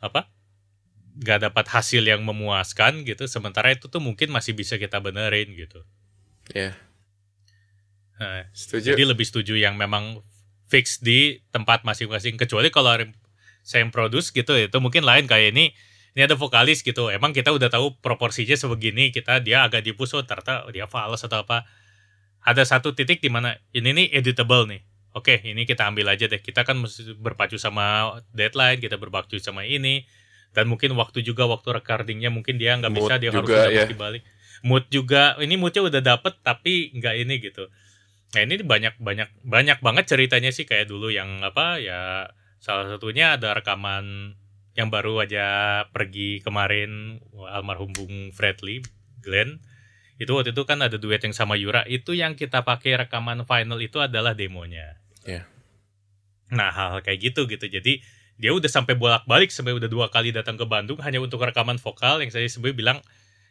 apa 0.00 0.30
nggak 1.20 1.52
dapat 1.52 1.66
hasil 1.68 2.00
yang 2.00 2.24
memuaskan 2.24 3.04
gitu 3.04 3.28
sementara 3.28 3.76
itu 3.76 3.92
tuh 3.92 4.00
mungkin 4.00 4.32
masih 4.32 4.56
bisa 4.56 4.80
kita 4.80 4.98
benerin 5.04 5.52
gitu. 5.52 5.84
Ya, 6.50 6.74
Nah, 8.20 8.44
setuju. 8.52 8.92
jadi 8.92 9.02
lebih 9.08 9.24
setuju 9.24 9.56
yang 9.56 9.80
memang 9.80 10.20
fix 10.68 11.00
di 11.00 11.40
tempat 11.56 11.88
masing-masing 11.88 12.36
kecuali 12.36 12.68
kalau 12.68 12.92
saya 13.64 13.80
yang 13.80 13.88
produce 13.88 14.28
gitu 14.28 14.52
itu 14.56 14.76
mungkin 14.76 15.08
lain 15.08 15.24
kayak 15.24 15.56
ini 15.56 15.72
ini 16.12 16.20
ada 16.28 16.36
vokalis 16.36 16.84
gitu 16.84 17.08
emang 17.08 17.32
kita 17.32 17.48
udah 17.48 17.72
tahu 17.72 17.96
proporsinya 18.04 18.52
sebegini 18.52 19.08
kita 19.08 19.40
dia 19.40 19.64
agak 19.64 19.88
dipus 19.88 20.12
oh 20.12 20.20
ternyata 20.20 20.68
dia 20.68 20.84
fals 20.84 21.24
atau 21.24 21.44
apa. 21.44 21.64
Ada 22.40 22.64
satu 22.64 22.96
titik 22.96 23.20
di 23.20 23.28
mana 23.28 23.56
ini 23.76 23.92
nih 23.92 24.06
editable 24.16 24.64
nih 24.68 24.80
oke 25.12 25.42
ini 25.44 25.66
kita 25.66 25.88
ambil 25.90 26.12
aja 26.12 26.24
deh 26.30 26.40
kita 26.40 26.62
kan 26.62 26.78
mesti 26.78 27.16
berpacu 27.18 27.58
sama 27.58 28.16
deadline 28.30 28.78
kita 28.80 28.96
berpacu 28.96 29.36
sama 29.42 29.66
ini 29.66 30.06
dan 30.50 30.66
mungkin 30.66 30.94
waktu 30.98 31.22
juga 31.22 31.46
waktu 31.46 31.78
recordingnya 31.78 32.30
mungkin 32.32 32.58
dia 32.58 32.74
nggak 32.74 32.90
Mood 32.90 33.00
bisa 33.06 33.14
dia 33.22 33.30
harus 33.30 33.46
juga, 33.46 33.70
udah 33.70 33.70
ya. 33.70 33.86
mood 34.66 34.84
juga 34.90 35.22
ini 35.40 35.54
moodnya 35.56 35.82
udah 35.86 36.02
dapet 36.02 36.34
tapi 36.42 36.90
nggak 36.96 37.14
ini 37.22 37.34
gitu 37.38 37.70
Nah 38.30 38.40
ini 38.46 38.62
banyak 38.62 38.94
banyak 39.02 39.28
banyak 39.42 39.78
banget 39.82 40.04
ceritanya 40.06 40.54
sih 40.54 40.62
kayak 40.62 40.86
dulu 40.86 41.10
yang 41.10 41.42
apa 41.42 41.82
ya 41.82 42.30
salah 42.62 42.86
satunya 42.86 43.34
ada 43.34 43.58
rekaman 43.58 44.38
yang 44.78 44.86
baru 44.86 45.26
aja 45.26 45.46
pergi 45.90 46.38
kemarin 46.38 47.18
almarhum 47.34 47.90
Bung 47.90 48.30
Fredly 48.30 48.86
Glenn 49.18 49.58
itu 50.20 50.30
waktu 50.30 50.54
itu 50.54 50.62
kan 50.62 50.78
ada 50.78 50.94
duet 51.00 51.18
yang 51.26 51.34
sama 51.34 51.58
Yura 51.58 51.82
itu 51.90 52.14
yang 52.14 52.38
kita 52.38 52.62
pakai 52.62 53.02
rekaman 53.02 53.42
final 53.48 53.80
itu 53.82 53.98
adalah 53.98 54.36
demonya. 54.36 55.00
Iya. 55.26 55.48
Nah 56.54 56.70
hal, 56.70 56.88
-hal 56.94 57.00
kayak 57.02 57.34
gitu 57.34 57.50
gitu 57.50 57.66
jadi 57.66 57.98
dia 58.40 58.56
udah 58.56 58.72
sampai 58.72 58.96
bolak-balik 58.96 59.52
sampai 59.52 59.76
udah 59.76 59.84
dua 59.84 60.08
kali 60.08 60.32
datang 60.32 60.56
ke 60.56 60.64
Bandung 60.64 60.96
hanya 61.04 61.20
untuk 61.20 61.44
rekaman 61.44 61.76
vokal 61.76 62.24
yang 62.24 62.32
saya 62.32 62.48
sebenarnya 62.48 62.76
bilang 62.80 62.98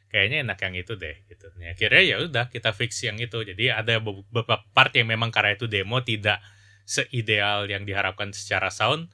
kayaknya 0.09 0.41
enak 0.41 0.57
yang 0.65 0.73
itu 0.73 0.97
deh 0.97 1.15
gitu. 1.29 1.45
Nah, 1.61 1.77
akhirnya 1.77 2.01
ya 2.01 2.15
udah 2.25 2.45
kita 2.49 2.73
fix 2.73 3.05
yang 3.05 3.21
itu. 3.21 3.37
Jadi 3.45 3.69
ada 3.69 4.01
beberapa 4.01 4.65
part 4.73 4.89
yang 4.97 5.05
memang 5.13 5.29
karena 5.29 5.53
itu 5.53 5.69
demo 5.69 6.01
tidak 6.01 6.41
seideal 6.89 7.69
yang 7.69 7.85
diharapkan 7.85 8.33
secara 8.33 8.73
sound. 8.73 9.13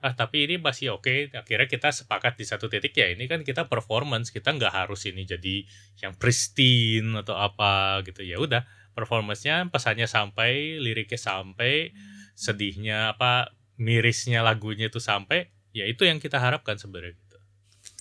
Ah 0.00 0.16
tapi 0.16 0.48
ini 0.48 0.56
masih 0.56 0.96
oke. 0.96 1.36
Akhirnya 1.36 1.68
kita 1.68 1.92
sepakat 1.92 2.40
di 2.40 2.48
satu 2.48 2.72
titik 2.72 2.96
ya 2.96 3.12
ini 3.12 3.28
kan 3.28 3.44
kita 3.44 3.68
performance 3.68 4.32
kita 4.32 4.56
nggak 4.56 4.72
harus 4.72 5.04
ini 5.04 5.28
jadi 5.28 5.68
yang 6.00 6.16
pristine 6.16 7.12
atau 7.20 7.36
apa 7.36 8.00
gitu 8.08 8.24
ya 8.24 8.40
udah 8.40 8.64
performancenya 8.96 9.68
pesannya 9.68 10.08
sampai 10.08 10.80
liriknya 10.80 11.20
sampai 11.20 11.92
sedihnya 12.36 13.16
apa 13.16 13.52
mirisnya 13.76 14.40
lagunya 14.40 14.86
itu 14.86 14.98
sampai 14.98 15.50
ya 15.74 15.84
itu 15.84 16.06
yang 16.06 16.18
kita 16.18 16.38
harapkan 16.38 16.78
sebenarnya 16.78 17.14
gitu. 17.14 17.38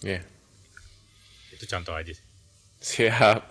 Ya, 0.04 0.22
Itu 1.52 1.66
contoh 1.66 1.96
aja 1.96 2.12
sih. 2.12 2.26
siap. 2.80 3.48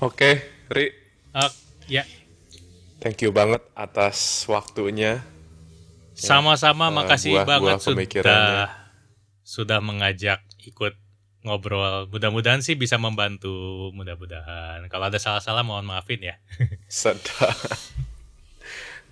Oke, 0.00 0.40
Ri, 0.68 0.88
Ah, 1.30 1.52
ya 1.84 2.02
thank 2.98 3.20
you 3.20 3.28
banget 3.28 3.60
atas 3.76 4.16
waktunya. 4.48 5.20
Sama-sama, 6.14 6.88
Eh, 6.88 6.94
makasih 6.94 7.36
buah-buah 7.36 7.58
banget 7.76 7.78
pemikirannya. 7.84 8.32
sudah 8.32 8.68
sudah 9.44 9.78
mengajak 9.84 10.40
ikut 10.62 10.94
ngobrol. 11.44 12.08
Mudah-mudahan 12.08 12.64
sih 12.64 12.72
bisa 12.72 12.96
membantu, 12.96 13.52
mudah-mudahan. 13.92 14.86
Kalau 14.88 15.10
ada 15.12 15.20
salah-salah 15.20 15.60
mohon 15.60 15.84
maafin 15.84 16.22
ya. 16.22 16.40
Sedap. 16.88 17.52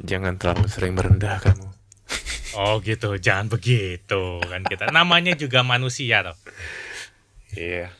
Jangan 0.00 0.40
terlalu 0.40 0.64
sering 0.70 0.96
merendah 0.96 1.36
kamu. 1.42 1.68
Oh 2.54 2.78
gitu, 2.84 3.16
jangan 3.16 3.48
begitu 3.48 4.40
kan 4.44 4.62
kita. 4.66 4.92
Namanya 4.92 5.32
juga 5.32 5.64
manusia 5.64 6.20
toh. 6.20 6.36
Iya. 7.56 7.92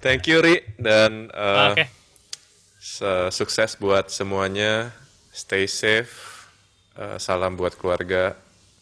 Thank 0.00 0.28
you, 0.28 0.40
Ri. 0.40 0.64
Dan 0.80 1.28
eh, 1.28 1.66
Oke, 1.72 1.84
se- 2.80 3.30
sukses 3.32 3.76
buat 3.76 4.08
semuanya. 4.08 4.92
Stay 5.30 5.68
safe. 5.68 6.12
Eh, 6.96 7.16
salam 7.20 7.56
buat 7.56 7.76
keluarga. 7.76 8.36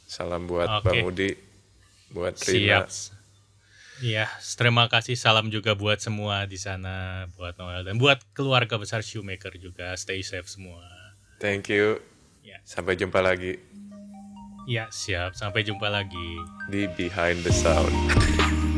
Salam 0.09 0.47
buat 0.47 0.83
Oke. 0.83 0.85
Bang 0.87 1.03
Udi. 1.05 1.31
Buat 2.09 2.41
Rina. 2.47 2.87
siap. 2.87 3.19
Iya, 3.99 4.31
terima 4.55 4.87
kasih 4.87 5.19
salam 5.19 5.51
juga 5.51 5.75
buat 5.75 5.99
semua 5.99 6.47
di 6.47 6.55
sana, 6.55 7.27
buat 7.35 7.59
Noel 7.59 7.83
dan 7.83 7.99
buat 7.99 8.23
keluarga 8.31 8.79
besar 8.79 9.03
Shoemaker 9.03 9.59
juga. 9.59 9.91
Stay 9.99 10.23
safe 10.23 10.47
semua. 10.47 10.87
Thank 11.43 11.67
you. 11.67 11.99
Ya. 12.47 12.63
Sampai 12.63 12.95
jumpa 12.95 13.19
lagi 13.19 13.59
Iya, 14.69 14.85
siap. 14.93 15.33
Sampai 15.33 15.65
jumpa 15.65 15.89
lagi 15.89 16.37
di 16.69 16.85
Behind 16.93 17.41
the 17.41 17.49
Sound. 17.49 17.89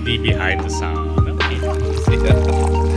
di 0.06 0.22
Behind 0.22 0.62
the 0.62 0.70
Sound. 0.70 1.18
Oke. 1.26 1.58
Siap. 2.06 2.89